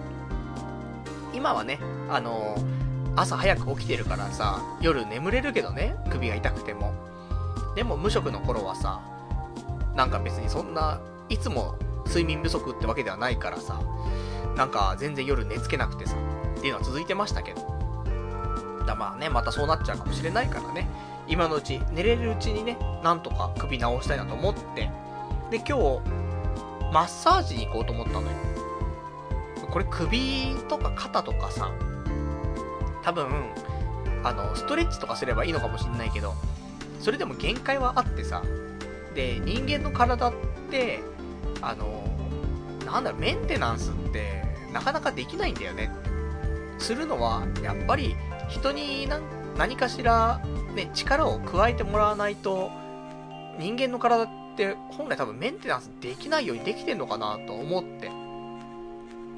[1.35, 1.79] 今はね、
[2.09, 2.88] あのー、
[3.21, 6.93] 朝早く起きてるからさ、夜眠れるけどね、首が痛くても。
[7.75, 9.01] でも無職の頃はさ、
[9.97, 11.75] なんか別にそんな、いつも
[12.07, 13.81] 睡眠不足ってわけではないからさ、
[14.57, 16.15] なんか全然夜寝つけなくてさ、
[16.57, 17.67] っていうのは続いてましたけど。
[18.87, 20.89] だまあね、またそうなっちゃうかもしれないからね、
[21.27, 24.91] 今のうち、寝れるうちにね、なんとか首直したいなと思って、
[25.51, 26.01] で、今日、
[26.93, 28.29] マッサージに行こうと思ったのよ。
[29.71, 31.71] これ首とか肩とかさ、
[33.09, 33.27] 多分、
[34.23, 36.35] あの、ストレッチとかすればいいのかもしんないけど、
[37.01, 38.43] それでも限界はあってさ、
[39.15, 40.33] で、人間の体っ
[40.71, 41.01] て、
[41.63, 42.05] あの、
[42.85, 44.45] なんだろ、メンテナンスって、
[44.75, 45.91] なかなかできないんだよね。
[46.79, 48.15] するのは、やっぱり、
[48.51, 49.09] 人に
[49.57, 50.43] 何かしら、
[50.75, 52.71] ね、力を加えてもらわないと、
[53.59, 58.11] 人間の体って本来多分メンテナンスできないようにできてんのかなと思って。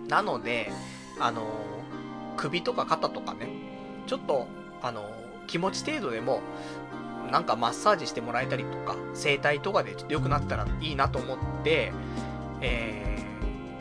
[0.08, 0.72] なので、
[1.20, 1.46] あの
[2.36, 3.48] 首とか肩とかね、
[4.10, 4.48] ちょっと、
[4.82, 5.08] あの
[5.46, 6.40] 気持ち程度でも、
[7.30, 11.92] なんかマッサージしてもらえたりとか、整体とかでちょっと良くなったらいいなと思って、
[12.60, 13.24] え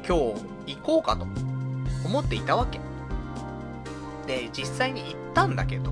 [0.03, 0.37] ー、今
[0.67, 1.25] 日行こうかと
[2.05, 2.79] 思っていたわけ。
[4.27, 5.89] で、実際に行ったんだけど、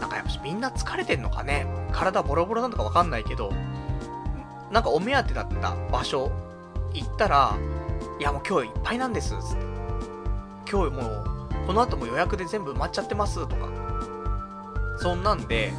[0.00, 3.52] なんかやっぱみんな疲れてんのかね体ボロボロなのかわかんないけど、
[4.70, 6.30] なんかお目当てだった場所
[6.92, 7.56] 行ったら、
[8.20, 9.64] いやもう今日いっぱいなんです、つって。
[10.70, 11.33] 今日もう、
[11.66, 13.68] この後も予約で全部埋まっちゃってます、とか。
[14.98, 15.72] そんなんで、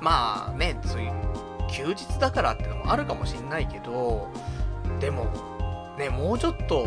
[0.00, 1.12] まあね、そういう
[1.70, 4.28] 休日だからってのもあるかもしんないけど、
[5.00, 5.26] でも、
[5.98, 6.86] ね、もうちょっと、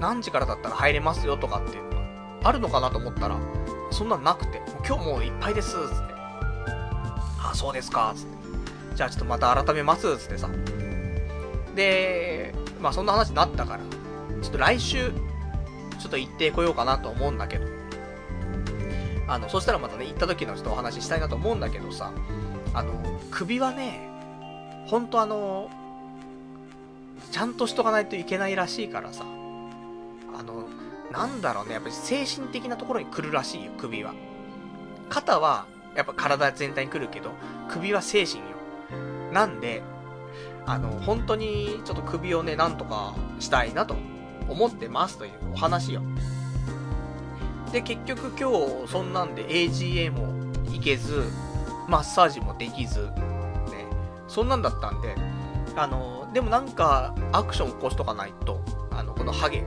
[0.00, 3.36] 何時からだったら入れますよとかっていうのがあるのかなと思ったら、
[3.90, 6.14] そんなんなくて、今日もういっぱいです、つって。
[7.42, 8.96] あ、そうですか、つって。
[8.96, 10.48] じゃあちょっとまた改めます、つってさ。
[11.74, 13.80] で、まあそんな話になったから、
[14.42, 15.12] ちょっと来週、
[16.00, 17.66] ちょっと行ってこようかなと思うんだけど。
[19.28, 22.10] あの、そしたらまたね、行った時のちょっとお話ししたいなと思うんだけどさ、
[22.74, 22.92] あの、
[23.30, 24.08] 首はね、
[24.86, 25.70] ほんとあの、
[27.30, 30.66] ちゃんとしとかないといけないらしいからさ、あの、
[31.12, 34.14] なんだろうね、やっぱり精神的なところに来るらしいよ、首は。
[35.10, 37.30] 肩は、やっぱ体全体に来るけど、
[37.68, 38.46] 首は精神よ。
[39.32, 39.82] なんで、
[40.66, 43.94] あの、本当にちょっと首をね、なんとかしたいなと
[44.48, 46.02] 思ってますというお話よ。
[47.72, 48.50] で、結局今
[48.86, 50.32] 日、そんなんで AGA も
[50.72, 51.24] 行けず、
[51.88, 53.86] マッサージもできず、ね、
[54.28, 55.14] そんなんだったんで、
[55.76, 58.60] あの、でもなんか、アクション起こしとかないと、
[58.90, 59.64] あの、このハゲ、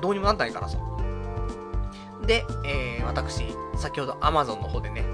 [0.00, 0.78] どうにもなんないからさ。
[2.26, 3.44] で、えー、私、
[3.76, 5.04] 先ほど Amazon の方でね、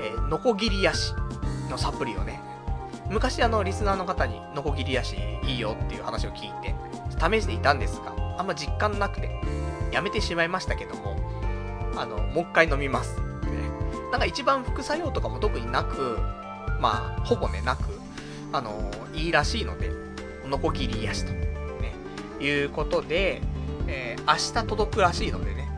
[0.00, 1.14] えー、ノコギリヤシ、
[1.68, 2.40] のサプリをね、
[3.10, 6.74] 昔あの、リスナーの方に、ノコギリ足いいよっていう話を聞いて、
[7.18, 9.30] 試していたんですが、あんま実感なくて、
[9.92, 11.16] やめてしまいましたけども、
[11.96, 13.18] あの、もう一回飲みます。
[13.20, 13.24] ね。
[14.10, 16.18] なんか一番副作用とかも特になく、
[16.80, 17.82] まあ、ほぼね、なく、
[18.52, 19.90] あの、いいらしいので、
[20.46, 21.46] ノコギリ足と、ね、
[22.40, 23.40] いうことで、
[23.86, 25.68] えー、明日届くらしいのでね、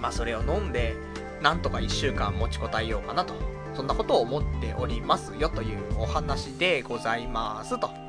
[0.00, 0.94] まあそれを飲んで、
[1.42, 3.34] なんとか1週間持ちこたえようかなと、
[3.74, 8.03] そんなことを思っておりますよというお話でございますと。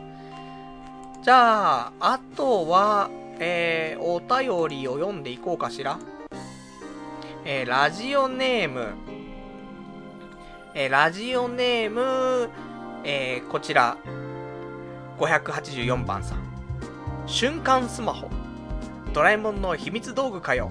[1.25, 5.97] じゃあ、あとは、えー、お便りを読んでいこうかしら。
[7.43, 8.89] えー、ラジオネーム、
[10.75, 12.51] えー、ラジオネーム、
[13.03, 13.97] えー、こちら、
[15.17, 16.37] 584番さん。
[17.25, 18.29] 瞬間スマホ。
[19.11, 20.69] ドラえもんの秘密道具かよ。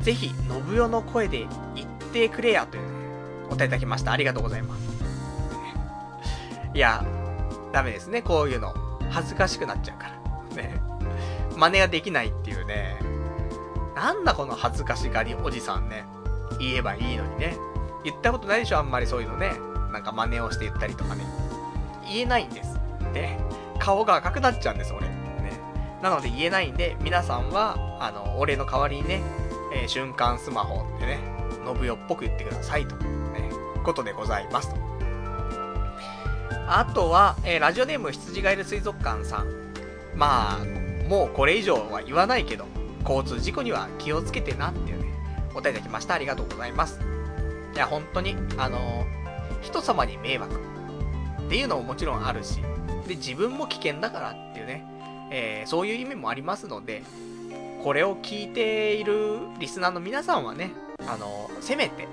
[0.00, 1.46] ぜひ、信代の声で
[1.76, 2.88] 言ってくれや、というね、
[3.46, 4.10] お答えいただきました。
[4.10, 4.82] ありがとうございます。
[6.74, 7.06] いや、
[7.72, 8.93] ダメですね、こういうの。
[9.10, 10.56] 恥ずかしくなっちゃうから。
[10.56, 10.80] ね。
[11.56, 12.96] 真似ができないっていうね。
[13.94, 16.04] なんだこの恥ずかしがりおじさんね。
[16.58, 17.56] 言えばいいのにね。
[18.04, 19.52] 言ったことないでしょ、あんまりそういうのね。
[19.92, 21.24] なんか真似をして言ったりとかね。
[22.06, 22.78] 言えないんです。
[23.12, 23.38] で、
[23.78, 25.08] 顔が赤くなっちゃうんです、俺。
[25.08, 25.14] ね。
[26.02, 29.22] なので言えないんで、皆さんは、あの、俺の代わりにね、
[29.72, 31.18] えー、瞬間スマホってね、
[31.64, 32.96] 信代っぽく言ってくださいと。
[32.96, 33.50] ね、
[33.84, 34.93] ことでございますと。
[36.66, 39.46] あとは、えー、ラジオネーム羊がいる水族館さん。
[40.14, 40.64] まあ、
[41.08, 42.66] もうこれ以上は言わないけど、
[43.06, 45.12] 交通事故には気をつけてなっていうね、
[45.50, 46.14] お答えいただきました。
[46.14, 47.00] ありがとうございます。
[47.74, 49.04] いや、本当に、あのー、
[49.60, 52.62] 人様に迷惑っていうのももちろんあるし、
[53.06, 54.86] で、自分も危険だからっていうね、
[55.30, 57.02] えー、そういう意味もありますので、
[57.82, 60.72] これを聞いているリスナーの皆さんはね、
[61.06, 62.08] あのー、せめて、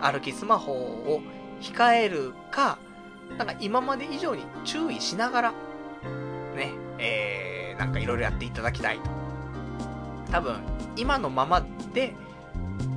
[0.00, 1.22] 歩きスマホを
[1.60, 2.78] 控えるか、
[3.38, 5.50] なんか今まで以上に注意しながら、
[6.56, 9.10] ね、えー、なんかいろいろやっていただきたいと。
[10.30, 10.60] 多分、
[10.96, 12.14] 今のままで、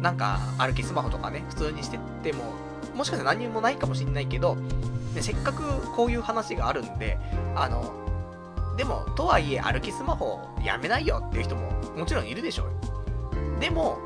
[0.02, 2.54] なんか歩きスマホとかね、普通にしてても、
[2.96, 5.64] もしかしたら何もないかもしんないけど、ね、せっかく
[5.96, 7.18] こういう話があるんで、
[7.56, 7.94] あの、
[8.78, 13.60] でも、とはいえ歩きスマホやめないよっていう人ももちろんいるでしょうよ。
[13.60, 13.98] でも、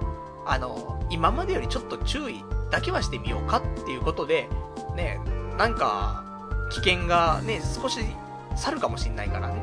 [0.45, 4.47] あの、今までよりちょっと注意だけはしてみようかっていうことで、
[4.95, 5.19] ね、
[5.57, 6.23] なんか、
[6.69, 7.99] 危険がね、少し
[8.55, 9.61] 去るかもしんないからね。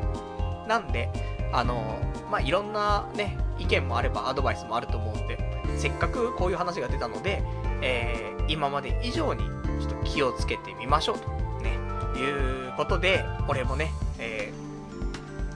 [0.67, 1.09] なんで、
[1.51, 1.99] あの、
[2.29, 5.37] まあ、いろんなね、意見もあればアドバイスもあると思うんで、
[5.77, 7.43] せっかくこういう話が出たので、
[7.81, 9.43] えー、今まで以上に
[9.79, 11.29] ちょっと気をつけてみましょうと、
[11.63, 11.77] ね、
[12.17, 14.53] いうことで、俺もね、え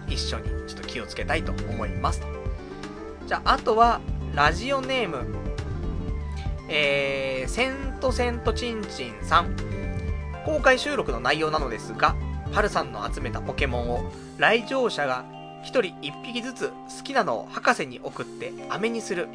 [0.07, 2.27] ー、一緒にちょっと気をつけたいと思いますと。
[3.27, 4.01] じゃあ、あとは、
[4.33, 5.25] ラジオネーム、
[6.69, 9.72] えー、セントセントチンチンさん。
[10.45, 12.15] 公開収録の内容なのですが、
[12.51, 15.25] ハルさんの集めたポケモンを来場者が
[15.63, 19.27] 1人1匹ずつ好きなのを博士に送って飴にする、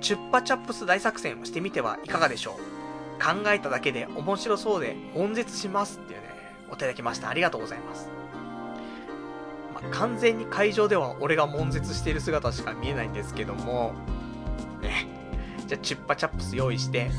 [0.00, 2.74] チュッパチャップス大作戦をしてみてはいかがでしょう
[3.22, 6.26] 考えただけで面白そうで悶絶しますっていうね、
[6.70, 7.28] お手だきました。
[7.30, 8.10] ありがとうございます。
[9.72, 13.94] まあ、完全に会場では俺が悶絶している姿しか見えないんですけども、
[14.82, 15.06] ね、
[15.66, 17.12] じゃあチュッパチャップス用意して、ね、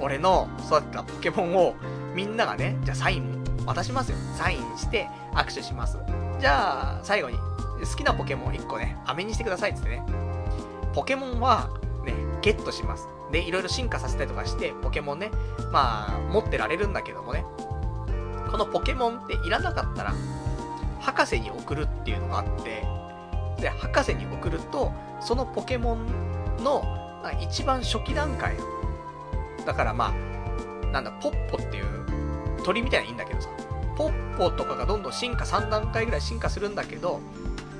[0.00, 1.74] 俺の育てたポケモンを
[2.14, 4.18] みんながね、じゃあサイン渡しますよ。
[4.36, 5.98] サインして握手します。
[6.38, 10.02] じゃあ、最後に、好きなポケモン1個ね、飴にしてくださいってってね。
[10.94, 11.68] ポケモンは、
[12.04, 13.08] ね、ゲットします。
[13.32, 15.30] で、いろいろ進化させたりとかして、ポケモンね、
[15.72, 17.44] まあ、持ってられるんだけどもね、
[18.50, 20.14] このポケモンっていらなかったら、
[21.00, 22.86] 博士に送るっていうのがあって、
[23.60, 26.06] で、博士に送ると、そのポケモン
[26.62, 26.84] の
[27.40, 28.56] 一番初期段階
[29.66, 32.03] だからまあ、なんだ、ポッポっていう
[32.64, 33.48] 鳥みたいないいんだけどさ、
[33.96, 37.20] ポッポとかがどんどん進化、3段階ぐらい進化するんだけど、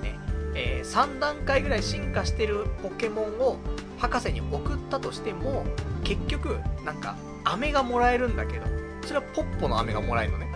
[0.02, 0.18] ね、
[0.54, 3.56] えー、3段階ぐらい進化してるポケモンを
[3.98, 5.64] 博士に送ったとしても、
[6.04, 8.66] 結局、なんか、飴がもらえるんだけど、
[9.02, 10.52] それはポッポの飴がもらえるのね。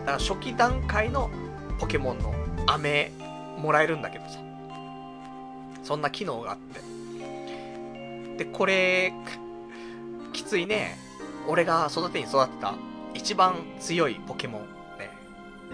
[0.00, 1.30] だから初期段階の
[1.78, 2.34] ポケモンの
[2.66, 3.12] 飴
[3.58, 4.38] もらえるんだけどさ。
[5.82, 6.80] そんな機能があって。
[8.38, 9.12] で、これ、
[10.32, 10.98] きついね。
[11.48, 12.74] 俺が育てに育てた
[13.16, 14.62] 一番強いポケモン、
[14.98, 15.10] ね、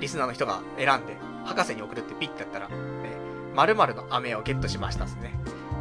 [0.00, 2.74] リスナーの人が選んで、博士に送るってピッてやったら、ね、
[3.54, 5.34] 〇〇の飴をゲットしましたっすね。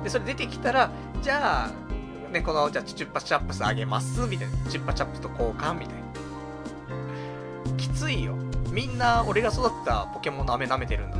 [0.03, 1.71] で、それ出てきたら、じゃあ、
[2.31, 4.69] ね、この、じゃあ、チュッパチャップスあげます、みたいな。
[4.69, 6.01] チュッパチャップスと交換、みたいな。
[7.77, 8.35] きついよ。
[8.71, 11.17] みんな、俺が育てたポケモンの飴舐めてるんだ。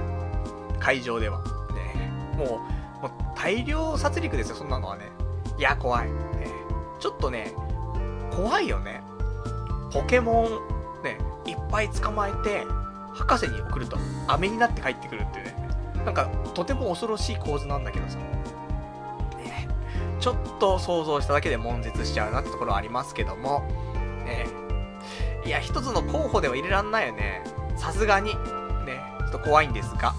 [0.79, 1.39] 会場では。
[1.73, 2.61] ね、も
[2.99, 5.11] う、もう大量殺戮ですよ、そんなのはね。
[5.57, 6.07] いや、怖い。
[6.09, 6.47] ね、
[6.99, 7.53] ちょっとね、
[8.31, 9.03] 怖いよね。
[9.91, 10.47] ポケモ
[10.99, 12.65] ン、ね、いっぱい捕まえて、
[13.13, 13.97] 博士に送ると、
[14.27, 15.69] 飴になって帰ってくるっていうね。
[16.05, 18.17] なんか、とても恐ろしい構図なんだけどさ。
[18.17, 19.67] ね、
[20.19, 23.67] ちょっと想像しただけで悶絶しちゃうなってところはありますけども、
[24.25, 24.47] ね、
[25.45, 27.43] いや、一つの候補では入れらんないよね。
[27.77, 28.35] さすがに。
[28.85, 30.13] ね、ちょっと怖いんですが。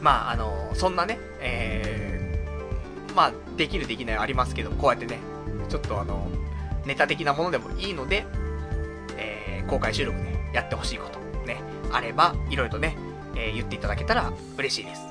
[0.00, 5.18] まあ、あの、そんなね、えー、まあ、できるできないはありますけど、こうやってね、
[5.68, 6.26] ちょっとあの、
[6.90, 8.26] ネタ的なものでもいいので、
[9.16, 11.62] えー、公開収録でやってほしいこと、ね、
[11.92, 12.96] あれば、いろいろとね、
[13.36, 15.02] えー、言っていただけたら嬉しいです。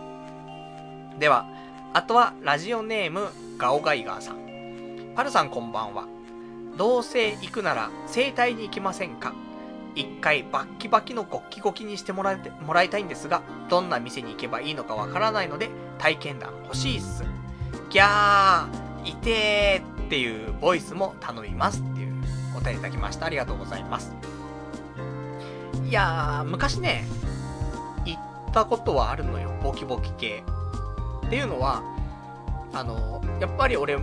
[1.19, 1.47] では、
[1.93, 5.13] あとは、ラジオネーム、ガオガイガーさん。
[5.15, 6.05] パルさんこんばんは。
[6.77, 9.33] どうせ行くなら、整体に行きませんか？
[9.95, 17.23] 一回バッキバキのゴッキゴキにしてもらてもらいたいんですが、どんな店に行けばいいのかわからないので、体験談欲しいっす。
[17.89, 22.15] ギャー、いてーっていうボイスも頼みますっていう
[22.57, 23.27] お便りいただきました。
[23.27, 24.11] ありがとうございます。
[25.87, 27.05] いやー、昔ね、
[28.05, 30.43] 行ったことはあるのよ、ボキボキ系。
[31.27, 31.83] っていうのは、
[32.73, 33.99] あの、やっぱり俺、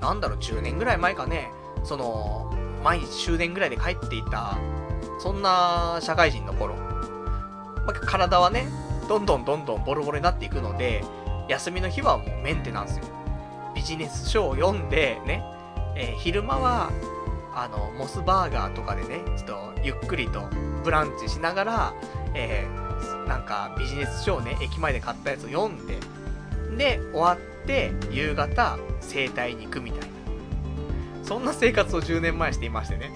[0.00, 1.52] なんだろう、10年ぐらい前かね、
[1.84, 2.52] その、
[2.82, 4.58] 毎日終電ぐらいで帰っていた
[5.20, 6.82] そんな社会人の頃、ま
[7.90, 8.66] あ、体はね、
[9.08, 11.04] どんどんどんどんボロボロになっていくので、
[11.48, 13.17] 休みの日はもうメンテナンスよ。
[13.78, 15.44] ビジネス書を読んで、ね、
[15.94, 16.90] えー、昼間は、
[17.54, 20.48] あの、モスバーガーとかでね、ちょっとゆっくりと
[20.82, 21.94] ブランチしながら、
[22.34, 26.00] えー、なんかビジネス書をね、駅前で買ったやつを読んで、
[26.76, 30.06] で、終わって、夕方、整体に行くみたいな。
[31.22, 33.12] そんな生活を10年前していましてね。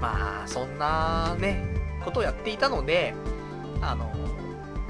[0.00, 1.66] まあ、そんなね、
[2.04, 3.14] ことをやっていたので、
[3.80, 4.12] あの、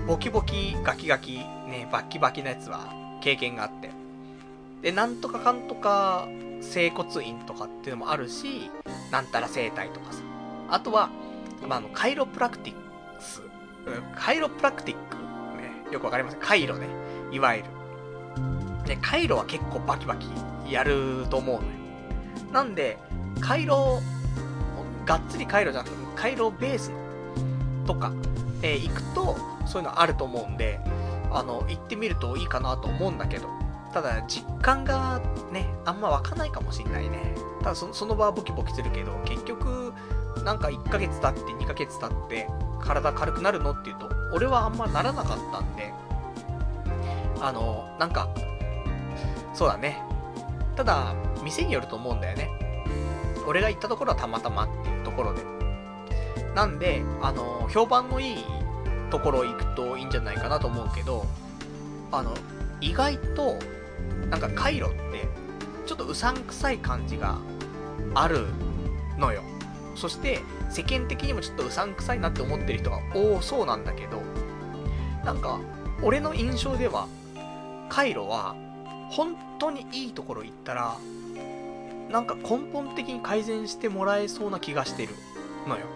[0.06, 4.01] ボキボキ、ガキガキ、ね、バッキバキなやつは経験があって。
[4.82, 6.28] で、なんとかかんとか、
[6.60, 8.70] 整骨院とかっていうのもあるし、
[9.10, 10.20] なんたら整体とかさ。
[10.68, 11.10] あとは、
[11.66, 13.42] まあ、あの、カイロプラクティックス。
[14.16, 15.16] カイロプラクティック。
[15.56, 16.86] ね、よくわかりますカイロね。
[17.30, 17.68] いわゆる。
[18.86, 20.28] で、カイロは結構バキバキ
[20.72, 21.68] やると思うのよ。
[22.52, 22.98] なんで、
[23.40, 24.00] カイロ
[25.06, 26.90] がっつり回路じゃなくて、回路ベース
[27.86, 28.12] とか、
[28.62, 29.36] えー、行くと、
[29.66, 30.80] そういうのあると思うんで、
[31.30, 33.48] あの、行ってみるといいかなと思うんだけど、
[33.92, 35.20] ただ、実感が
[35.50, 37.34] ね、あんま湧かないかもしんないね。
[37.62, 39.92] ただそ、の場はボキボキするけど、結局、
[40.44, 42.48] なんか1ヶ月経って2ヶ月経って、
[42.80, 45.92] 体軽くなるのっていうと、俺はあんまならなかったんで、
[47.40, 48.28] あの、なんか、
[49.52, 50.02] そうだね。
[50.76, 52.50] ただ、店によると思うんだよね。
[53.46, 55.42] 俺が行ったところはたまたまっていうところで。
[56.54, 58.44] なんで、あの、評判のいい
[59.10, 61.26] ところ行くといいんじゃないかなと思うけど、
[62.10, 62.32] あの、
[62.80, 63.58] 意外と、
[64.30, 65.28] なんかカイロって、
[65.86, 67.38] ちょっとうさんくさい感じが
[68.14, 68.46] ある
[69.18, 69.42] のよ。
[69.94, 74.22] そして、世間的にもちょっとうさんくさいなって思ってる人が多そうなんだけど、
[75.24, 75.60] なんか、
[76.02, 77.08] 俺の印象では、
[77.88, 78.56] カイロは、
[79.10, 80.96] 本当にいいところ行ったら、
[82.10, 85.14] なんか根本的に改善してもらえそうな気がしてる
[85.68, 85.86] のよ。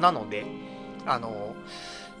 [0.00, 0.46] なので、
[1.06, 1.54] あの、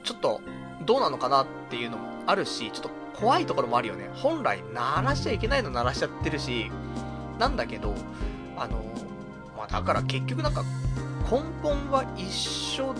[0.04, 0.40] ちょっと、
[0.84, 2.90] どうなのかなっていうのもあるし、ちょっと
[3.22, 4.10] 怖いところもあるよね。
[4.14, 6.72] 本来、鳴らしちゃいけないの鳴らしちゃってるし、
[7.38, 7.94] なんだけど、
[8.56, 8.82] あの、
[9.56, 10.64] まあ、だから結局なんか、
[11.30, 12.94] 根本は一緒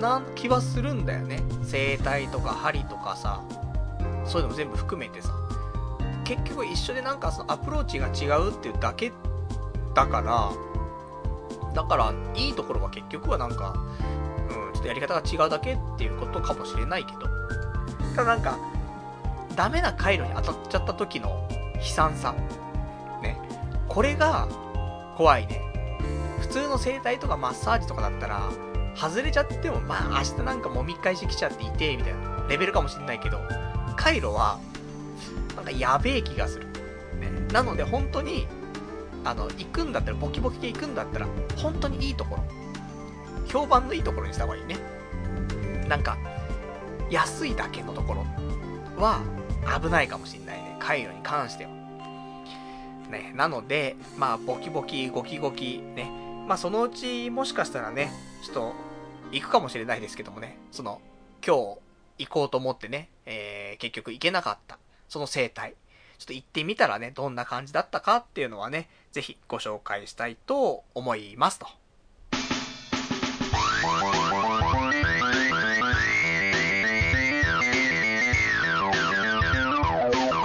[0.00, 1.42] な気はするんだよね。
[1.62, 3.42] 生態とか針とかさ、
[4.24, 5.30] そういうのも全部含めてさ。
[6.24, 9.12] 結局一緒でなんかそのアプローチが違うっていうだけ
[9.94, 10.50] だから、
[11.74, 13.74] だからいいところは結局はなんか、
[14.48, 17.20] うん、ちょっとやり方が違うだけっていうことかもしれないけど、
[18.16, 18.58] ただなんか、
[19.56, 22.34] ダメな回路に当たっちゃった時の悲惨さ。
[23.22, 23.38] ね。
[23.88, 24.46] これが
[25.16, 25.62] 怖いね。
[26.40, 28.50] 普通の整体とかマッサージとかだったら、
[28.94, 33.40] 外れちゃっても、まあ明日なんかもみ返してきちゃっていて、みたいなレベルかもしんないけど、
[33.96, 34.58] 回路は
[35.56, 36.66] なんかやべえ気がする。
[37.18, 38.46] ね、なので本当に、
[39.24, 41.26] あの、行くんだったら、ボキボキで行くんだったら、
[41.56, 42.44] 本当にいいところ。
[43.48, 44.76] 評判のいいところにした方がいいね。
[45.88, 46.18] なんか、
[47.10, 48.26] 安いだけのところ
[49.02, 49.20] は
[49.80, 50.76] 危ないかもしんないね。
[50.78, 51.70] 回路に関しては。
[53.10, 56.10] ね、なので、まあ、ボキボキ、ゴキゴキ、ね。
[56.46, 58.10] まあ、そのうち、もしかしたらね、
[58.44, 58.72] ちょっと、
[59.32, 61.00] 行くかもしれないですけどもね、その、
[61.44, 64.78] 今日、行こうと思ってね、えー、結局行けなかった。
[65.08, 65.74] その生態。
[66.18, 71.66] ちょっと行ってみたらね、どんな感じだったかっていうのはね、ぜひご紹介したいと思いますと。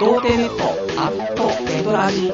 [0.02, 0.64] 童貞ネット
[1.00, 2.32] アットエドラジ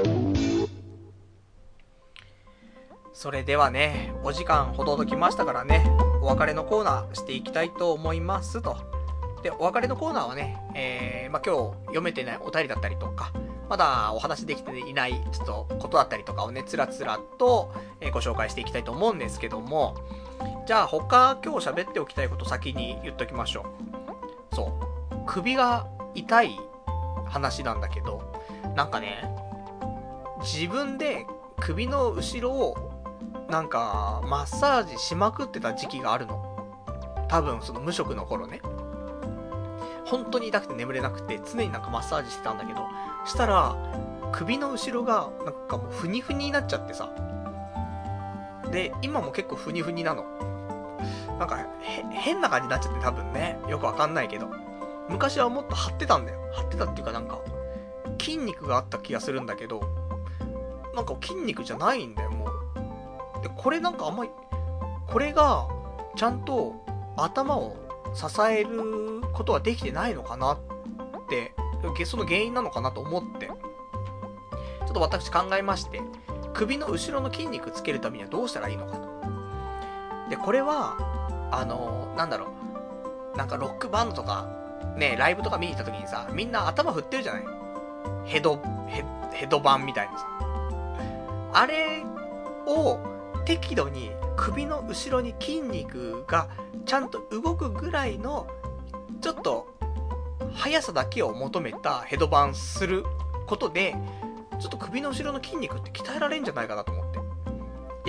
[3.12, 5.84] それではね、お時間ほどときましたからね、
[6.22, 8.78] お別れのコーナーしていきたいと思いますと。
[9.42, 13.34] で、お別れのコーナーはね、えー、まあ、今日読めてないお便りだったりとか、
[13.68, 17.70] まだお話できていない、ちょっとことだったりとかをね、つらつらと、
[18.00, 19.94] えご紹介していきたいと思うんですけども、
[20.66, 23.66] じゃあ他今日喋っておきたいこと先に言っときましょ
[24.52, 24.54] う。
[24.54, 24.72] そ
[25.12, 25.16] う。
[25.26, 26.58] 首が痛い
[27.28, 28.32] 話なんだけど、
[28.74, 29.28] なんかね、
[30.40, 31.26] 自分で
[31.60, 32.76] 首の後ろを
[33.48, 36.44] なんかマッサージしまくってた時期があるの。
[37.28, 38.60] 多分その無職の頃ね。
[40.06, 42.80] 本当に痛くて眠れなくて常になんかマッサージしてたんだけど、
[43.26, 43.76] したら
[44.32, 47.10] 首の後ろがなんかもうふにふにになっちゃってさ。
[48.70, 50.24] で、今も結構ふにふになの。
[51.38, 51.58] なんか
[52.10, 53.58] 変な感じになっちゃって多分ね。
[53.68, 54.48] よくわかんないけど。
[55.08, 56.38] 昔はもっと張ってたんだよ。
[56.52, 57.40] 張ってたっていうかなんか、
[58.20, 59.80] 筋肉があった気がするんだけど、
[60.94, 63.42] なんか筋肉じゃないんだよ、もう。
[63.42, 64.30] で、これなんかあんまり、
[65.06, 65.66] これが、
[66.16, 66.74] ちゃんと
[67.16, 67.76] 頭を
[68.14, 70.58] 支えることができてないのかなっ
[71.28, 71.54] て、
[72.04, 73.54] その原因なのかなと思って、ちょ
[74.90, 76.02] っと私考えまして、
[76.54, 79.08] 首の後ろの筋肉つけるためにはどうしたらいいのかと。
[80.30, 80.96] で、これは、
[81.52, 82.48] あの、なんだろ
[83.34, 84.48] う、なんかロックバンドとか、
[84.96, 87.44] ね、ライブとか見に行った時にさ、みんな頭振ってるじゃない？
[88.24, 90.26] ヘド、ヘヘドバンみたいなさ。
[91.52, 92.02] あれ
[92.66, 92.98] を
[93.44, 96.48] 適度に首の後ろに筋肉が
[96.84, 98.46] ちゃんと動くぐらいの、
[99.20, 99.66] ちょっと
[100.54, 103.04] 速さだけを求めたヘドバンする
[103.46, 103.94] ことで、
[104.58, 107.18] ちょっと首の後ろの筋肉って鍛えられんじゃないかなと思って。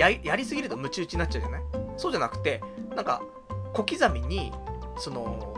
[0.00, 1.62] や、やりすぎるとムチ打ちになっちゃうじゃない？
[1.96, 2.60] そうじゃなくて、
[2.96, 3.22] なんか、
[3.72, 4.52] 小刻みに、
[4.98, 5.54] その、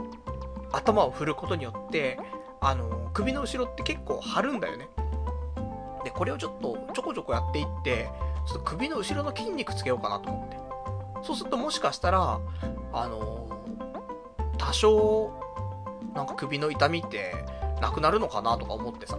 [0.72, 2.18] 頭を振ることによって、
[2.60, 4.88] あの、首の後ろって結構張るんだよね。
[6.04, 8.10] で、これをちょっとちょこちょこやっていって、
[8.46, 10.56] ちょっと首の後ろの筋肉つけようかなと思って。
[11.24, 12.40] そうするともしかしたら、
[12.92, 13.48] あの
[14.58, 15.32] 多少、
[16.14, 17.44] なんか首の痛みって
[17.80, 19.18] なくなるのかなとか思ってさ。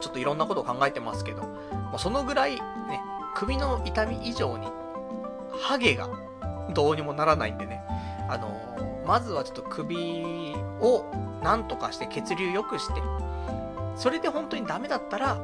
[0.00, 2.60] ちょっといろんなことを考えてますけど、まあ、そのぐらいね、
[3.34, 4.66] 首の痛み以上に、
[5.60, 6.08] ハゲが
[6.74, 7.82] どうにもならないんでね、
[8.28, 8.69] あの
[9.06, 11.04] まずはちょっと首を
[11.42, 13.00] なんとかして血流良くして、
[13.96, 15.40] それで本当にダメだったら、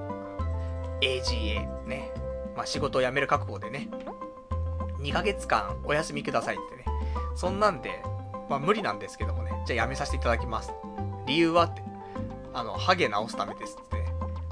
[1.00, 2.12] AGA ね、
[2.56, 3.88] まあ、仕事を辞める覚悟でね、
[5.00, 6.84] 2ヶ月間お休みくださいってね、
[7.34, 8.02] そんなんで、
[8.48, 10.72] まあ無理なんですけどもね、じゃあ辞めさせていただきます。
[11.26, 11.82] 理由はって、
[12.54, 13.96] あの、ハゲ直すためですって。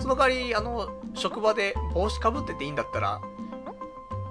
[0.00, 3.20] その代わり、あの、職場で帽子かぶってていいんだったら、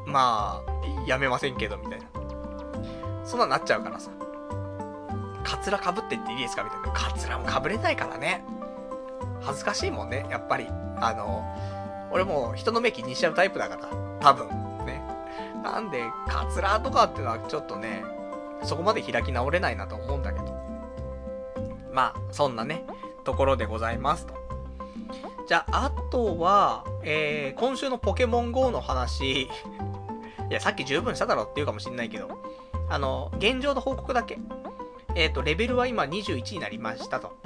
[0.05, 2.05] まあ、やめませんけど、みたいな。
[3.23, 4.11] そんなんなっちゃうからさ。
[5.43, 6.63] カツラかぶってっていいですか？
[6.63, 6.91] みたいな。
[6.91, 8.43] カツラもかぶれないからね。
[9.41, 10.67] 恥ずかしいもんね、やっぱり。
[10.99, 11.43] あの、
[12.11, 13.89] 俺も人の目気にしちゃうタイプだから、
[14.19, 14.47] 多分。
[14.85, 15.01] ね。
[15.63, 18.03] なんで、カツラとかっていうのはちょっとね、
[18.63, 20.45] そこまで開き直れないなと思うんだけど。
[21.91, 22.85] まあ、そんなね、
[23.23, 24.33] ところでございますと。
[25.47, 29.49] じゃあ、あとは、えー、今週のポケモン GO の話い
[30.49, 32.29] や、さっき十分しただろって言うかもしんないけど、
[32.89, 34.39] あの、現状の報告だけ。
[35.15, 37.37] えっ、ー、と、レベルは今21になりましたと。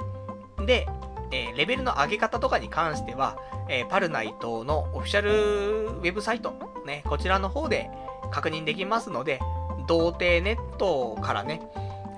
[0.64, 0.86] で、
[1.30, 3.38] えー、レベルの上げ方とかに関しては、
[3.68, 6.54] えー、パルナイトのオフィシャルウェブサイト、
[6.86, 7.90] ね、こちらの方で
[8.30, 9.40] 確認できますので、
[9.86, 11.60] 童貞ネットからね、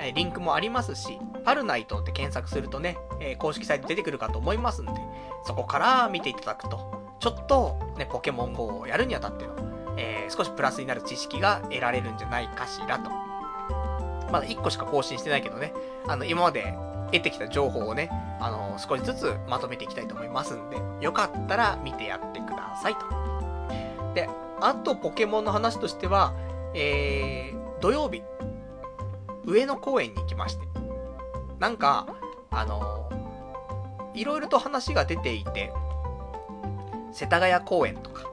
[0.01, 4.93] えリンクもありますし、パルナイトって検索するとね、え公式サイト出てくるかと思いますんで、
[5.44, 9.55] そこから見ていただくと、ちょっとね、ポケモン GO をやるにあたっての、
[9.97, 13.30] えー、少しプラスになる知識が得られるんじゃないかしらと。
[14.31, 15.73] まだ1個しか更新してないけどね、
[16.07, 16.74] あの、今まで
[17.12, 18.09] 得てきた情報をね、
[18.40, 23.01] あの、少しずつまとめていきたいと思いますんで、よかったら見てやってくださいと。
[24.15, 24.28] で、
[24.61, 26.35] あとポケモンの話としては、
[26.74, 28.23] えー、土曜日、
[29.44, 30.66] 上野公園に行きまして。
[31.59, 32.07] なんか、
[32.51, 33.11] あの、
[34.15, 35.73] いろいろと話が出ていて、
[37.12, 38.31] 世田谷公園とか、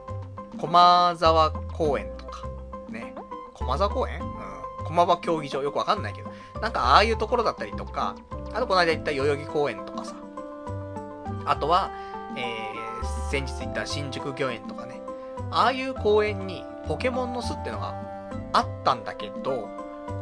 [0.58, 2.48] 駒沢公園とか、
[2.88, 3.14] ね、
[3.54, 4.20] 駒沢公園？
[4.88, 8.16] 駒場競技場よくわかんないけど、なんかああいうところだったりとか、
[8.54, 10.14] あとこの間行った代々木公園とかさ、
[11.44, 11.90] あとは、
[12.36, 15.02] えー、先日行った新宿御苑とかね、
[15.50, 17.94] ああいう公園にポケモンの巣ってのが
[18.52, 19.68] あったんだけど、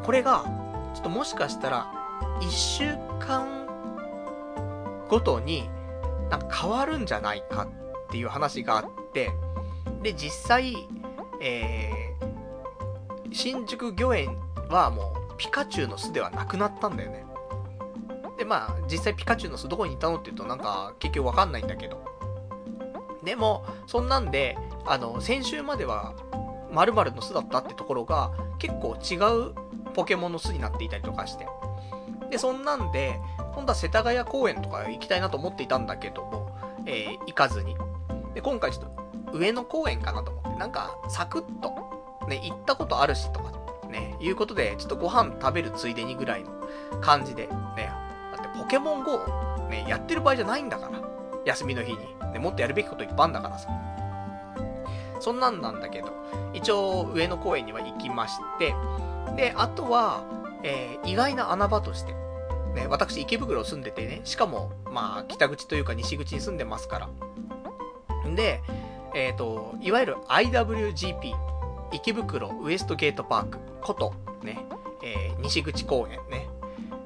[0.02, 0.44] これが、
[0.94, 1.92] ちょっともしかしたら、
[2.40, 3.66] 1週間
[5.08, 5.68] ごとに、
[6.28, 7.68] なんか変わるんじゃないか
[8.06, 9.30] っていう話があって、
[10.02, 10.88] で、実際、
[11.40, 14.36] えー、新宿御苑
[14.68, 17.24] はもう、ピカチュウの巣ではなくなったんだよね。
[18.38, 22.04] で、まあ、実際ピカチュウの巣どこにいたのって言うとなんか結局わかんないんだけど。
[23.24, 26.14] でも、そんなんで、あの、先週までは
[26.72, 29.16] 〇〇の巣だったってところが、結構違
[29.50, 29.54] う
[29.94, 31.46] ポケモンの巣になっていたりとかして。
[32.30, 33.20] で、そんなんで、
[33.54, 37.76] 今度は世田谷公園とか行きたいなと思っていたんだけども、えー、行かずに。
[38.34, 38.94] で、今回ちょっ
[39.30, 41.70] と上野公園かなと思って、なんか、サクッと、
[42.28, 43.52] ね、行ったことあるしとか、
[43.96, 46.50] ね、いうことで、ちょっとご飯食べるついでにぐらいの
[47.00, 47.90] 感じで、ね、
[48.36, 49.18] だってポケモン GO、
[49.70, 51.00] ね、やってる場合じゃないんだから、
[51.44, 51.98] 休みの日に。
[52.32, 53.68] ね、もっとやるべきこといっぱいあるんだからさ。
[55.20, 56.12] そんなんなんだけど、
[56.52, 58.74] 一応上野公園には行きまして、
[59.36, 60.24] で、あとは、
[60.62, 62.12] えー、意外な穴場として、
[62.74, 68.28] ね、私池袋住んでてね、しかも、まあ、北口というか西口に住んでますから。
[68.28, 68.60] んで、
[69.14, 71.34] えっ、ー、と、いわゆる IWGP、
[71.96, 74.12] 池袋ウエストゲートパークこと、
[74.42, 74.66] ね、
[75.02, 76.48] えー、西口公園ね、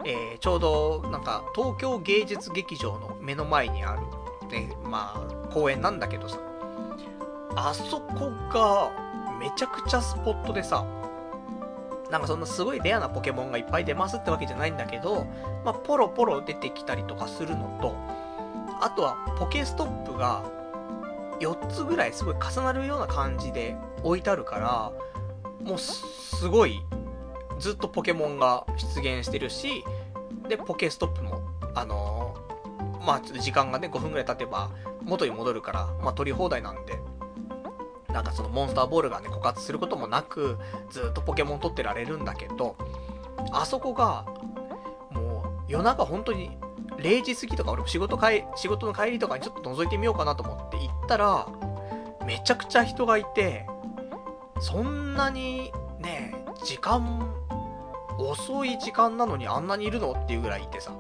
[0.05, 4.01] えー、ちょうど、なんか、東京芸術劇場の目の前にある、
[4.49, 6.39] ね、まあ、公園なんだけどさ、
[7.55, 8.91] あそこが、
[9.39, 10.85] めちゃくちゃスポットでさ、
[12.11, 15.25] なんかそんなすごいレアなポケモンがいっぱい出ますってわけじゃないんだけど、
[15.65, 17.95] まあ、ポロポロ出てきたりとかするのと、
[18.81, 20.43] あとはポケストップが
[21.41, 24.93] 4つぐらいすごい重なるような感じで置いてあるから、
[25.65, 26.83] もうすごい
[27.59, 29.85] ずっとポケモンが出現してるし、
[30.49, 31.43] で、ポケストップも、
[31.75, 34.71] あのー、まあ、時間がね、5分ぐらい経てば
[35.03, 36.99] 元に戻るから、まあ、取り放題なんで、
[38.13, 40.59] なんかそのモンスターボールがね、枯渇することもなく、
[40.91, 42.77] ずっとポケモン取ってられるんだけど、
[43.53, 44.27] あそこが、
[45.11, 46.59] もう夜中本当に
[47.01, 51.49] 0時過ぎとか俺も仕事帰、仕事の帰りとかにちょっと覗いてみようかなと思って行ったら、
[52.27, 53.67] めちゃくちゃ人がいて、
[54.61, 57.35] そんなにね、時間、
[58.19, 60.93] 遅い時間なのにあんなにいるのっていうぐらいいてさ。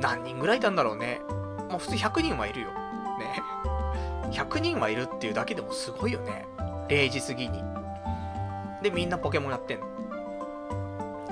[0.00, 1.20] 何人ぐらいいたんだろうね。
[1.68, 2.68] まあ普通100人はいるよ。
[2.68, 3.42] ね。
[4.32, 6.46] 100人はいるっていうだけでもすごいよね。
[6.88, 7.62] 0時過ぎに。
[8.82, 9.86] で、みんなポケモンやってんの。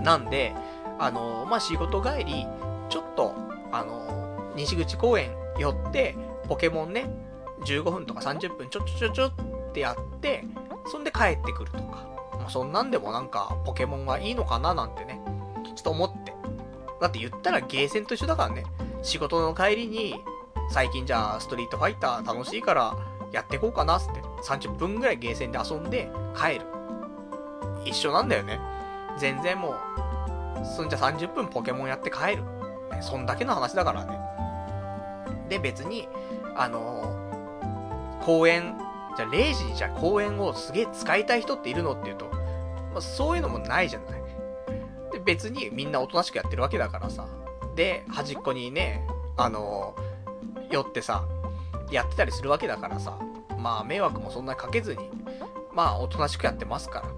[0.02, 0.54] なんで、
[0.98, 2.46] あのー、まあ、仕事帰り、
[2.90, 3.34] ちょっと、
[3.72, 6.14] あの、西口公園寄って、
[6.48, 7.08] ポケモンね、
[7.64, 10.44] 15分とか30分ちょちょちょちょってやって、
[10.90, 12.08] そんで帰ってくるとか。
[12.38, 15.20] まあ、そんなんでもなんか、ポケモンはいいのかななんてね、
[15.64, 16.34] ちょっと思って。
[17.00, 18.64] だって言ったらゲーセンと一緒だからね。
[19.02, 20.14] 仕事の帰りに、
[20.70, 22.96] 最近じゃあストリートファイター楽しいから
[23.32, 26.66] やってこうかなっつって30分ぐらいゲーセンで遊んで帰る。
[27.84, 28.60] 一緒なんだよね。
[29.18, 32.44] 全然もう、そんじゃ30分ポケモンやって帰る。
[33.02, 34.18] そんだけの話だからね。
[35.48, 36.08] で、別に、
[36.56, 38.76] あのー、公園、
[39.16, 42.26] じゃあ0時にじゃあ公園をすげえ使いたい人っているのって言うと、
[42.92, 44.22] まあ、そういうのもないじゃない。
[45.12, 47.26] で、別にみんなおとなしくやってるわけだからさ。
[47.74, 49.06] で、端っこにね、
[49.36, 50.10] あのー
[50.70, 51.24] 寄ってさ、
[51.90, 53.18] やってたりするわけだからさ、
[53.58, 55.10] まあ迷惑もそんなにかけずに、
[55.74, 57.08] まあおとなしくやってますから。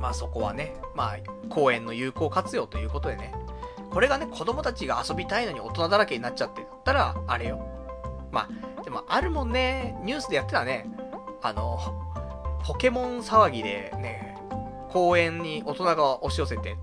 [0.00, 1.16] まあそこはね、まあ
[1.48, 3.34] 公園の有効活用ということでね、
[3.90, 7.66] これがね、子供たちが遊びたいのに大人だらけになっちゃってたら、あれよ。
[8.30, 8.48] ま
[8.78, 10.86] あ、でもあるもんね、ニュースでやってたね、
[11.42, 11.78] あの、
[12.64, 14.36] ポケモン騒ぎでね、
[14.90, 16.76] 公園に大人が押し寄せて、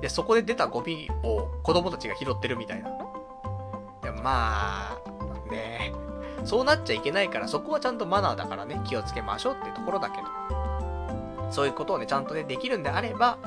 [0.00, 2.90] で、そこで出たゴミを子供たちが拾ってるみたいな。
[4.22, 5.92] まあ、ね
[6.44, 10.26] そうなっちゃいけないから、そこはちゃんとマナーだからね、気をつけましょうってところだけど。
[11.50, 13.38] そういうことをね、ちゃんとね、できるんであれば、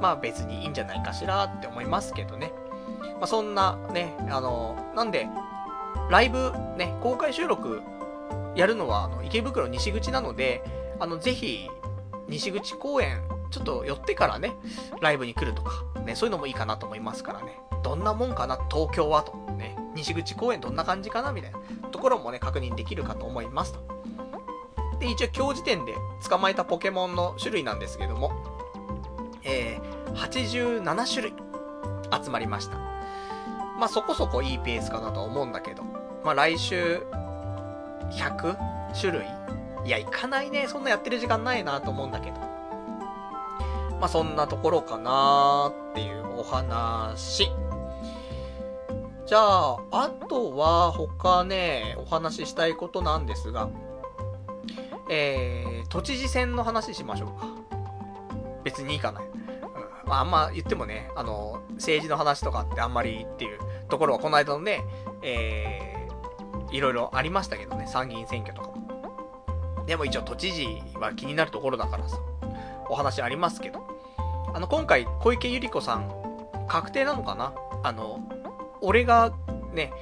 [0.00, 2.52] まあ別にいいんじゃないかしらって思いますけどね。
[3.18, 5.28] まあそんなね、あの、なんで、
[6.10, 7.82] ライブね、公開収録
[8.54, 10.64] やるのは、あの、池袋西口なので、
[10.98, 11.68] あの、ぜひ、
[12.28, 14.54] 西口公園、ちょっと寄ってからね、
[15.00, 17.60] ライブに来るとか、ね、そういうのもいいかなと思いますからね。
[17.82, 19.34] どんなもんかな、東京はと。
[19.54, 21.58] ね、西口公園どんな感じかなみたいな
[21.90, 23.80] ところもね、確認できるかと思いますと。
[24.98, 25.94] で、一応今日時点で
[26.28, 28.32] 捕まえたポケモンの種類なんですけども、
[29.44, 31.34] えー、87種類
[32.24, 32.76] 集まりました。
[33.78, 35.82] まあそこそこいいペースかなとは思うんだけど、
[36.24, 37.02] まあ来週
[38.10, 38.56] 100
[38.98, 39.26] 種類？
[39.86, 40.66] いや、いかないね。
[40.68, 42.36] そんなやってる時間ないなと思うんだけど。
[43.98, 47.50] まあそんなところかなっていうお話。
[49.26, 53.68] じゃあ、あとは他ね、お話ししたいことなんですが、
[55.08, 57.46] えー、都知事選の話しましょうか。
[58.64, 59.20] 別にいいかな。
[60.06, 63.58] まあ、あんま言ってもね、あの、政治の話とかってあんまりっていう
[63.88, 64.84] ところはこの間のね、
[65.22, 69.84] えー、いろいろありましたけどね、参議院選挙とかも。
[69.86, 72.18] でも一応都知事は気になるところだからさ、
[72.88, 73.80] お話ありますけど。
[74.52, 76.10] あの、今回、小池百合子さん、
[76.66, 77.52] 確定なのかな？
[77.82, 78.20] あの、
[78.80, 79.32] 俺が
[79.72, 79.92] ね、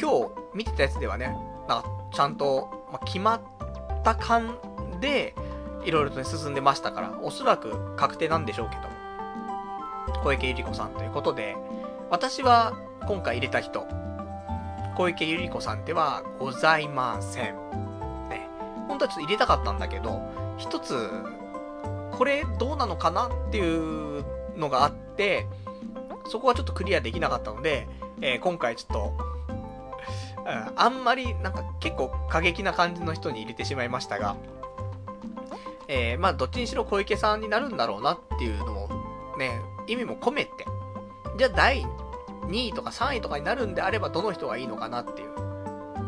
[0.00, 1.36] 今日見てたやつではね、
[1.68, 4.56] なんかちゃんと、ま決まった感
[5.00, 5.34] で、
[5.84, 8.88] いろいろとね、進んでましたから、おそらく確定なんでしょうけども。
[10.22, 11.56] 小池百合子さんということで、
[12.10, 12.74] 私は
[13.06, 13.86] 今回入れた人、
[14.96, 17.54] 小池百合子さんではございません。
[18.28, 18.48] ね。
[18.88, 20.20] 本当はちょっと入れたかったんだけど、
[20.58, 21.10] 一つ、
[22.12, 24.24] これどうなのかなっていう
[24.56, 25.46] のがあって、
[26.28, 27.88] そこはちょっとクリアできなかったので、
[28.20, 29.32] えー、今回ちょっと、
[30.76, 34.36] あんまりなんか結構過激な感じの人に入れてしまいましたが、
[35.92, 38.88] えー、まあどっちにしろ小池さんになるんだろうなっていうのも
[39.36, 40.66] ね、意味も込めて、
[41.36, 41.84] じゃあ第
[42.46, 45.32] 2位とか3位とかになるんであればどの人がいいのかなっていう。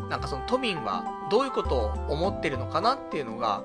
[0.09, 3.63] なんかその都民はどういうことを思ってるのかなっていうのが、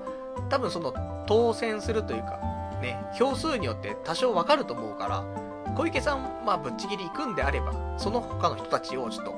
[0.49, 0.93] 多分その
[1.27, 2.39] 当選するというか、
[2.81, 5.23] ね、票数によって多少わかると思うから、
[5.75, 9.35] 小池さん、まあ、ぶっちぎり行くんであれば、その他の人たちをちょっと、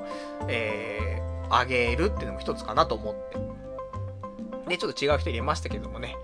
[0.48, 3.54] えー、あげるっていうのも一つかなと思って。
[4.68, 6.16] で、ちょっと違う人入れましたけどもね、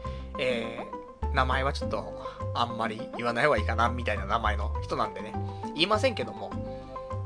[0.42, 2.18] えー、名前はちょっと、
[2.54, 5.34] あんまり言わない方がいいかな、みたいな名前の人なんでね、
[5.74, 6.50] 言いませんけども。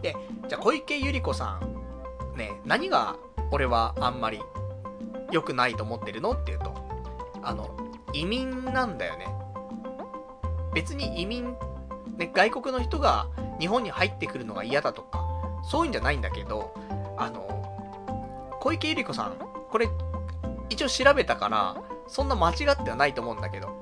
[0.02, 0.16] で、
[0.48, 1.60] じゃあ小池百合子さ
[2.34, 3.16] ん、ね、何が
[3.52, 4.42] 俺はあんまり
[5.30, 6.74] 良くないと思ってるのっていうと、
[7.42, 7.70] あの、
[8.12, 9.28] 移民なんだよね。
[10.74, 11.56] 別に移民
[12.16, 13.28] ね、外国の人が
[13.60, 15.24] 日本に入ってくるのが嫌だとか、
[15.62, 16.74] そういうんじゃないんだけど、
[17.16, 19.36] あの、小池百合子さん、
[19.70, 19.88] これ、
[20.68, 23.76] 一応調べたから、そんな間違ってはないと思うんだけど、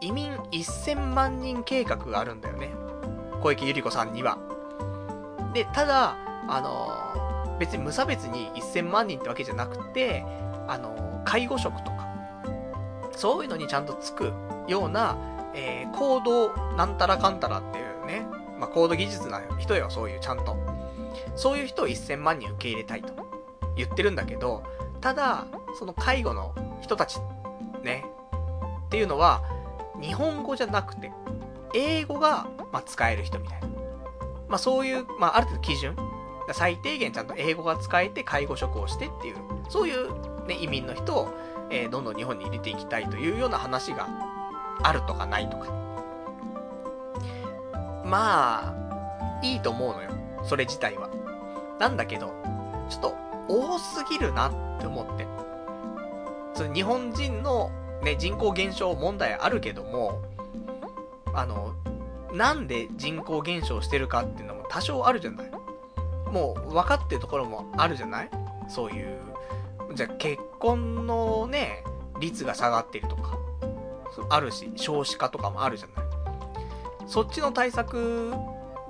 [0.00, 2.70] 移民1000万人計画があるんだよね。
[3.42, 4.38] 小池百合子さんには。
[5.52, 6.16] で、ただ、
[6.48, 10.24] あの、別に無差別に1000万人ってわけじゃなくて、
[10.66, 12.08] あの、介護職とか、
[13.12, 14.32] そういうのにちゃんとつく
[14.68, 15.16] ような、
[15.54, 18.26] えー、コードなんたらかんたらっていうね、
[18.58, 20.56] まあ、コード技術な人よ、そういうちゃんと。
[21.34, 23.12] そういう人を1000万人受け入れたいと
[23.76, 24.62] 言ってるんだけど、
[25.00, 25.46] ただ、
[25.78, 27.18] その介護の人たち、
[27.88, 28.04] ね、
[28.86, 29.42] っていうのは、
[30.00, 31.10] 日本語じゃなくて、
[31.74, 33.68] 英語が、まあ、使える人みたいな。
[34.48, 35.96] まあ、そういう、まあ、ある程度基準。
[36.52, 39.36] 最低限ちゃんと英語が使えて介護職をしてっていう、
[39.68, 41.28] そういう、ね、移民の人を、
[41.70, 44.08] えー、どんどん日本に入れていきたいというような話が
[44.82, 45.66] あるとかないとか。
[48.04, 50.10] まあ、いいと思うのよ。
[50.44, 51.10] それ自体は。
[51.78, 52.32] なんだけど、
[52.88, 53.14] ちょっと
[53.48, 55.37] 多すぎるなって思って。
[56.58, 57.70] そ日本人の
[58.02, 60.20] ね、人口減少問題あるけども、
[61.32, 61.72] あの、
[62.32, 65.50] なんで人口減少してるかっていうのも多少あるじゃない？
[66.32, 68.30] もう分かってるところもあるじゃない？
[68.68, 69.18] そういう。
[69.94, 71.84] じゃあ結婚のね、
[72.18, 73.38] 率が下がってるとか。
[74.28, 76.06] あるし、少子化とかもあるじゃない？
[77.06, 78.34] そっちの対策、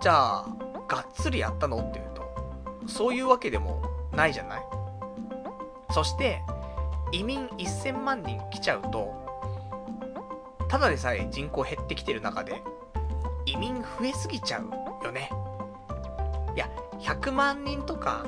[0.01, 0.47] じゃあ、
[0.89, 4.63] がっつりやったのっていうと、そういうわけでもないじゃない？
[5.91, 6.43] そして、
[7.13, 9.15] 移民1000万人来ちゃうと、
[10.69, 12.63] ただでさえ人口減ってきてる中で、
[13.47, 15.31] 移民増えすぎちゃうよね。
[16.55, 16.69] いや、
[17.01, 18.25] 100万人とか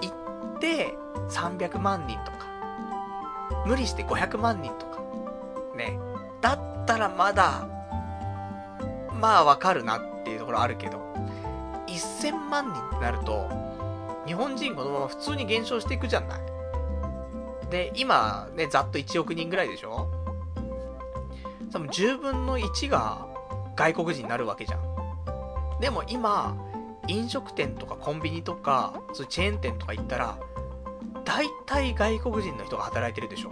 [0.00, 0.12] 行
[0.56, 0.94] って
[1.28, 2.46] 300万人とか、
[3.66, 5.00] 無理して500万人とか、
[5.76, 5.98] ね、
[6.40, 7.66] だったらまだ、
[9.20, 11.00] まあわかるなっていうところあるけど、
[11.86, 13.48] 1000万人ってなると、
[14.26, 16.51] 日本人このまま普通に減少していくじゃない。
[17.72, 20.08] で、今ね、ざっと1億人ぐらいでしょ？
[21.72, 23.26] 多分10分の1が
[23.74, 24.82] 外国人になるわけじゃん。
[25.80, 26.54] でも今、
[27.08, 30.38] 飲食店とかコンビニとか、そうチェーン店とか行ったら、
[31.24, 33.50] 大体外国人の人が働いてるでしょ。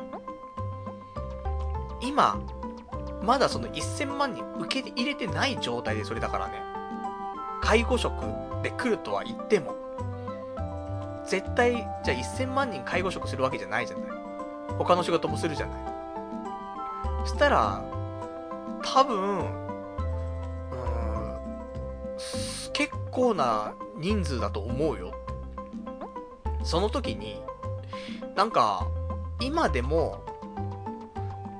[2.03, 2.39] 今、
[3.23, 6.63] まだその1000万人受け入れてない状態でそれだからね。
[7.63, 8.13] 介護職
[8.63, 9.75] で来るとは言っても、
[11.27, 14.11] 絶対、じゃあ1000万人介護職するわけじゃないじゃない。
[14.79, 15.77] 他の仕事もするじゃな
[17.25, 17.27] い。
[17.27, 17.83] したら、
[18.83, 19.51] 多分、うん、
[22.73, 25.13] 結構な人数だと思うよ。
[26.63, 27.43] その時に、
[28.35, 28.87] なんか、
[29.41, 30.23] 今でも、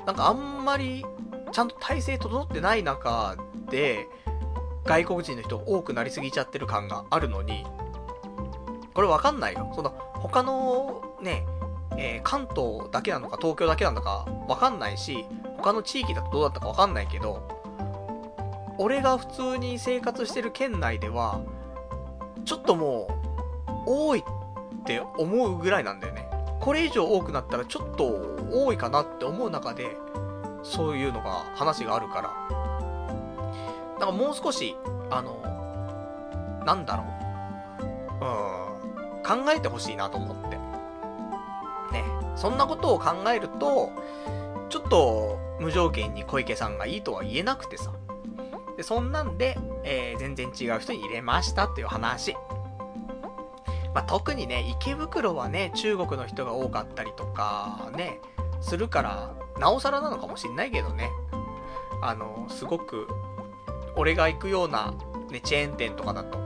[0.07, 1.05] なんかあんまり
[1.53, 3.37] ちゃんと体制整ってない中
[3.71, 4.09] で、
[4.85, 7.65] 外国人の人多くなりすぎちゃってる感があるのに、
[9.01, 9.73] これわかんないよ。
[9.75, 11.47] その、他のね、
[11.97, 15.25] えー、関東だけなのか東京だけなのかわかんないし、
[15.57, 17.41] 他の地域だとどうだったかわかんないけど、
[18.77, 21.41] 俺が普通に生活してる県内では、
[22.45, 23.09] ちょっとも
[23.69, 26.29] う、多いって思うぐらいなんだよね。
[26.61, 28.05] これ以上多くなったらちょっと
[28.53, 29.97] 多いかなって思う中で、
[30.63, 32.35] そういうのが、話があるから。
[33.99, 34.77] だからもう少し、
[35.09, 37.20] あの、なんだろう。
[39.35, 40.57] うん、考えてほしいなと思って。
[41.93, 42.05] ね。
[42.37, 43.93] そんなことを考えると、
[44.69, 47.93] ちょっと無条件に小池さんがいいとは言えなくてさ。
[48.77, 52.35] で、そんなんで、えー、全然違う人に入れましたっていう話。
[53.95, 58.21] まあ、特にね、池袋はね、中国の人が多かったりとか、ね、
[58.61, 61.11] するから、なおさらなのかもしんないけどね。
[62.01, 63.09] あの、すごく、
[63.97, 64.95] 俺が行くような、
[65.31, 66.39] ね、チェーン店とかだと、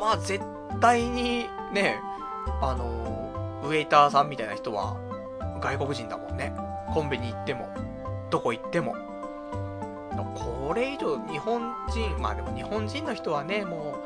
[0.00, 0.42] まあ、絶
[0.82, 2.00] 対に、ね、
[2.60, 4.96] あの、ウェイターさんみたいな人は、
[5.62, 6.52] 外国人だもんね。
[6.92, 7.68] コンビニ行っても、
[8.30, 8.96] どこ行っても。
[10.34, 13.96] これ以上日本人、まあでも日本人の人はね、も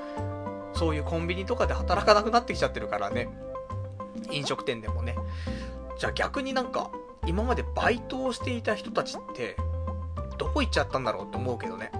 [0.74, 3.28] う、そういうコンビニとかで働かなくなってきちゃってるからね。
[4.30, 5.16] 飲食店でもね。
[5.98, 6.90] じゃあ逆になんか、
[7.26, 9.56] 今までバイトをしていた人たちって、
[10.36, 11.90] どこ行っちゃったんだろうって思うけどね。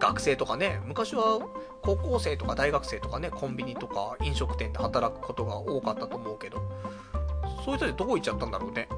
[0.00, 1.40] 学生とかね、昔は
[1.82, 6.62] 高校生とか大学生とかね、コンビニとか飲食店で働くことが多かったと思うけど、
[7.64, 8.88] そういう人でどこ行っちゃったんだろうね。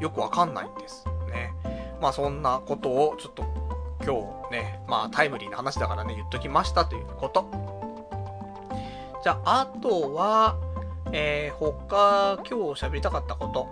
[0.00, 1.54] よくわかんないんですね。
[2.00, 3.44] まあそんなことをちょっと
[4.04, 7.46] 今日ね、まあタイムリーな話だからね、言っときましたということ。
[9.22, 10.56] じゃあ、あとは、
[11.12, 13.68] えー、他今日喋りたかったこと。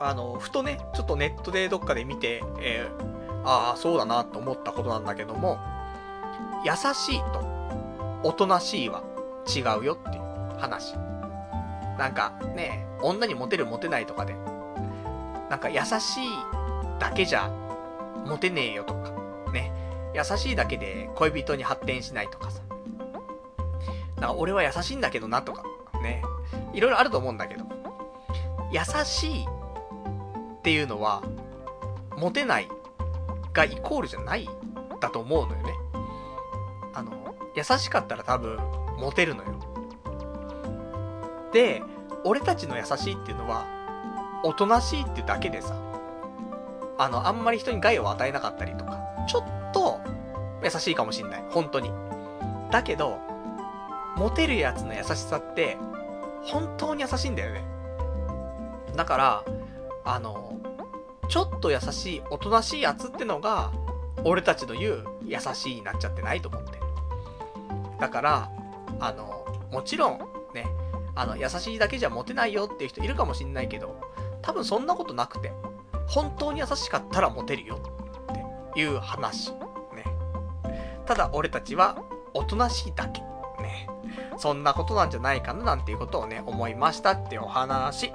[0.00, 5.58] あの、ふとね、ちょっとネットでどっかで見て、えー、ああ、そうだなと思ったことなんだけども、
[6.64, 7.40] 優しいと、
[8.22, 9.02] おとなしいは
[9.48, 10.94] 違うよっていう話。
[11.98, 14.34] なんかね、女にモテるモテないとかで、
[15.48, 16.28] なんか優しい
[16.98, 17.50] だけじゃ
[18.26, 19.10] モテねえよとか、
[19.52, 19.72] ね。
[20.14, 22.60] 優しいだけで恋人に発展しないとかさ。
[24.16, 25.62] なんか俺は優しいんだけどなとか、
[26.02, 26.22] ね。
[26.72, 27.64] いろいろあると思うんだけど。
[28.72, 31.22] 優しいっていうのは、
[32.16, 32.68] モテない
[33.52, 34.48] がイコールじゃない
[35.00, 35.72] だと思うのよね。
[37.60, 38.58] 優しかったら多分、
[38.96, 39.50] モテるのよ。
[41.52, 41.82] で、
[42.24, 43.66] 俺たちの優しいっていうのは、
[44.44, 45.74] おとなしいってだけでさ、
[46.96, 50.00] あの、あんまり人に害を与えなかったりとか、ちょっと、
[50.62, 51.44] 優しいかもしんない。
[51.50, 51.90] 本当に。
[52.70, 53.18] だけど、
[54.16, 55.76] モテるやつの優しさって、
[56.42, 57.64] 本当に優しいんだよね。
[58.96, 59.44] だから、
[60.04, 60.58] あの、
[61.28, 63.70] ちょっと優しい、おとなしいやつってのが、
[64.24, 66.89] 俺たちの言う優しいになっちゃってないと思って。
[68.00, 68.50] だから、
[68.98, 70.18] あの、もちろん、
[70.54, 70.66] ね、
[71.14, 74.00] あの、優しいだけじゃモテないよっていう人いるかもしんないけど、
[74.42, 75.52] 多分そんなことなくて、
[76.08, 77.78] 本当に優しかったらモテるよ
[78.72, 79.52] っていう話。
[79.52, 80.04] ね。
[81.06, 82.02] ただ俺たちは
[82.34, 83.20] おとなしいだけ。
[83.62, 83.88] ね。
[84.38, 88.12] そんなことなんじゃないかななんていうことをね、思いましたってお話。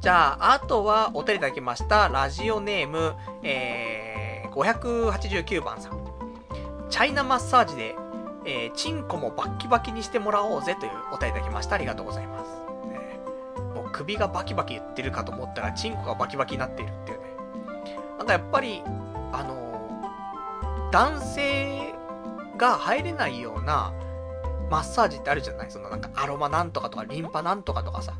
[0.00, 5.97] じゃあ、あとはお手いただきました、ラジオネーム、えー、589番さん。
[6.90, 7.96] チャイナマッサージで、
[8.44, 11.74] えー、チンコもバッキバキにしてもらおうぜというお便りいただきました。
[11.74, 12.50] ありがとうございます。
[12.88, 13.20] ね、
[13.74, 17.24] もう首がバキバキ言ってるかと思ったら、チンコがバキバキになっているっていうね。
[18.18, 18.82] なんかやっぱり、
[19.32, 21.94] あのー、男性
[22.56, 23.92] が入れないような
[24.70, 25.70] マッサージってあるじゃない？
[25.70, 28.14] そのなんかアロマなんとかとかリンパなんとかとかさ。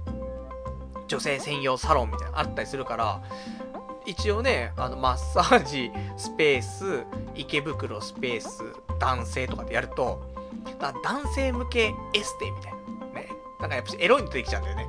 [1.06, 3.22] 女性専用サロンみたいなのあったりするから、
[4.08, 7.04] 一応ね、あの、マッサージスペース、
[7.34, 8.64] 池袋スペース、
[8.98, 10.22] 男性とかでやると、
[10.78, 12.78] だ男性向けエステみたいな。
[13.20, 13.28] ね。
[13.60, 14.88] なんかやっぱエロいの出てきちゃうんだよね。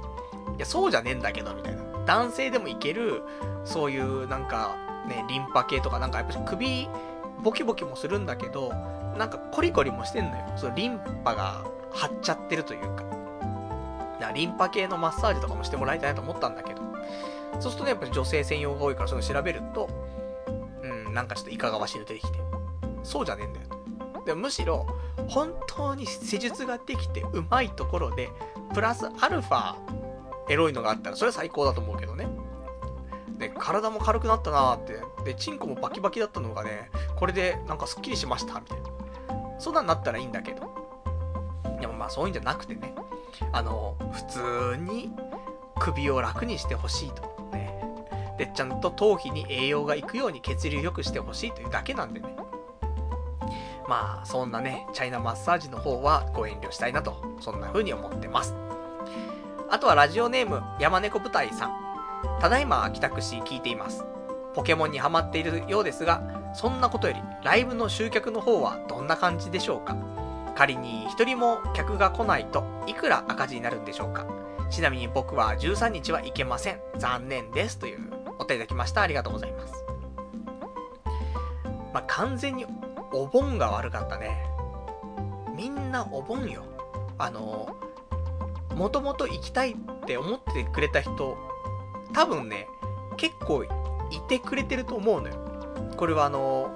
[0.56, 1.84] いや、そうじゃねえんだけど、みたいな。
[2.06, 3.22] 男性でもいける、
[3.66, 4.78] そういうなんか、
[5.10, 6.88] ね、リンパ系とか、なんかやっぱ首、
[7.44, 8.72] ボキボキもするんだけど、
[9.18, 10.44] なんかコリコリもしてんのよ。
[10.56, 13.04] そのリンパが張っちゃってるというか。
[14.22, 16.89] なリンパ系のマッサージとかもしてもらいたいなと思ったんだけど、
[17.60, 19.90] そうするとね、やっぱり女性専用が多いから、その調べると、
[20.82, 22.40] うん、なんかちょっといかがわしいの出てきて、
[23.04, 24.26] そうじゃねえんだよと。
[24.26, 24.86] でもむしろ、
[25.28, 28.30] 本当に施術ができてうまいところで、
[28.74, 29.76] プラスアルファ、
[30.50, 32.28] エロいのがあったら、それは最高だと思うけどね。
[33.38, 35.02] で、体も軽くなったなーって。
[35.24, 38.90] で、チンコもバキバキだったのがね、これでなんかスッキリしました、みたいな。
[39.60, 40.70] そんなんなったらいいんだけど。
[41.80, 42.94] でもまあそういうんじゃなくてね。
[43.52, 44.24] あの、普
[44.74, 45.12] 通に
[45.80, 47.39] 首を楽にしてほしいと。
[48.40, 52.36] で、ちゃんと頭皮に栄養がいくように血流良くしてほしいというだけなんでね。
[53.88, 58.56] まあ、そんなね、チャイナマッサージの方はご遠慮したいなと、そんな風に思ってます。
[59.70, 61.74] あとはラジオネーム、山猫舞台さん。
[62.40, 64.06] ただいま帰宅し聞いています。
[64.54, 66.22] ポケモンにハマっているようですが、
[66.56, 69.98] そんなことより、ライブの集客の方はどんな感じでしょうか？
[70.56, 74.26] 仮に一人も客が来ないといくら赤字になるんでしょうか？
[74.70, 76.80] ちなみに僕は13日は行けません。
[76.98, 77.80] 残念です。
[77.80, 78.00] という
[78.40, 79.02] お手いただきました。
[79.02, 79.86] ありがとうございます。
[81.94, 82.66] まあ、完全に
[83.12, 84.46] お盆が悪かったね。
[85.56, 86.64] みんなお盆よ。
[87.18, 87.76] あの、
[88.76, 89.76] もともと行きたいっ
[90.06, 91.38] て思ってくれた人、
[92.14, 92.68] 多分ね、
[93.18, 93.68] 結構い
[94.28, 95.36] てくれてると思うのよ。
[95.98, 96.72] これはあの、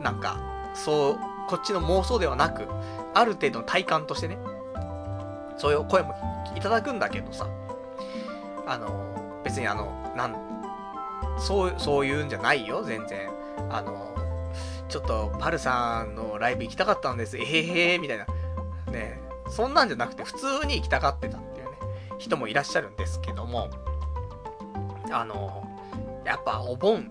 [0.00, 0.40] なんか、
[0.74, 1.18] そう、
[1.48, 2.66] こっちの妄想ではなく、
[3.14, 4.38] ある程度の体感としてね、
[5.58, 6.14] そういう声も
[6.56, 7.46] いただくんだけどさ、
[8.66, 10.36] あの、別にあの、なん、
[11.38, 13.30] そう、そういうんじゃないよ、全然。
[13.70, 14.14] あの、
[14.88, 18.26] ちょっと、パルさんのライブ行きたかったんです、えへへみたいな。
[18.90, 21.72] ねそんなんじゃなくて、普通に行きたがってたっていうね、
[22.18, 23.70] 人もいらっしゃるんですけども、
[25.10, 25.64] あの、
[26.24, 27.08] やっぱお盆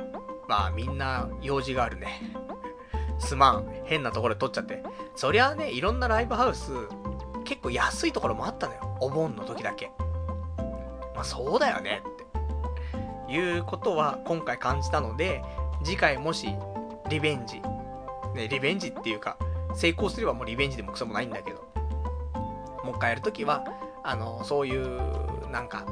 [0.47, 2.21] はみんな用事があるね。
[3.19, 3.71] すまん。
[3.85, 4.83] 変なところで撮っちゃって。
[5.15, 6.71] そりゃあね、いろんなライブハウス、
[7.43, 8.97] 結構安いところもあったのよ。
[8.99, 9.91] お盆の時だけ。
[11.13, 12.01] まあそうだよね。
[13.31, 15.41] いうことは今回感じたので、
[15.83, 16.55] 次回もし、
[17.09, 17.61] リベンジ。
[18.35, 19.37] ね、リベンジっていうか、
[19.73, 21.71] 成功すればもうリベンジでもクソもないんだけど。
[22.83, 23.63] もう一回やるときは、
[24.03, 25.85] あの、そういう、なんか、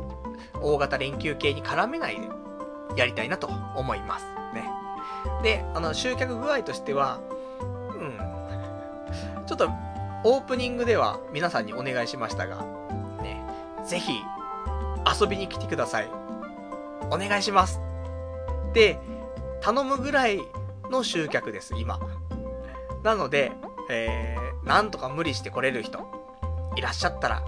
[0.62, 2.28] 大型連休系に絡めないで
[2.96, 4.26] やりたいなと思います。
[4.54, 4.70] ね。
[5.44, 7.20] で、あの、集客具合としては、
[7.96, 9.46] うん。
[9.46, 9.70] ちょっと、
[10.24, 12.66] オープニングでは皆さんにお願いしましたが、
[13.22, 13.42] ね、
[13.86, 14.12] ぜひ、
[15.20, 16.29] 遊びに来てください。
[17.12, 17.80] お願いします。
[18.74, 19.00] で、
[19.62, 20.40] 頼むぐらい
[20.90, 22.00] の集客です、今。
[23.04, 23.52] なので、
[23.90, 26.00] えー、なんとか無理して来れる人、
[26.76, 27.44] いらっしゃったら、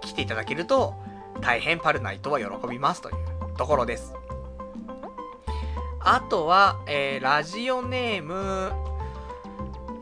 [0.00, 0.94] 来ていただけると、
[1.40, 4.14] 大変パルナイトは喜びますというところです。
[6.00, 8.72] あとは、えー、ラジオネーム、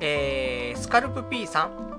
[0.00, 1.96] えー、スカルプ P さん。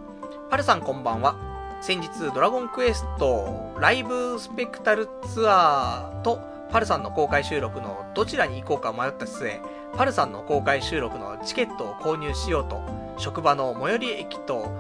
[0.49, 1.35] パルさんこんばんは。
[1.81, 9.61] 先日、ドラゴンクエストライブスペクタルツアーとパルさんの公開収録のどちらに行こうか迷った末、
[9.95, 12.81] パルさんの公開収録のチケットを購入しようと、
[13.17, 14.71] 職場の最寄り駅と、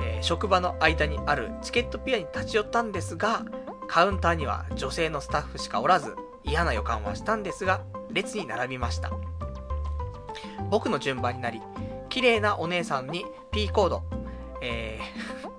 [0.00, 3.44] えー、職場の間にあるチケットピアに立ち寄ったんですが、
[3.86, 9.10] カウンターには女性のスタッフしかおらず、嫌な予感はしたんですが、列に並びました。
[10.70, 11.60] 僕の順番になり、
[12.08, 14.02] 綺麗なお姉さんに P コード、
[14.62, 15.54] えー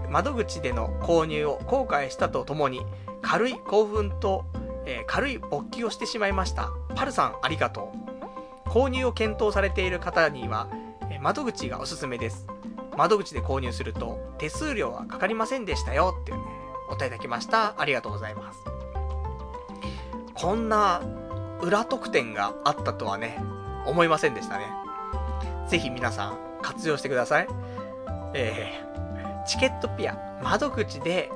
[0.10, 2.82] 窓口での購入を後悔したとともに、
[3.22, 4.46] 軽い興奮と
[4.86, 6.72] えー、軽い勃起をしてしまいました。
[6.96, 7.92] パルさんありがと
[8.66, 8.70] う。
[8.70, 10.68] 購入を検討されている方には、
[11.10, 12.48] えー、窓口がおすすめです。
[12.98, 16.44] 窓口で購入すると手数料はかかりませんでしたよっていうね、
[16.90, 17.80] お答えいただきました。
[17.80, 18.60] ありがとうございます。
[20.34, 21.02] こんな
[21.62, 23.42] 裏特典があったとはね、
[23.86, 24.81] 思いませんでしたね。
[25.72, 27.48] ぜひ皆さん活用してください。
[28.34, 31.32] えー、チケットピア、窓口で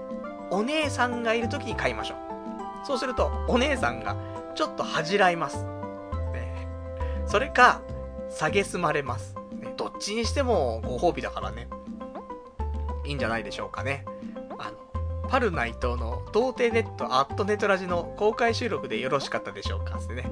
[0.52, 2.86] お姉さんがいる時に買いましょう。
[2.86, 4.18] そうすると、お姉さんが
[4.54, 5.64] ちょっと恥じらいます。
[6.34, 6.68] ね、
[7.26, 7.80] それか、
[8.30, 9.74] 下げすまれます、ね。
[9.78, 11.70] どっちにしてもご褒美だからね。
[13.06, 14.04] いいんじゃないでしょうかね。
[14.60, 20.30] あの、パルナイトの童貞ネットアットネトラジの公開収録でよろしかったでしょうかってね。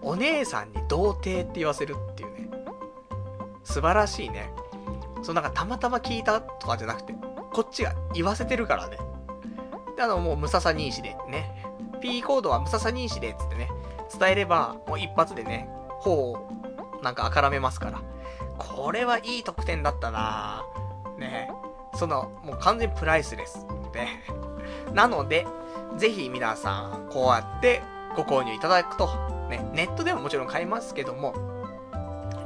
[0.00, 2.29] お姉さんに童貞って言わせるっていう。
[3.64, 4.50] 素晴らしいね。
[5.22, 7.14] そうなんかたまたま聞いたとかじゃなくて、
[7.52, 8.98] こっちが言わせてるからね。
[9.96, 11.66] で、あの、もうムササニーシでね、
[12.00, 13.68] P コードはムササニーシでつってね、
[14.18, 15.68] 伝えれば、もう一発でね、
[16.00, 16.48] 頬を
[17.02, 18.00] なんかあからめますから。
[18.58, 20.64] これはいい特典だったな
[21.18, 21.50] ね。
[21.94, 23.66] その、もう完全プライスレス。
[23.94, 24.22] ね。
[24.92, 25.46] なので、
[25.96, 27.82] ぜひ皆さん、こうやって
[28.16, 29.08] ご購入いただくと、
[29.48, 31.34] ね、ネットでももちろん買いますけども、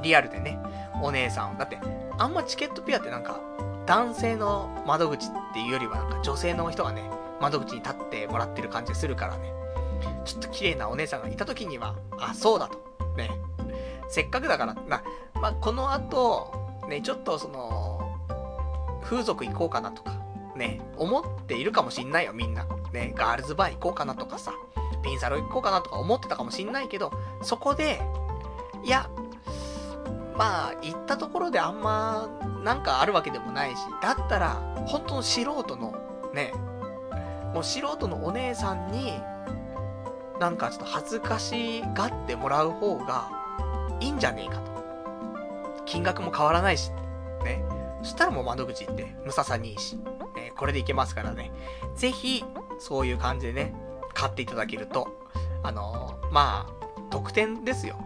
[0.03, 0.59] リアルでね、
[1.03, 1.79] お姉さん、だって、
[2.19, 3.41] あんまチケットピアってなんか、
[3.87, 7.03] 男性の窓口っていうよりはなんか女性の人がね、
[7.41, 9.53] 窓口に立ってもらってる感じがするからね。
[10.25, 12.79] ちょっと綺麗なお姉さんがいた時には、あ、そうだと。
[13.17, 13.31] ね。
[14.09, 15.03] せっかくだから、な、
[15.35, 16.53] まあ、この後、
[16.89, 18.17] ね、ちょっとその、
[19.03, 20.19] 風俗行こうかなとか、
[20.57, 22.67] ね、思っているかもしんないよ、みんな。
[22.93, 24.53] ね、ガールズバー行こうかなとかさ、
[25.03, 27.13] ピンサロ行こうかなとか思ってたかもしんないけど、
[27.43, 28.01] そこで、
[28.83, 29.09] いや、
[30.37, 32.29] まあ、行ったところであんま、
[32.65, 34.55] なんかあるわけでもないし、だったら、
[34.87, 35.95] 本当の素人の、
[36.33, 36.53] ね、
[37.53, 39.13] もう素人のお姉さんに、
[40.41, 43.31] なんかちょっと恥ずかしがってもらう方が
[44.01, 44.75] いいんじゃねえかと。
[45.85, 46.91] 金額も変わらないし、
[47.45, 47.65] ね。
[48.03, 49.97] そしたらもう窓口行って、ムササにいいし、
[50.35, 51.53] ね、これでいけますからね。
[51.95, 52.45] ぜひ、
[52.79, 53.75] そういう感じでね、
[54.15, 55.09] 買っていただけると、
[55.63, 56.73] あのー、まあ、
[57.11, 57.97] 特典ですよ。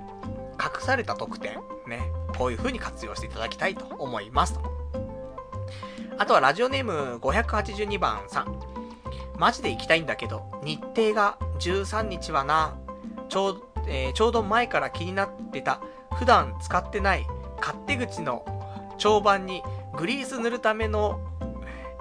[0.60, 2.12] 隠された特典、ね。
[2.38, 4.60] こういう風に活用していただきたいと思います。
[6.16, 8.60] あとはラジオネーム582番さん。
[9.36, 12.76] マジで行きたいんだけど、日程が13日はな、
[13.28, 15.80] ちょう、えー、ちょうど前から気になってた、
[16.14, 17.26] 普段使ってない
[17.60, 18.44] 勝手口の
[18.98, 19.62] 長板に
[19.96, 21.20] グリース塗るための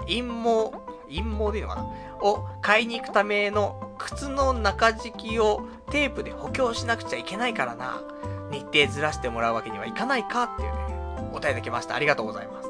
[0.00, 0.72] 陰毛、
[1.08, 1.86] 陰毛でいいのかな？
[2.20, 8.02] を買いに行くための靴の中敷きをテープで補強しなくちゃいけないからな。
[8.50, 11.94] 日程ずらしてもらうわけにはいかないかっていうね、お答えいただきました。
[11.94, 12.68] ありがとうございます。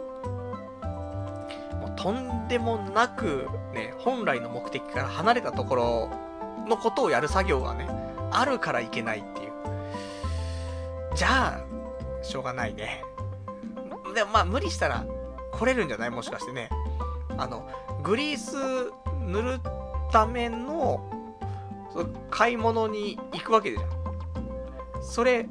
[1.74, 6.10] もうとんでもなく、ね、本来の目的から離れたところ
[6.66, 7.88] のことをやる作業がね、
[8.30, 9.52] あるからいけないっていう。
[11.14, 13.04] じゃあ、しょうがないね。
[14.14, 15.04] でもまあ無理したら
[15.52, 16.10] 来れるんじゃない？
[16.10, 16.68] もしかしてね。
[17.36, 17.68] あの、
[18.02, 18.56] グリース
[19.26, 19.60] 塗る
[20.10, 21.00] ための、
[22.30, 23.84] 買い物に行くわけじゃん。
[25.02, 25.46] それ、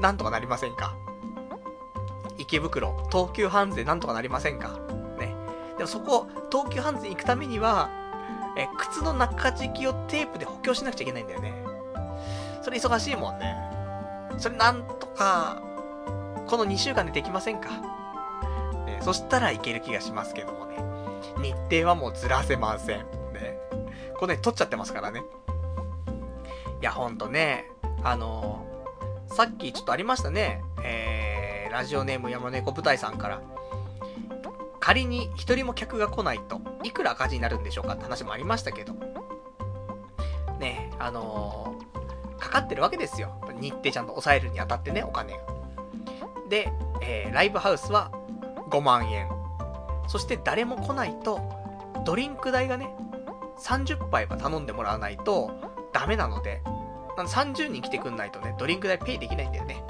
[0.00, 0.94] なんとかなりませんか？
[2.38, 4.78] 池袋、東急ハンズでなんとかなりませんか？
[5.18, 5.34] ね。
[5.78, 7.90] でもそこ、東急ハンズに行くためには、
[8.58, 11.54] え、靴の中敷きをテープで補強しなくちゃいけないんだよね。
[12.62, 13.56] それ忙しいもんね。
[14.38, 15.62] それなんとか、
[16.46, 17.70] この2週間でできませんか？
[18.86, 20.76] ね、そしたらいける気がしますけどもね。
[21.42, 22.98] 日程はもうずらせません。
[22.98, 23.58] ね。
[24.18, 25.22] これね、取っちゃってますからね。
[26.80, 27.70] いや、ほんとね、
[28.02, 28.66] あの、
[29.28, 30.62] さっきちょっとありましたね。
[30.82, 33.42] えー、ラジオネーム山猫舞台さんから、
[34.80, 38.94] 仮に一人も客が来ないと、いくら赤字になるんでしょうかって話もありましたけど、
[40.58, 43.40] ね、あのー、かかってるわけですよ。
[43.60, 45.38] 日程ちゃんと抑えるにあたってね、お金が。
[46.48, 46.72] で、
[47.02, 48.10] えー、ライブハウスは
[48.70, 49.28] 5万円。
[50.06, 51.40] そして誰も来ないと、
[52.04, 52.88] ドリンク代がね、
[53.58, 55.50] 30杯は頼んでもらわないと
[55.92, 56.62] ダメなので、
[57.24, 59.82] 30人来てくんないとね、ドリンク代ペイできないんだよね。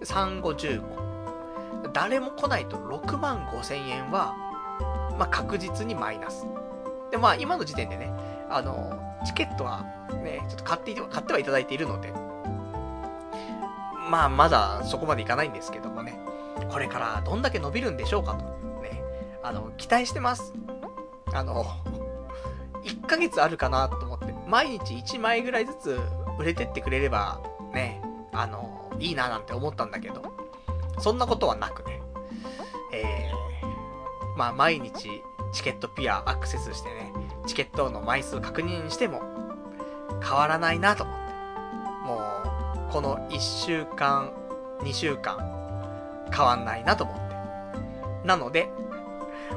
[0.00, 1.92] 3、5、15。
[1.92, 4.34] 誰も来ないと6万5千円は、
[5.18, 6.46] まあ、確実にマイナス。
[7.10, 8.12] で、まあ、今の時点でね、
[8.50, 9.84] あの、チケットは
[10.22, 12.12] ね、ちょっと買って、買ってはいただいているので、
[14.10, 16.18] まあ、まだそこまでいかないんですけどもね、
[16.70, 18.44] これからどんだけ伸びるんでしょうかと、
[18.82, 19.02] ね、
[19.42, 20.54] あの、期待してます。
[21.34, 21.64] あの、
[22.84, 26.00] 1ヶ月あるかなと思って、毎日1枚ぐらいずつ
[26.38, 27.40] 売れてってくれれば、
[27.72, 28.00] ね、
[28.32, 30.22] あの、いいななんて思ったんだけど、
[30.98, 32.00] そんなことはなくね、
[32.92, 37.12] えー、まあ毎日チケットピアアクセスしてね、
[37.46, 39.22] チケットの枚数確認しても
[40.22, 41.28] 変わらないなと思って。
[42.06, 42.16] も
[42.88, 44.32] う、この1週間、
[44.80, 45.38] 2週間、
[46.34, 47.16] 変わんないなと思っ
[48.22, 48.26] て。
[48.26, 48.70] なので、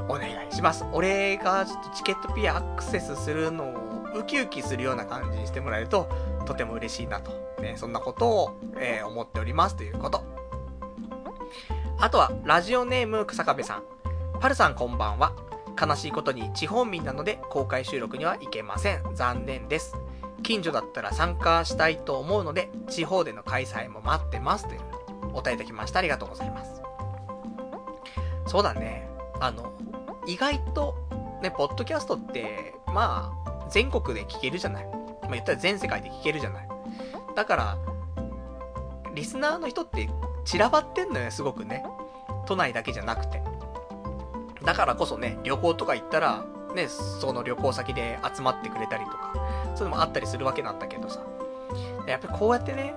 [0.07, 0.85] お願いします。
[0.91, 6.07] 俺がちょっとチケットピアアクセスするのをウキウキするような感じにしてもらえると、
[6.45, 7.31] とても嬉しいなと、
[7.61, 10.23] ね、そんなことを、えー、思っておりますということ。
[11.99, 13.83] あとは、ラジオネーム草壁さん。
[14.39, 15.33] パルさんこんばんは。
[15.79, 19.03] 悲しいことに地方民なので公開収録には行けません。
[19.13, 19.95] 残念です。
[20.43, 24.81] 近所だったら参加したいと思うので、地方での開催も待ってますという
[25.29, 25.99] お答えいただきました。
[25.99, 26.81] ありがとうございます。
[28.47, 29.07] そうだね。
[29.39, 29.71] あの、
[30.25, 30.95] 意外と、
[31.41, 35.00] ね、ポッドキャストって、まあ、全国で聞けるじゃない。
[35.31, 36.67] まあ、言ったら全世界で聞けるじゃない。
[37.35, 37.77] だから、
[39.15, 40.09] リスナーの人って
[40.43, 41.85] 散らばってんのよ、すごくね。
[42.45, 43.41] 都内だけじゃなくて。
[44.65, 46.43] だからこそね、旅行とか行ったら、
[46.75, 49.31] ね、その旅行先で集まってくれたりとか、
[49.73, 51.21] そういうのもあったりするわけなんだけどさ。
[52.05, 52.93] やっぱりこうやってね、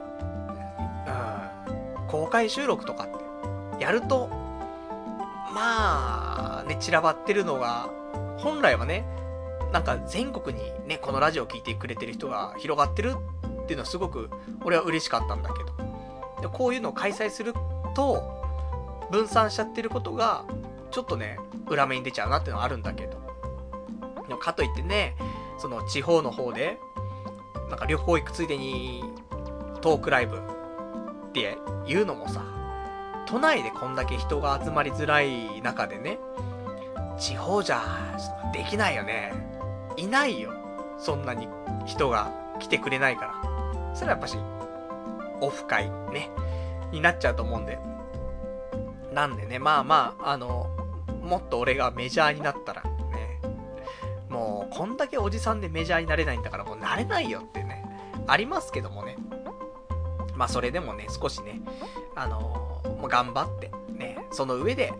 [1.07, 4.29] うん、公開収録とかってやると、
[5.55, 7.89] まあ、ね、散らばってるのが、
[8.39, 9.05] 本来はね、
[9.75, 13.17] なんか全国にね、このラジオを聴いてくれてる人が広がってる
[13.65, 14.31] っていうのはすごく
[14.63, 15.73] 俺は嬉しかったんだけど。
[16.43, 17.53] でこういうのを開催する
[17.93, 18.23] と、
[19.11, 20.45] 分散しちゃってることが、
[20.93, 23.19] ちょっとね、裏目に出ちゃうなっていうのはあるんだけど。
[24.29, 25.17] でもかといってね、
[25.59, 26.79] その地方の方で、
[27.69, 29.03] なんか旅行行くついでに
[29.81, 32.45] トークライブっていうのもさ、
[33.27, 36.21] 都内でこんだけ人が集まりづらい中でね、
[37.19, 37.83] 地方じゃ、
[38.53, 39.54] できないよね。
[39.97, 40.53] いないよ。
[40.99, 41.49] そんなに
[41.87, 43.95] 人が来てくれないから。
[43.95, 44.39] それはやっぱし、
[45.41, 46.31] オフ会ね、
[46.93, 47.79] になっちゃうと思うんで。
[49.13, 50.69] なんでね、まあまあ、あの、
[51.23, 53.41] もっと俺がメジャーになったら、ね、
[54.29, 57.85] もう、こんだけおじさんでメジャーになれないんだから、もうなれないよってね、
[58.27, 59.17] ありますけどもね。
[60.35, 61.61] まあそれでもね、少しね、
[62.17, 64.93] あの、もう頑張って、ね、その上で、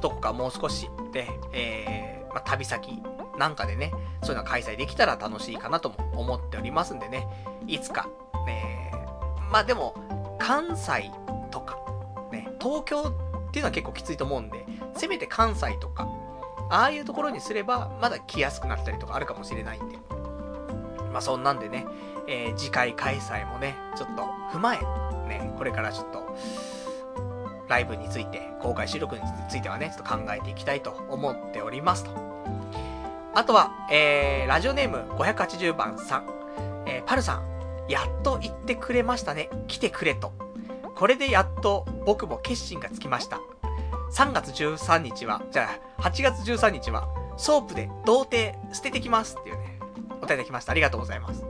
[0.00, 3.00] どこかもう少しで、えー、まあ旅先
[3.38, 3.92] なんかでね、
[4.22, 7.26] そういうの開催できたら楽しいかなとも思っておりますんでね、
[7.66, 8.08] いつか、
[8.46, 8.92] ね、
[9.50, 9.94] まあでも、
[10.38, 11.10] 関西
[11.50, 11.78] とか、
[12.32, 13.02] ね、東京
[13.48, 14.64] っていうのは結構きついと思うんで、
[14.96, 16.08] せめて関西とか、
[16.68, 19.98] ああいうところにすれば、まだ来やすくなったりとかあるかもしれないんで。
[21.12, 21.86] まあそんなんでね、
[22.26, 24.22] えー、次回開催もね、ちょっと
[24.52, 24.78] 踏まえ、
[25.28, 26.36] ね、これからちょっと、
[27.68, 32.10] ライブについて、公開収録についてはね、ちょっと考えていきたいと思っておりますと。
[33.36, 36.26] あとは、えー、ラジオネーム580番さん、
[36.86, 37.44] えー、パルさん、
[37.86, 39.50] やっと言ってくれましたね。
[39.68, 40.32] 来てくれと。
[40.94, 43.38] これでやっと僕も決心がつきました。
[44.14, 45.68] 3月13日は、じゃ
[45.98, 49.80] あ、8月13日は、ソープで童貞捨ててきますっていうね、
[50.22, 50.72] お便りきました。
[50.72, 51.44] ありがとうございます。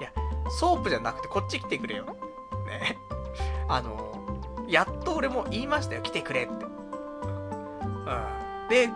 [0.00, 0.10] いや、
[0.50, 2.06] ソープじゃなくてこっち来てくれよ。
[2.66, 2.96] ね。
[3.68, 4.14] あの、
[4.66, 6.00] やっと俺も言いましたよ。
[6.00, 6.64] 来てくれって。
[6.64, 6.70] うん。
[8.70, 8.88] で、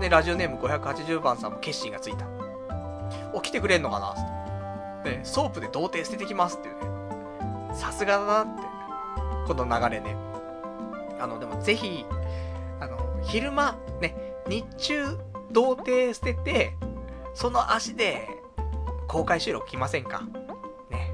[0.00, 2.26] ね、ラジオネーム580番さんも決心がついた。
[3.32, 4.14] お、来てくれんのかな？
[5.04, 6.80] ね、ソープで童貞捨ててきますっていうね。
[7.74, 8.62] さすがだなって。
[9.46, 10.16] この流れね。
[11.18, 12.04] あの、でもぜひ、
[12.80, 15.18] あの、昼間、ね、日中、
[15.50, 16.74] 童貞捨てて、
[17.32, 18.28] その足で、
[19.08, 20.22] 公開収録来ませんか？
[20.90, 21.12] ね。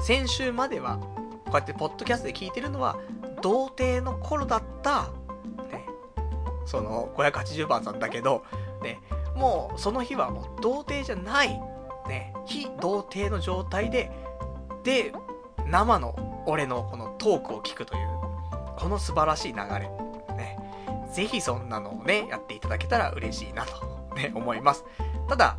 [0.00, 0.98] 先週までは、
[1.46, 2.98] こうやってポッドキャストで聞いてるのは、
[3.42, 5.08] 童貞の頃だった、
[6.66, 8.44] その、580番さんだけど、
[8.82, 9.00] ね、
[9.34, 11.60] もう、その日はもう、童貞じゃない、
[12.08, 14.10] ね、非童貞の状態で、
[14.82, 15.12] で、
[15.66, 18.08] 生の俺のこのトークを聞くという、
[18.76, 19.90] この素晴らしい流れ。
[20.36, 20.58] ね。
[21.12, 24.84] ぜひそんなのをね、やっていただけたら嬉しいなと、ね、思います。
[25.28, 25.56] ただ、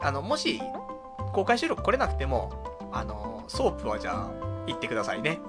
[0.00, 0.60] あの、もし、
[1.32, 2.50] 公開収録来れなくても、
[2.92, 4.30] あの、ソープはじゃあ、
[4.66, 5.40] 行ってくださいね。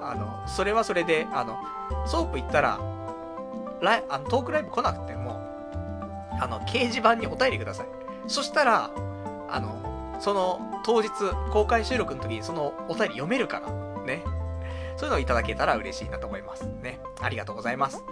[0.00, 1.58] あの、それはそれで、あの、
[2.06, 2.78] ソープ行ったら、
[3.84, 5.40] ライあのトークライブ来なくても、
[6.40, 7.86] あの、掲示板にお便りください。
[8.26, 8.90] そしたら、
[9.48, 11.10] あの、その、当日、
[11.52, 13.70] 公開収録の時にそのお便り読めるから、
[14.04, 14.22] ね。
[14.96, 16.66] そういうのをいただけたら嬉しいなと思います。
[16.82, 17.00] ね。
[17.20, 18.04] ありがとうございます。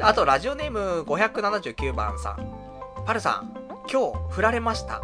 [0.00, 2.60] あ、あと、ラジオネーム579番さん。
[3.04, 3.54] パルさん、
[3.90, 5.02] 今日振られました。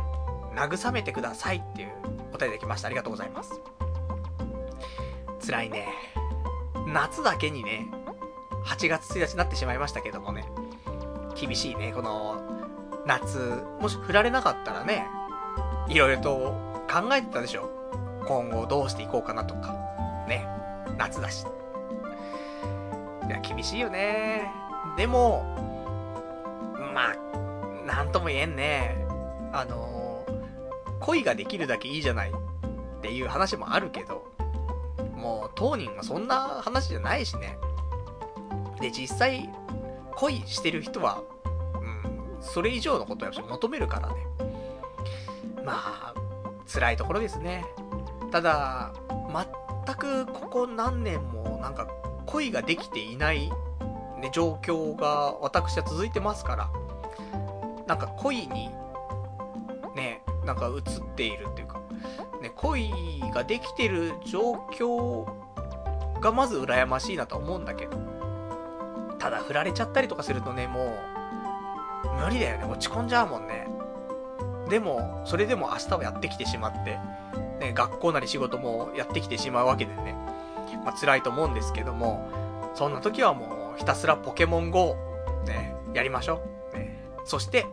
[0.55, 1.93] 慰めてくださいっていう
[2.33, 2.89] お便りできました。
[2.89, 3.61] ありがとうございます。
[5.45, 5.89] 辛いね。
[6.87, 7.89] 夏だけにね、
[8.67, 10.45] 8月1日になってしまいましたけどもね。
[11.35, 12.41] 厳しいね、この、
[13.07, 15.07] 夏、もし振られなかったらね、
[15.89, 16.31] いろいろと
[16.91, 17.71] 考えてたでしょ。
[18.27, 19.73] 今後どうしていこうかなとか。
[20.29, 20.47] ね。
[20.99, 21.47] 夏だし。
[23.27, 24.51] いや、厳しいよね。
[24.97, 25.45] でも、
[26.95, 29.07] まあ、なんとも言えんね。
[29.53, 30.25] あの
[31.01, 34.27] 恋ができるだけいいじゃないっていう話もあるけど、
[35.15, 37.59] もう当人はそんな話じゃないしね。
[38.81, 39.51] で、実際、
[40.17, 41.23] 恋してる人は、
[41.81, 44.15] うん、それ以上のことをやっぱり求めるからね。
[45.65, 46.15] まあ、
[46.67, 47.65] 辛いところですね。
[48.31, 48.93] ただ、
[49.87, 51.89] 全くここ何年もなんか
[52.27, 53.51] 恋ができていない、
[54.21, 56.71] ね、状況が私は続いてますから、
[57.87, 58.71] なんか恋に、
[59.95, 61.81] ね、なんか映っているっていうか、
[62.43, 62.91] ね、恋
[63.33, 65.25] ができてる状況
[66.21, 67.97] がまず羨ましいなと思うんだけど、
[69.19, 70.99] ただ振られちゃったりとかするとね、も
[72.05, 72.65] う、無理だよね。
[72.65, 73.69] 落ち込んじゃうもんね。
[74.69, 76.99] でも、それでも明日はやってきてしまって、
[77.61, 80.15] ね、学校なり仕事もやってきてしまうわけでね、
[80.85, 82.29] まあ、辛いと思うんですけども、
[82.75, 84.97] そんな時はもうひたすらポケモン GO、
[85.47, 86.43] ね、やりましょ
[86.75, 86.77] う。
[86.77, 87.67] ね、そして、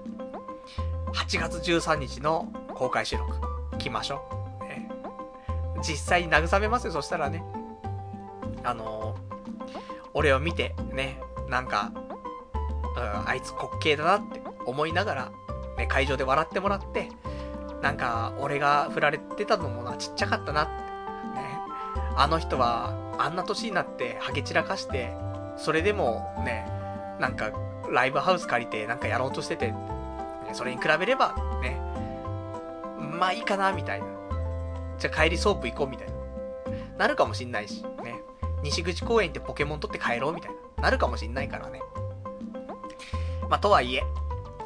[1.14, 3.36] 8月13日の公開収録、
[3.78, 4.24] 来ましょ
[4.62, 4.64] う。
[4.66, 4.90] ね、
[5.82, 7.44] 実際に慰めますよ、そしたらね。
[8.64, 11.20] あのー、俺を見て、ね、
[11.54, 11.92] なんか、
[12.98, 15.32] うん、あいつ滑稽だなって思いながら、
[15.78, 17.10] ね、会場で笑ってもらって、
[17.82, 20.72] なんか、俺が振られてたのもな、ちっちゃかったなって。
[20.72, 21.60] ね。
[22.16, 25.14] あの人は、あんな年になって、ハゲ散らかして、
[25.58, 26.66] それでも、ね、
[27.20, 27.52] なんか、
[27.92, 29.78] ライブハウス借りて、なんかやろうとしてて、ね、
[30.54, 31.80] それに比べれば、ね、
[32.98, 34.08] まあいいかな、みたいな。
[34.98, 36.14] じゃあ帰りソープ行こう、みたいな。
[36.98, 38.22] なるかもしんないし、ね。
[38.64, 40.63] 西口公園行ってポケモン取って帰ろう、みたいな。
[40.82, 41.82] なるかもしんないからね。
[43.50, 44.04] まあ、とはいえ、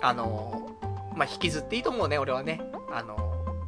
[0.02, 0.70] あの
[1.16, 2.62] まあ、引きずっていいと思うね、俺はね。
[2.92, 3.18] あの、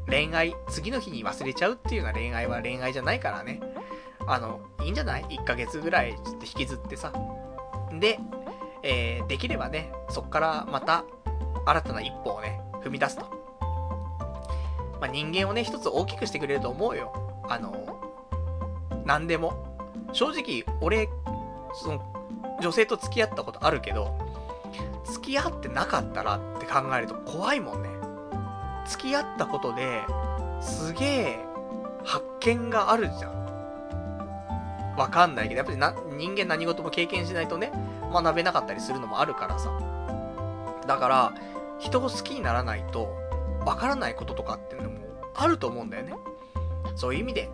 [0.08, 3.60] 恋愛、次の日に忘れちゃうっていうような恋愛は恋愛じゃないからね。
[4.28, 7.12] あの、いいんじゃない ?1 ヶ月ぐらいちょっと引きずってさ。
[8.00, 8.20] で、
[8.84, 11.04] えー、できればね、そっからまた
[11.66, 13.24] 新たな一歩をね、踏み出すと。
[15.02, 17.44] まあ、人間をね、一つ大きくしてくれると思うよ。
[17.50, 18.00] あの、
[19.06, 19.66] 何でも。
[20.12, 21.08] 正直、俺、
[21.74, 22.19] その、
[22.62, 24.18] 女性と付き合ったことあるけど、
[25.06, 27.90] 付き合ってなかったらって考えると怖いもんね。
[28.88, 30.02] 付き合ったことで、
[30.62, 31.40] すげえ、
[32.04, 33.40] 発見があるじゃん。
[34.98, 37.72] わかんないけど、やっぱりな、人間何事も経験しないとね、
[38.12, 39.72] 学べなかったりするのもあるからさ。
[40.88, 41.34] だから、
[41.78, 43.16] 人を好きにならないと、
[43.66, 44.98] わからないこととかっていうのも
[45.36, 46.14] あると思うんだよね。
[46.96, 47.50] そういう意味で、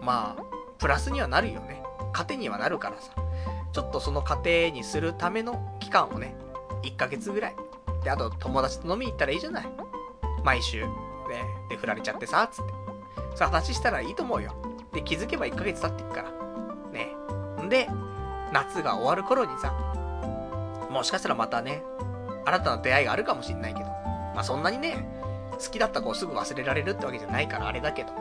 [0.00, 0.42] まあ、
[0.78, 1.82] プラスにはなるよね。
[2.12, 3.12] 糧にはなるからさ。
[3.72, 6.34] ちょっとその糧にするための期間をね、
[6.82, 7.56] 1ヶ月ぐらい。
[8.04, 9.68] で、あと友達と飲みに行ったらいいじゃない。
[10.44, 10.84] 毎週。
[10.84, 10.90] ね。
[11.68, 12.72] で、振られちゃってさ、つって。
[13.34, 14.54] そう話したらいいと思うよ。
[14.92, 16.30] で、気づけば1ヶ月経っていくから。
[16.92, 17.14] ね。
[17.62, 17.88] んで、
[18.52, 19.72] 夏が終わる頃にさ、
[20.90, 21.82] もしかしたらまたね、
[22.44, 25.06] 新たな出会いがあるかもしんないけど、まあそんなにね、
[25.52, 28.18] 好きだった子をすぐ忘れられるってわけじゃないからあれだけど、ね、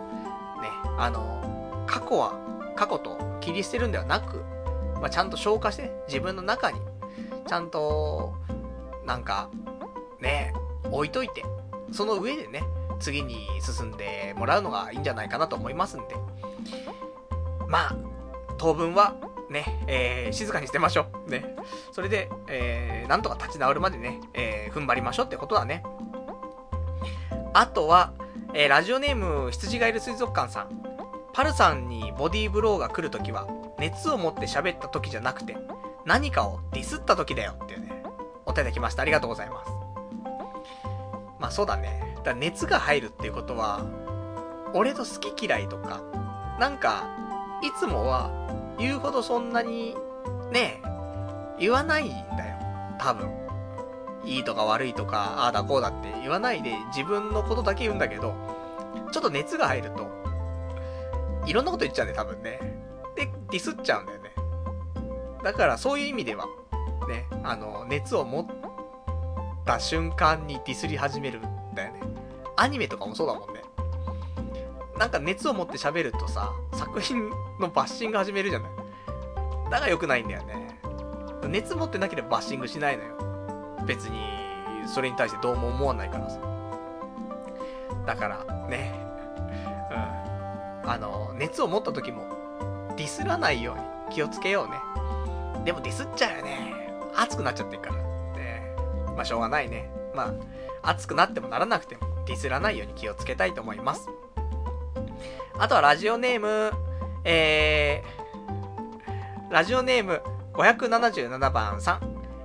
[0.97, 2.37] あの、過去は
[2.75, 4.43] 過去と切り捨てるんではなく、
[4.99, 6.79] まあちゃんと消化して、自分の中に、
[7.47, 8.33] ちゃんと、
[9.05, 9.49] なんか、
[10.19, 10.53] ね、
[10.91, 11.43] 置いといて、
[11.91, 12.63] その上でね、
[12.99, 16.15] 次に進んでもらうのがいいんじゃないかなと思いますんで。
[17.67, 17.95] まあ、
[18.57, 19.15] 当分は、
[19.49, 21.31] ね、えー、静かにしてましょう。
[21.31, 21.55] ね。
[21.91, 25.83] それで、えー、なんとか立ち直るまでね、えー、踏ん張りましょうってことだね。
[27.53, 28.13] あとは、
[28.53, 30.83] えー、ラジオネーム、羊がいる水族館さん。
[31.33, 33.47] パルさんにボディーブローが来るときは、
[33.79, 35.57] 熱を持って喋ったときじゃなくて、
[36.05, 38.03] 何かをディスったときだよっていうね、
[38.45, 39.01] お手できました。
[39.01, 39.71] ありがとうございます。
[41.39, 42.17] まあそうだね。
[42.23, 43.85] だ熱が入るっていうことは、
[44.73, 46.01] 俺と好き嫌いとか、
[46.59, 47.07] なんか、
[47.61, 48.29] いつもは
[48.77, 49.95] 言うほどそんなに、
[50.51, 50.81] ね、
[51.57, 52.55] 言わないんだよ。
[52.99, 53.29] 多分。
[54.25, 58.35] いいとか悪いとか、ああだこうだって言わないで自分のことだけ言うんだけど、
[59.11, 60.09] ちょっと熱が入ると、
[61.45, 62.59] いろんなこと言っちゃうんだよ、多分ね。
[63.19, 64.31] で、ディスっちゃうんだよね。
[65.43, 66.45] だからそういう意味では、
[67.09, 68.45] ね、あの、熱を持っ
[69.65, 71.41] た瞬間にディスり始めるん
[71.75, 72.01] だよね。
[72.55, 73.61] アニメとかもそうだもんね。
[74.97, 77.29] なんか熱を持って喋るとさ、作品
[77.59, 78.71] のバッシング始めるじゃない。
[79.69, 80.79] だから良くないんだよね。
[81.47, 83.17] 熱持ってなければバッシングしないのよ。
[83.85, 84.19] 別に、
[84.87, 86.39] それに対してどうも思わないからさ。
[88.05, 88.93] だから、ね。
[90.83, 90.89] うん。
[90.89, 92.38] あの、熱を持った時も、
[92.99, 94.73] ディスらないように気をつけようね。
[95.63, 96.91] でもディスっちゃうよね。
[97.15, 97.95] 熱くなっちゃってるから。
[97.95, 98.75] ね。
[99.15, 99.89] まあ、しょうがないね。
[100.13, 100.33] ま
[100.83, 104.09] あ、熱くなってもならなくても、ディスらないように気をつけたいと思います。
[105.57, 106.73] あとはラジオネーム、
[107.23, 110.21] えー、ラジオネーム
[110.51, 112.01] 577番さん、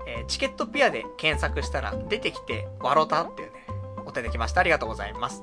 [0.07, 3.67] えー、チケットピアで検索したら出てきて、わろたっていうね、
[4.07, 4.61] お手できました。
[4.61, 5.43] ありがとうございます。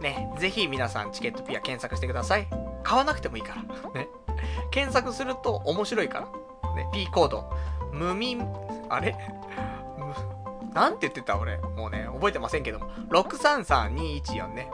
[0.00, 2.67] ね、ぜひ皆さんチケットピア検索してください。
[2.88, 3.62] 買わなくてもいいから。
[4.00, 4.08] ね。
[4.70, 6.74] 検索すると面白いから。
[6.74, 7.52] ね、P コード。
[7.92, 8.42] 無民、
[8.88, 9.14] あれ？
[10.72, 11.58] なんて言ってた俺？
[11.58, 12.88] もうね、覚えてませんけども。
[13.10, 14.70] 633214ね。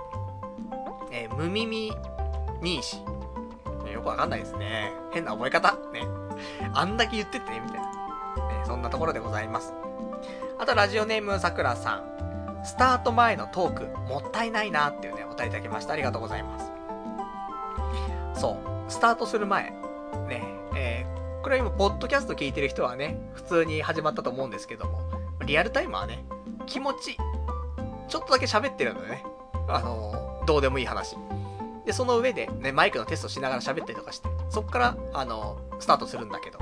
[1.10, 1.92] えー、無耳
[2.62, 2.98] にし。
[3.84, 4.92] ね、よくわかんないですね。
[5.12, 5.72] 変な覚え方？
[5.92, 6.06] ね。
[6.72, 7.80] あんだけ言ってて、みたいな。
[7.80, 9.74] ね、そんなところでございます。
[10.60, 12.62] あと、ラジオネームさくらさん。
[12.64, 15.94] スタート前のトーク、もったいないなっていうね、お便りいただきました。
[15.94, 16.73] ありがとうございます。
[18.34, 18.56] そう。
[18.90, 19.70] スタートする前。
[20.28, 20.42] ね。
[20.76, 25.00] えー、これは今、ポッドキャスト聞いてる人はね、普通に始まったと思うんですけども、
[25.46, 26.24] リアルタイムはね、
[26.66, 27.16] 気持ち、
[28.08, 29.24] ちょっとだけ喋ってるのでね、
[29.68, 31.16] あのーどうでもいい話。
[31.86, 36.58] で、その上で、ね、マイクのテストしながら喋ったりとかして、そっから、あの、スタートするんだけど。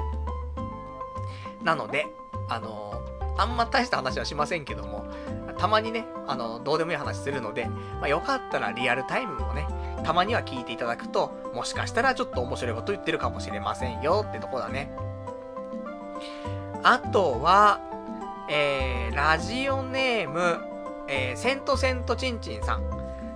[1.62, 2.06] なので、
[2.48, 2.94] あの、
[3.38, 5.04] あんま大した話はしませんけども、
[5.58, 9.66] たまにね、あの、どうでもいい話するので、まあ、よかったらリアルタイムもね、
[10.04, 14.90] たまには聞いていただくと、もしかしたらちょっと面白いこと言ってるかもしれませんよってとこだね。
[16.82, 17.80] あとは、
[18.48, 20.58] えー、ラジオネーム、
[21.08, 22.82] えー、セントセントチンチンさん。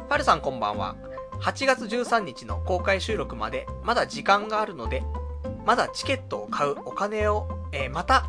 [0.09, 0.97] パルさんこんばんは。
[1.41, 5.03] 8月13日の公開収録までまだ時間があるので、
[5.65, 8.27] まだチケットを買うお金を、えー、また、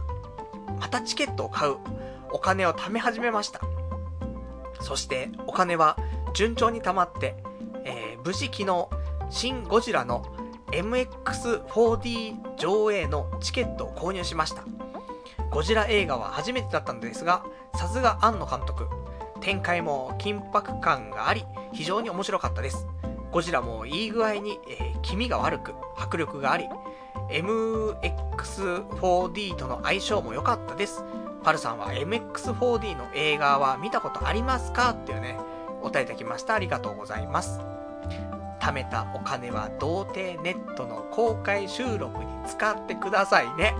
[0.80, 1.77] またチケットを買う
[2.31, 3.61] お金を貯め始めました。
[4.81, 5.97] そしてお金は
[6.34, 7.35] 順調に貯まって、
[7.88, 8.88] えー、無事昨日、
[9.30, 10.26] シン・ゴジラの
[10.72, 14.64] MX4D 上映のチケットを購入しました。
[15.49, 17.45] ゴジラ映画は初めてだったのですが、
[17.76, 18.89] さすが庵野監督。
[19.39, 22.85] 展開も緊迫感があり、非常に面白かったです。
[23.31, 26.68] ゴジラもいい具合に、えー、気味が悪く、迫力があり、
[27.30, 31.05] MX4D との相性も良かったです。
[31.43, 34.89] パルさんは MX4D の映画は見たことありますか？
[34.89, 35.38] っていうね、
[35.81, 36.55] お答えいただきました。
[36.55, 37.61] ありがとうございます。
[38.59, 43.75] 貯めたお金は童貞ネットの公開収録に使ってくださいね。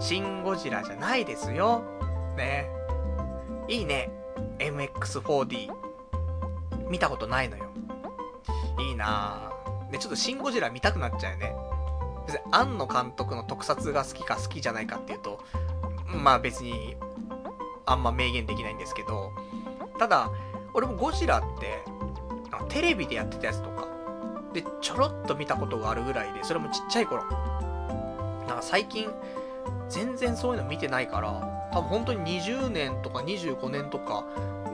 [0.00, 1.82] シン・ゴジラじゃないですよ。
[2.36, 2.68] ね。
[3.68, 4.10] いいね。
[4.58, 5.70] MX4D。
[6.88, 7.64] 見たことないのよ。
[8.78, 9.90] いいなぁ。
[9.92, 11.54] で、ちょっとシン・ゴジラ見たくなっちゃうよね。
[12.26, 15.40] 別に、庵野監督の特撮が好きか好きじゃないかっていうと、
[16.06, 16.96] まあ別に、
[17.86, 19.32] あんま明言できないんですけど、
[19.98, 20.30] ただ、
[20.74, 21.84] 俺もゴジラって、
[22.68, 23.71] テレビでやってたやつと、
[24.52, 27.24] で、ちょろっと見たことがあるぐらいで、それもちっちゃい頃。
[28.46, 29.10] なんか最近、
[29.88, 34.24] 全然そういうの見てないから、多分本当に20年とか25年とか、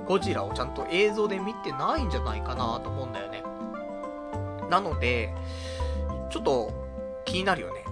[0.07, 3.43] ゴジラをちゃんと映像で見てないんじゃないかなと思うんだよね。
[4.71, 5.35] なので、
[6.31, 6.73] ちょっと
[7.25, 7.85] 気になるよね。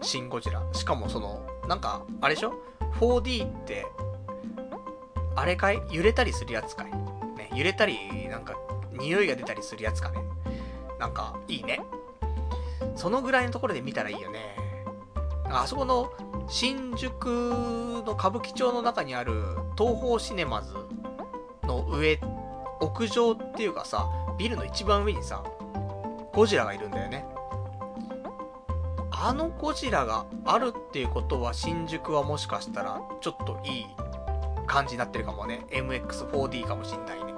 [0.00, 0.62] シン・ゴジラ。
[0.72, 2.54] しかもその、なんか、あれでしょ
[2.98, 3.86] ?4D って、
[5.36, 5.80] あれかい？
[5.90, 6.90] 揺れたりするやつかい
[7.36, 8.56] ね、揺れたり、なんか、
[8.92, 10.18] 匂いが出たりするやつかね。
[11.00, 11.80] なんか、いいね。
[12.94, 14.54] そのぐらいのところで見たらいいよね。
[15.44, 16.12] あそこの、
[16.46, 17.24] 新宿
[18.04, 20.74] の歌舞伎町の中にある東宝シネマズ
[21.62, 22.20] の上、
[22.80, 24.06] 屋上っていうかさ、
[24.38, 25.42] ビルの一番上にさ、
[26.34, 27.24] ゴジラがいるんだよね。
[29.10, 33.86] あのゴジラがあるっていうことは新宿はもしかしたらちょっといい
[34.66, 35.66] 感じになってるかもね。
[35.70, 37.32] MX4D かもしんないね。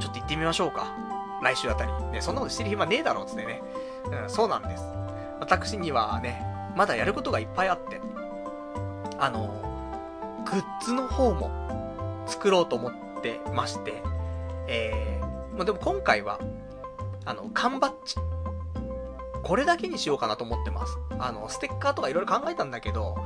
[0.00, 1.13] ちょっと行ってみましょうか。
[1.44, 1.92] 来週あたり。
[2.10, 3.62] ね、そんなことしてる暇ねえだろっつってね。
[4.22, 4.82] うん、そうなんです。
[5.40, 6.44] 私にはね、
[6.74, 8.00] まだやることがいっぱいあって。
[9.18, 9.62] あの、
[10.44, 11.50] グッズの方も
[12.26, 12.92] 作ろうと思っ
[13.22, 14.02] てまして。
[14.66, 16.40] えー、まあ、でも今回は、
[17.24, 18.16] あの、缶バッジ。
[19.42, 20.96] これだけにしようかなと思ってます。
[21.18, 23.16] あの、ステッカーとかいろいろ考えたんだけど、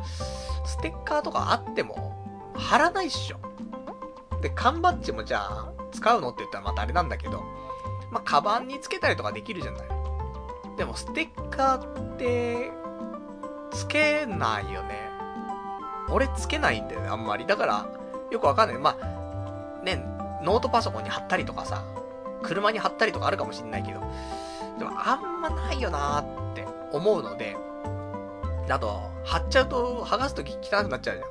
[0.64, 3.36] ステッカーとかあっても、貼らないっしょ。
[4.40, 7.44] で、缶バッジもじゃあ、使うのって言ったらまたあれなんだけど、
[8.10, 9.88] まあ、カバンにつけたりとかできるじゃない。
[10.76, 12.70] でも、ステッカーって、
[13.70, 15.10] つけないよね。
[16.10, 17.46] 俺つけないんだよね、あんまり。
[17.46, 17.86] だから、
[18.30, 18.78] よくわかんない。
[18.78, 20.04] まあ、ね、
[20.42, 21.84] ノートパソコンに貼ったりとかさ、
[22.42, 24.00] 車に貼ったりとかあるかもしんないけど、
[24.78, 27.56] でもあんまないよなーって思うので、
[28.70, 31.28] あと、貼っちゃうと剥がすとき汚くなっちゃうじゃん。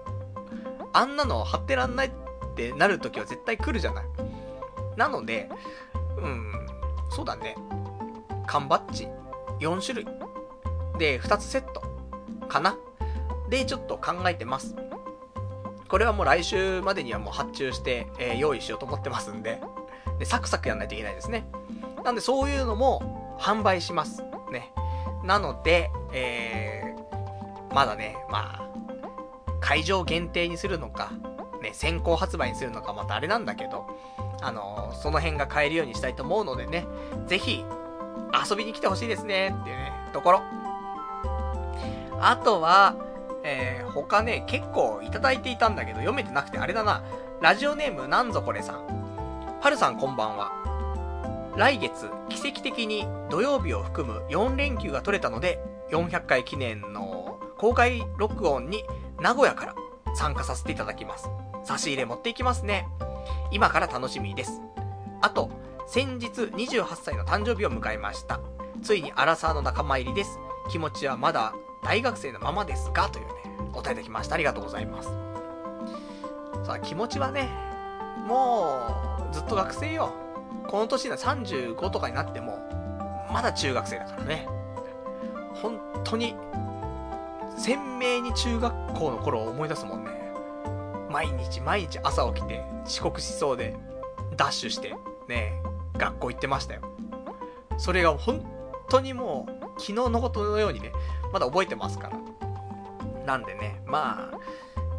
[0.93, 2.11] あんなの貼ってらんないっ
[2.55, 4.05] てなるときは絶対来るじゃない。
[4.95, 5.49] なので、
[6.17, 6.66] うん、
[7.09, 7.55] そうだね。
[8.45, 9.07] 缶バッジ
[9.59, 10.05] 4種類。
[10.97, 11.81] で、2つセット。
[12.47, 12.77] かな
[13.49, 14.75] で、ちょっと考えてます。
[15.87, 19.61] これはもう来週までにはもう発注して、えー、用意しようと思ってますんで。
[20.19, 21.47] で、サクサクやんないといけないですね。
[22.03, 24.23] なんでそういうのも販売します。
[24.51, 24.71] ね。
[25.23, 28.69] なので、えー、まだね、まあ、
[29.59, 31.11] 会場限定にするのか、
[31.61, 33.87] ね、先行発売にするのかまたあれなんだけど、
[34.41, 36.85] あの、その辺が買えるようにしたいと思うのでね、
[37.27, 37.65] ぜひ、
[38.49, 40.41] 遊びに来てほしいですね、っていうね、ところ。
[42.19, 42.95] あとは、
[43.43, 47.03] えー、他ね、結構いただいていたんだけど、読めてなくてあれだな。
[47.41, 48.85] ラジオネームなんぞこれさん。
[49.61, 50.51] はるさんこんばんは。
[51.55, 55.59] 来月、奇跡的に土曜日を含む4連休が取れたので、
[55.91, 58.83] 400回記念の公開録音に
[59.19, 59.75] 名古屋から
[60.15, 61.29] 参加させていただきます。
[61.67, 62.87] 差し入れ持っていきますね。
[63.51, 64.61] 今から楽しみです。
[65.21, 65.49] あと、
[65.85, 68.39] 先日28歳の誕生日を迎えました。
[68.81, 70.39] ついにアラサーの仲間入りです。
[70.71, 71.53] 気持ちはまだ
[71.83, 73.33] 大学生のままですが、というね、
[73.73, 74.35] お答えいただきました。
[74.35, 75.09] ありがとうございます。
[76.65, 77.49] さあ、気持ちはね、
[78.25, 80.13] もう、ずっと学生よ。
[80.69, 82.59] この年の35とかになっても、
[83.29, 84.47] まだ中学生だからね。
[85.61, 86.33] 本当に、
[87.57, 90.16] 鮮明に中学校の頃を思い出すもんね。
[91.09, 93.75] 毎日毎日朝起きて遅刻しそうで、
[94.35, 94.95] ダッシュして、
[95.27, 95.61] ね、
[95.97, 96.81] 学校行ってましたよ。
[97.77, 98.45] それが本
[98.89, 100.91] 当にもう、昨日のことのようにね、
[101.31, 102.17] まだ覚えてますから。
[103.25, 104.37] なんでね、まあ、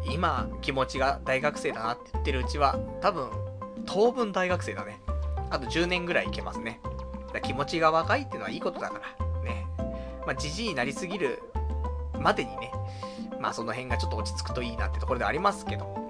[0.05, 3.29] 今、気持ちが大学生だなって言ってるうちは、多分、
[3.85, 5.01] 当分大学生だね。
[5.49, 6.79] あと10年ぐらいいけますね。
[7.33, 9.43] だ気持ちが若いっていうのはいいことだから。
[9.43, 9.67] ね。
[10.25, 11.41] まあ、じじいになりすぎる
[12.19, 12.71] までにね、
[13.39, 16.09] まあその辺がちょっと落ち着くといいなってところでありますけど。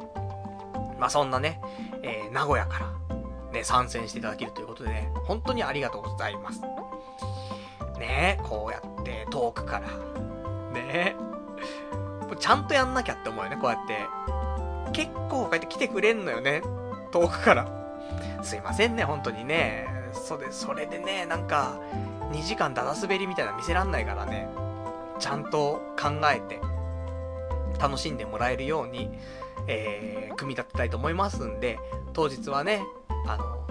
[0.99, 1.61] まあそんなね、
[2.03, 2.93] えー、名古屋から
[3.51, 6.61] ね、参戦していただけるということでね、本当にありがとうございます。
[7.97, 9.88] ねこうやって遠くから、
[10.73, 11.15] ね
[12.39, 14.07] ちゃんとやんなきゃって思うよね、こうやって。
[14.93, 16.61] 結構こうやって来てくれんのよね、
[17.11, 17.68] 遠くから。
[18.43, 19.88] すいませんね、本当にね。
[20.14, 21.80] それ、それでね、なんか、
[22.31, 24.47] 2時間だだ滑りみたいな見せらんないからね、
[25.19, 26.61] ちゃんと考えて、
[27.80, 29.10] 楽しんでもらえるように、
[29.68, 31.80] えー、組み立てたいと思いますんで、
[32.14, 32.84] 当日はね、
[33.26, 33.68] あの、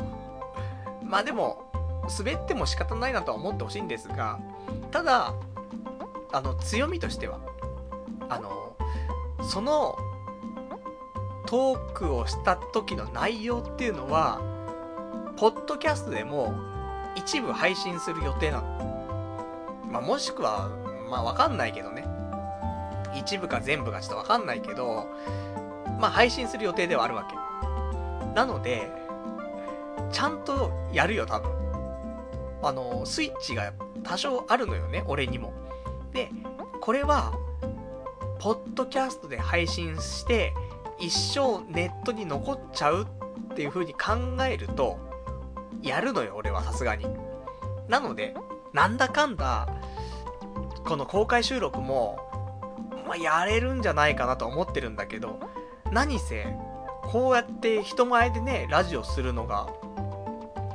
[1.04, 1.68] まあでも、
[2.18, 4.38] 滑っても仕方ないなとは思ってほしいんですが、
[4.90, 5.34] ただ、
[6.32, 7.38] あの、強みとしては、
[8.28, 8.76] あの、
[9.42, 9.96] その、
[11.46, 14.40] トークをした時の内容っていうのは、
[15.36, 16.52] ポッドキャストでも
[17.14, 18.78] 一部配信する予定なの。
[19.90, 20.68] まあ、もしくは、
[21.10, 22.04] まあ、わかんないけどね。
[23.18, 25.06] 一部か全部かちょっとわかんないけど、
[26.00, 27.34] まあ、配信する予定ではあるわけ。
[28.34, 28.90] なので、
[30.12, 31.50] ちゃんとやるよ、多分。
[32.62, 33.72] あの、スイッチが
[34.02, 35.52] 多少あるのよね、俺にも。
[36.12, 36.30] で、
[36.80, 37.32] これは、
[38.38, 40.54] ポッドキャストで配信して、
[40.98, 43.04] 一生ネットに残っちゃう
[43.52, 44.98] っていう風に考えると、
[45.82, 47.06] やるのよ、俺はさすがに。
[47.88, 48.34] なので、
[48.72, 49.68] なんだかんだ、
[50.86, 52.18] この公開収録も、
[53.08, 55.40] まあ、やれるんじゃないかなと思ってるんだけど、
[55.90, 56.54] 何せ、
[57.04, 59.66] こうやって人前でね、ラジオするのが、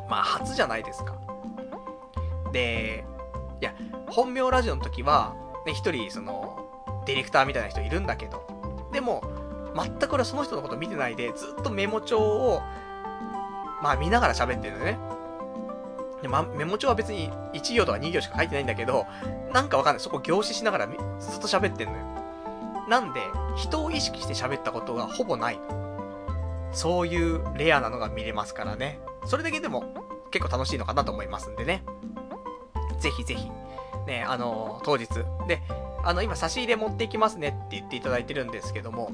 [0.09, 1.15] まあ初じゃないですか。
[2.51, 3.05] で、
[3.61, 3.75] いや、
[4.09, 5.35] 本名ラジオの時は、
[5.67, 8.47] ね、一人、その、ディレクターみたいな人いるんだけど、
[8.91, 9.21] でも、
[9.75, 12.61] 全く俺はその人のこと見てないで、ずっとメモ帳を、
[13.83, 14.97] まあ見ながら喋ってるのね。
[16.23, 19.05] で、ま、メモ帳は別に1行とか2行しか書いてないんだけど、
[19.53, 19.99] なんかわかんない。
[19.99, 20.97] そこ凝視しながらずっ
[21.39, 22.22] と喋ってんのよ。
[22.87, 23.21] なんで、
[23.55, 25.59] 人を意識して喋ったことがほぼない。
[26.71, 28.99] そういうレアなのが見れますからね。
[29.25, 29.83] それだけでも
[30.31, 31.83] 結構楽しいのかなと思いますんでね。
[32.99, 33.49] ぜひぜひ、
[34.07, 35.07] ね、あのー、当日。
[35.47, 35.61] で、
[36.03, 39.11] あの、今差し入れ持っていきますねって言っていただいてるんですけども、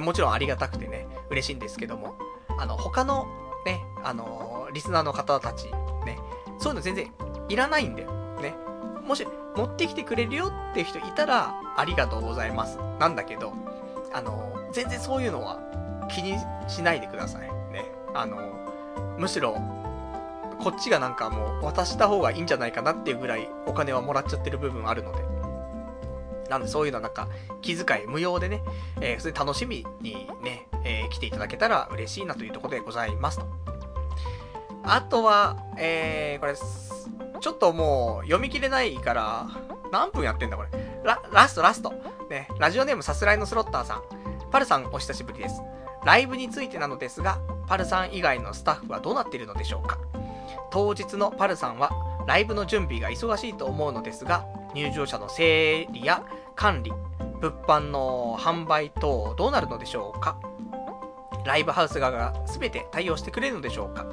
[0.00, 2.16] もちろんありがたくてね、嬉しいんですけども、
[2.58, 3.26] あの、他の
[3.64, 5.66] ね、あのー、リスナーの方たち、
[6.04, 6.18] ね、
[6.58, 7.12] そういうの全然
[7.48, 8.15] いらないんだよ。
[9.06, 12.78] もし、持ってきてくれるよっていう人いたら、ありがとうございます。
[12.98, 13.52] なんだけど、
[14.12, 15.60] あの、全然そういうのは
[16.10, 16.36] 気に
[16.68, 17.42] しないでください。
[17.72, 17.90] ね。
[18.14, 18.38] あの、
[19.18, 19.56] むしろ、
[20.58, 25.36] こっちがなんかもう渡した方がいいんじゃないかなっていうぐらいお金はもらっちゃってる部分あるので。
[26.48, 27.28] なんでそういうのはなんか
[27.60, 28.62] 気遣い無用でね、
[29.00, 33.46] えー、それ楽しみにね、えー、来ていただけたら嬉しいなというところでございますと。
[34.84, 36.54] あとは、えー、これ、
[37.40, 39.46] ちょっともう読み切れないから、
[39.92, 40.68] 何分やってんだこれ。
[41.04, 41.92] ラ、ラストラスト。
[42.30, 44.02] ね、ラジオネームさすらいのスロッターさん。
[44.50, 45.60] パルさんお久しぶりです。
[46.04, 49.98] ライブについてなのですが、パルさん以外のスタッフはどうなっているのでしょうか
[50.70, 51.90] 当日のパルさんは
[52.26, 56.92] ライブの準備が忙しいと思うのですが、入場者の整理や管理、
[57.40, 60.38] 物販の販売等どうなるのでしょうか
[61.44, 64.06] ライブハウス側が全て対応してくれるのでしょうか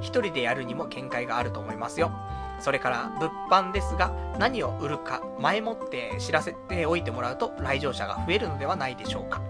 [0.00, 2.12] 一人でやるにも限界があると思いますよ。
[2.60, 9.40] それから物販ですが何を売るか前もって知らせておいてもらうと来場者が増えるのではないでしょうか。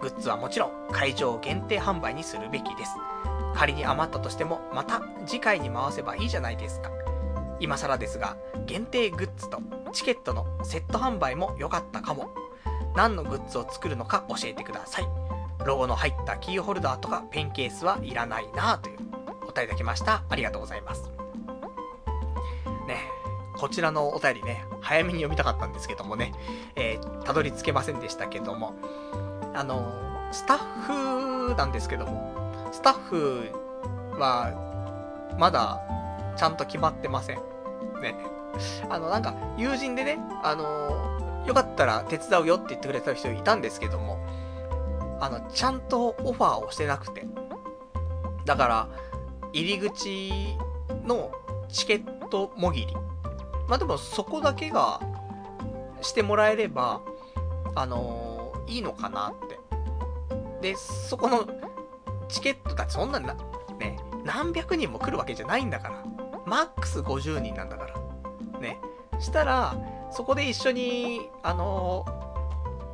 [0.00, 2.96] グッズはもちろん会場限定販売にするべきです。
[3.54, 6.90] 仮に余ったとしてもまた次回に回せばいいじゃないですか。
[7.60, 8.36] 今更ですが、
[8.66, 9.60] 限定グッズと
[9.92, 12.30] チケットのセット販売も良かったかも。
[12.96, 15.06] 何のグッズを作るのか教えてください。
[15.64, 18.98] ロゴの入ったキーホルダーとかペンケースはいらないなぁという
[19.48, 20.24] お便りいただきました。
[20.28, 21.21] ありがとうございます。
[23.62, 26.32] こちらのお便りね、早めに読みたかったんですけどもね、
[26.74, 28.74] えー、たどり着けませんでしたけども、
[29.54, 32.34] あの、スタッフなんですけども、
[32.72, 33.50] スタッフ
[34.18, 35.80] は、まだ、
[36.36, 37.36] ちゃんと決まってません。
[38.02, 38.16] ね。
[38.90, 44.18] あの、なんか、友人でね、あのよかったら手伝うよって言ってくれた人いたんですけども、
[45.20, 47.24] あの、ちゃんとオファーをしてなくて。
[48.44, 48.88] だから、
[49.52, 50.56] 入り口
[51.04, 51.30] の
[51.68, 52.96] チケットもぎり。
[53.72, 55.00] まあでもそこだけが
[56.02, 57.00] してもらえれば、
[57.74, 59.58] あのー、いいのかなって。
[60.60, 61.48] で、そこの
[62.28, 63.32] チケットだってそんなな、
[63.80, 66.04] ね、何百人も来るわけじゃないんだから。
[66.44, 68.60] マックス50人なんだから。
[68.60, 68.78] ね。
[69.18, 69.74] したら、
[70.10, 72.04] そこで一緒に、あの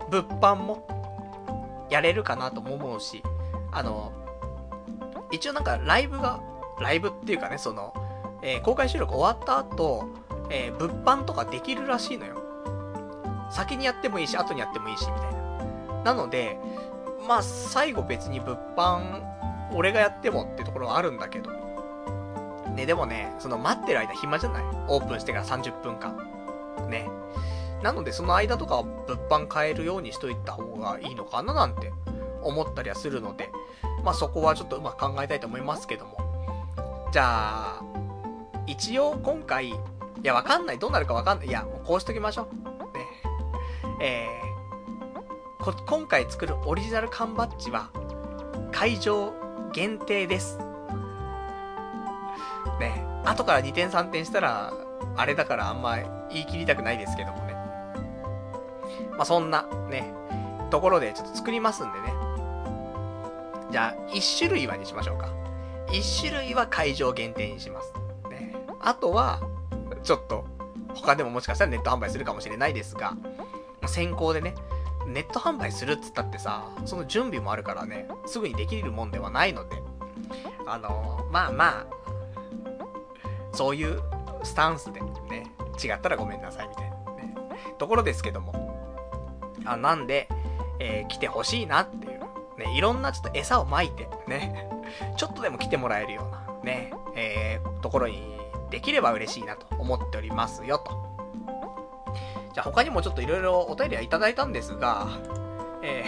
[0.08, 3.24] ー、物販もやれるかなとも思うし、
[3.72, 6.38] あのー、一応なんかライブが、
[6.78, 7.92] ライブっていうかね、その、
[8.42, 12.42] えー、公開収録終わった後、え物販とかできるらしいのよ。
[13.50, 16.02] 先にやってもいいし、後にやってもいいし、みたいな。
[16.04, 16.58] なので、
[17.26, 19.22] まあ、最後別に物販、
[19.74, 21.50] 俺がやってもってところはあるんだけど。
[22.74, 24.64] ね、でもね、その待ってる間暇じゃない？
[24.86, 26.16] オープンしてから30分間。
[26.88, 27.08] ね。
[27.82, 31.92] なので、その間とかは物販買えるようにしといた方がいいのかななんて
[32.42, 33.50] 思ったりはするので、
[34.04, 36.16] まあそこはちょっとうまく考えたいと思いますけども。
[37.12, 37.82] じゃあ、
[38.66, 39.74] 一応今回、
[40.22, 40.78] いや、わかんない。
[40.78, 41.48] どうなるかわかんない。
[41.48, 42.48] いや、もうこうしときましょ
[42.92, 42.98] う。
[42.98, 43.06] ね。
[44.00, 47.90] えー、こ今回作るオリジナル缶バッジは、
[48.72, 49.32] 会場
[49.72, 50.58] 限定です。
[52.80, 54.72] ね、後から2点3点したら、
[55.16, 55.96] あれだからあんま
[56.30, 57.54] 言い切りたくないですけどもね。
[59.16, 60.12] まあ、そんな、ね、
[60.70, 62.12] ところでちょっと作りますんでね。
[63.70, 65.32] じゃあ、1種類はにしましょうか。
[65.88, 67.92] 1種類は会場限定にします。
[68.30, 68.54] ね。
[68.80, 69.40] あとは、
[70.02, 70.44] ちょっと、
[70.94, 73.14] 他でももしかしたらネット販売するかもしれないですが、
[73.86, 74.54] 先行でね、
[75.06, 79.82] ネット販売するっつったってさ、その準備もあるからね、すぐにできるもんではないので、
[80.66, 81.86] あのー、まあまあ、
[83.52, 84.00] そういう
[84.42, 85.50] スタンスでね、
[85.82, 87.34] 違ったらごめんなさいみたいなね、
[87.78, 88.68] ところですけども、
[89.64, 90.28] あなんで、
[90.78, 92.20] えー、来てほしいなっていう、
[92.58, 94.68] ね、いろんなちょっと餌をまいて、ね、
[95.16, 98.38] ちょっとでも来てもらえるような、ね、えー、ところに
[98.70, 101.08] できれば嬉しいなと思っておりますよと。
[102.54, 105.08] じゃあ他にもちょっといろいろお便りはいただいたんですが、
[105.82, 106.04] え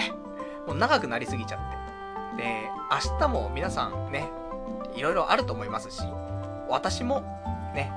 [0.65, 2.43] ー、もう長くなりすぎちゃって。
[2.43, 4.29] で、明日も皆さんね、
[4.95, 6.03] いろいろあると思いますし、
[6.69, 7.21] 私も、
[7.75, 7.93] ね、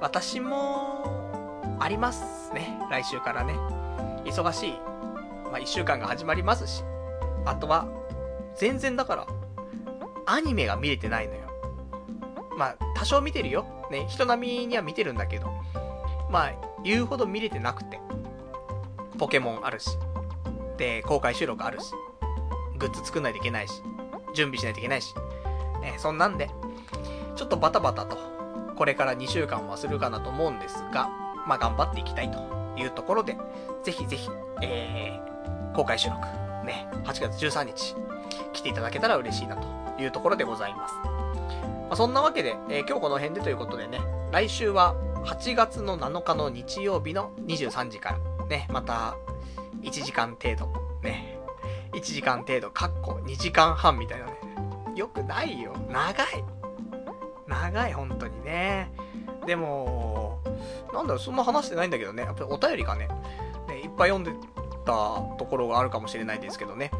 [0.00, 1.24] 私も、
[1.80, 2.78] ありますね。
[2.90, 3.54] 来週からね。
[4.24, 4.72] 忙しい、
[5.50, 6.82] まあ、1週間が始まりますし、
[7.44, 7.86] あとは、
[8.56, 9.26] 全然だから、
[10.26, 11.43] アニメが見れてないのよ。
[12.56, 13.66] まあ、多少見てるよ。
[13.90, 15.50] ね、人並みには見てるんだけど、
[16.30, 16.52] まあ、
[16.82, 18.00] 言うほど見れてなくて。
[19.18, 19.90] ポケモンあるし。
[20.76, 21.92] で、公開収録あるし。
[22.78, 23.82] グッズ作んないといけないし。
[24.34, 25.14] 準備しないといけないし。
[25.80, 26.50] ね、そんなんで、
[27.36, 28.16] ちょっとバタバタと、
[28.76, 31.08] これから2週間はするかなと思うんですが、
[31.46, 32.38] まあ頑張っていきたいと
[32.76, 33.36] いうところで、
[33.82, 34.28] ぜひぜひ、
[34.62, 36.20] えー、公開収録、
[36.64, 37.94] ね、8月13日、
[38.52, 41.13] 来ていただけたら嬉しいなというところでございます。
[41.94, 44.00] あ、そんなわけで、えー、今日この辺でということでね、
[44.30, 49.16] 来週は8月の7日の日曜日の23時から、ね、また
[49.82, 51.38] 1時間程度、ね、
[51.92, 54.32] 1時間程度、かっこ2時間半みたいなね、
[54.96, 55.74] よくないよ。
[55.88, 56.44] 長い。
[57.46, 58.90] 長い、本当にね。
[59.46, 60.40] でも、
[60.92, 63.08] なんだろう、そんな話してないんだけどね、やっぱりお便りがね、
[63.68, 64.32] ねいっぱい読んで
[64.84, 64.92] た
[65.38, 66.90] ところがあるかもしれないですけどね。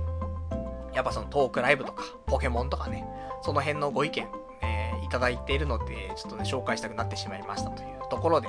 [0.94, 3.04] やっぱそのトークライブとか、ポケモンとかね、
[3.42, 4.28] その辺のご意見、
[4.64, 8.48] えー、いただいているので、ちょっとね、紹介したくなってしまいましたというところで。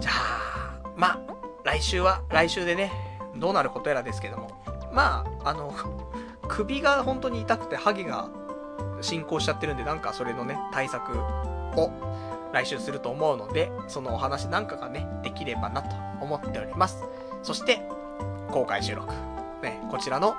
[0.00, 1.20] じゃあ、まあ、
[1.64, 2.92] 来週は来週でね、
[3.36, 4.50] どうなることやらですけども、
[4.92, 5.72] まあ、あの、
[6.48, 8.28] 首が本当に痛くて、ハゲが
[9.00, 11.12] 進行しちゃってるんで、なんかそれのね、対策
[11.76, 11.90] を
[12.52, 17.04] 来週すると思うので、そのお話なんかがね、できればなと思っております。
[17.42, 17.82] そして、
[18.50, 19.12] 公開収録。
[19.62, 20.36] ね、こちらの、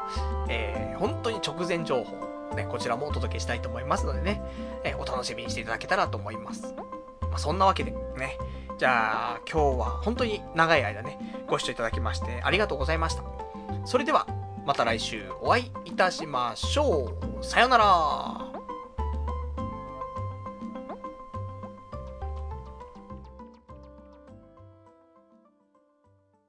[0.48, 2.18] えー、本当に直前情報、
[2.56, 4.42] ね、こちらもお届けしたいと思いますのでね、
[4.84, 6.74] え、お楽しみにしていただけたらと思います。
[7.22, 8.38] まあ、そんなわけで、ね、
[8.78, 13.24] じゃあ、今日は本当に長い間ね、ご視聴いただきましてありがとうございました。
[13.86, 14.28] それでは、
[14.66, 17.12] また来週お会いいたしましょ
[17.42, 17.44] う。
[17.44, 18.49] さよなら。